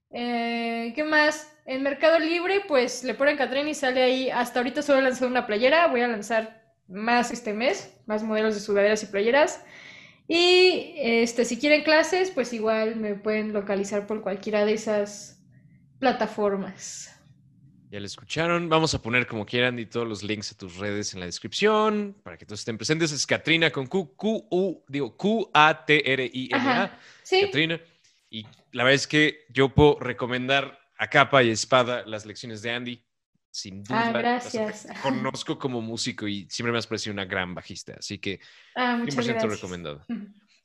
Eh, 0.10 0.92
¿Qué 0.94 1.06
más? 1.06 1.58
En 1.66 1.82
Mercado 1.82 2.20
Libre, 2.20 2.64
pues 2.68 3.06
le 3.06 3.14
ponen 3.14 3.38
Katrina 3.38 3.70
y 3.70 3.74
sale 3.74 4.04
ahí. 4.04 4.30
Hasta 4.30 4.60
ahorita 4.60 4.82
solo 4.82 5.00
he 5.00 5.04
lanzado 5.04 5.32
una 5.32 5.48
playera. 5.48 5.88
Voy 5.88 6.02
a 6.02 6.10
lanzar 6.10 6.62
más 6.90 7.32
este 7.32 7.54
mes, 7.54 7.96
más 8.06 8.22
modelos 8.22 8.54
de 8.54 8.60
sudaderas 8.60 9.02
y 9.04 9.06
playeras. 9.06 9.64
Y 10.28 10.94
este, 10.98 11.46
si 11.46 11.58
quieren 11.58 11.84
clases, 11.84 12.32
pues 12.32 12.54
igual 12.54 12.96
me 12.96 13.16
pueden 13.16 13.54
localizar 13.54 14.08
por 14.08 14.22
cualquiera 14.22 14.66
de 14.66 14.74
esas 14.74 15.44
plataformas. 16.00 17.12
Ya 17.92 18.00
lo 18.00 18.06
escucharon. 18.06 18.70
Vamos 18.70 18.94
a 18.94 19.02
poner 19.02 19.28
como 19.28 19.46
quieran 19.46 19.78
y 19.78 19.86
todos 19.86 20.08
los 20.08 20.24
links 20.24 20.54
a 20.54 20.58
tus 20.58 20.78
redes 20.78 21.14
en 21.14 21.20
la 21.20 21.26
descripción 21.26 22.16
para 22.24 22.38
que 22.38 22.46
todos 22.46 22.62
estén 22.62 22.78
presentes. 22.78 23.12
Es 23.12 23.28
Katrina 23.28 23.70
con 23.70 23.86
Q, 23.88 24.16
Q, 24.16 24.48
U, 24.50 24.84
digo 24.88 25.18
Q-A-T-R-I-N-A. 25.18 26.98
Sí. 27.22 27.42
Katrina. 27.42 27.82
Y 28.30 28.46
la 28.72 28.86
verdad 28.86 28.96
es 28.96 29.08
que 29.08 29.46
yo 29.50 29.76
puedo 29.76 30.00
recomendar 30.00 30.80
a 30.98 31.10
capa 31.10 31.44
y 31.44 31.50
espada 31.50 32.06
las 32.06 32.26
lecciones 32.26 32.62
de 32.62 32.72
Andy. 32.72 33.04
Sin 33.52 33.84
duda. 33.84 34.08
Ah, 34.08 34.12
gracias. 34.14 34.88
Conozco 35.04 35.60
como 35.60 35.82
músico 35.82 36.28
y 36.28 36.48
siempre 36.50 36.72
me 36.72 36.78
has 36.78 36.88
parecido 36.88 37.14
una 37.14 37.26
gran 37.26 37.54
bajista. 37.54 37.96
Así 38.00 38.18
que 38.18 38.40
Ah, 38.76 38.96
muchas 38.98 39.16
100% 39.26 39.28
gracias. 39.34 39.52
recomendado. 39.54 40.06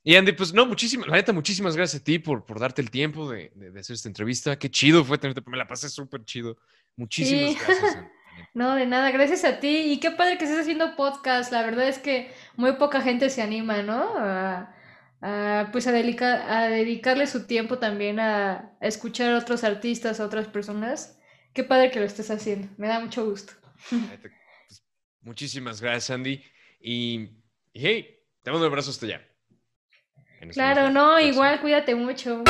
Y 0.04 0.14
Andy, 0.14 0.32
pues 0.32 0.54
no, 0.54 0.66
muchísimas, 0.66 1.08
la 1.08 1.16
neta, 1.16 1.32
muchísimas 1.32 1.76
gracias 1.76 2.00
a 2.00 2.04
ti 2.04 2.20
por, 2.20 2.46
por 2.46 2.60
darte 2.60 2.80
el 2.80 2.90
tiempo 2.92 3.28
de, 3.28 3.50
de- 3.56 3.72
de 3.72 3.80
hacer 3.80 3.94
esta 3.94 4.08
entrevista. 4.08 4.56
Qué 4.56 4.70
chido 4.70 5.04
fue 5.04 5.18
tenerte, 5.18 5.42
me 5.46 5.56
la 5.56 5.66
pasé 5.66 5.88
súper 5.88 6.24
chido. 6.24 6.56
Muchísimas 6.96 7.50
Sí. 7.52 7.58
gracias. 7.66 7.96
Andy. 7.96 8.08
No, 8.54 8.74
de 8.76 8.86
nada, 8.86 9.10
gracias 9.10 9.44
a 9.44 9.58
ti. 9.60 9.92
Y 9.92 9.98
qué 9.98 10.10
padre 10.12 10.38
que 10.38 10.44
estés 10.44 10.60
haciendo 10.60 10.94
podcast. 10.94 11.50
La 11.50 11.62
verdad 11.64 11.88
es 11.88 11.98
que 11.98 12.30
muy 12.56 12.72
poca 12.74 13.00
gente 13.00 13.30
se 13.30 13.42
anima, 13.42 13.82
¿no? 13.82 14.12
A, 14.16 14.72
a, 15.22 15.70
pues 15.72 15.86
a, 15.88 15.92
dedica- 15.92 16.44
a 16.56 16.68
dedicarle 16.68 17.26
su 17.26 17.46
tiempo 17.46 17.78
también 17.78 18.20
a, 18.20 18.76
a 18.80 18.86
escuchar 18.86 19.32
a 19.32 19.38
otros 19.38 19.64
artistas, 19.64 20.20
a 20.20 20.24
otras 20.26 20.46
personas. 20.48 21.18
Qué 21.56 21.64
padre 21.64 21.90
que 21.90 21.98
lo 21.98 22.04
estés 22.04 22.30
haciendo. 22.30 22.68
Me 22.76 22.86
da 22.86 23.00
mucho 23.00 23.24
gusto. 23.24 23.54
Pues, 23.88 24.84
muchísimas 25.22 25.80
gracias, 25.80 26.10
Andy. 26.10 26.44
Y, 26.78 27.30
y 27.72 27.86
hey, 27.86 28.20
te 28.42 28.50
mando 28.50 28.66
un 28.66 28.72
abrazo 28.72 28.90
hasta 28.90 29.06
allá. 29.06 29.26
Ese 30.42 30.50
Claro, 30.50 30.90
no, 30.90 31.18
igual 31.18 31.58
cuídate 31.62 31.94
mucho. 31.94 32.44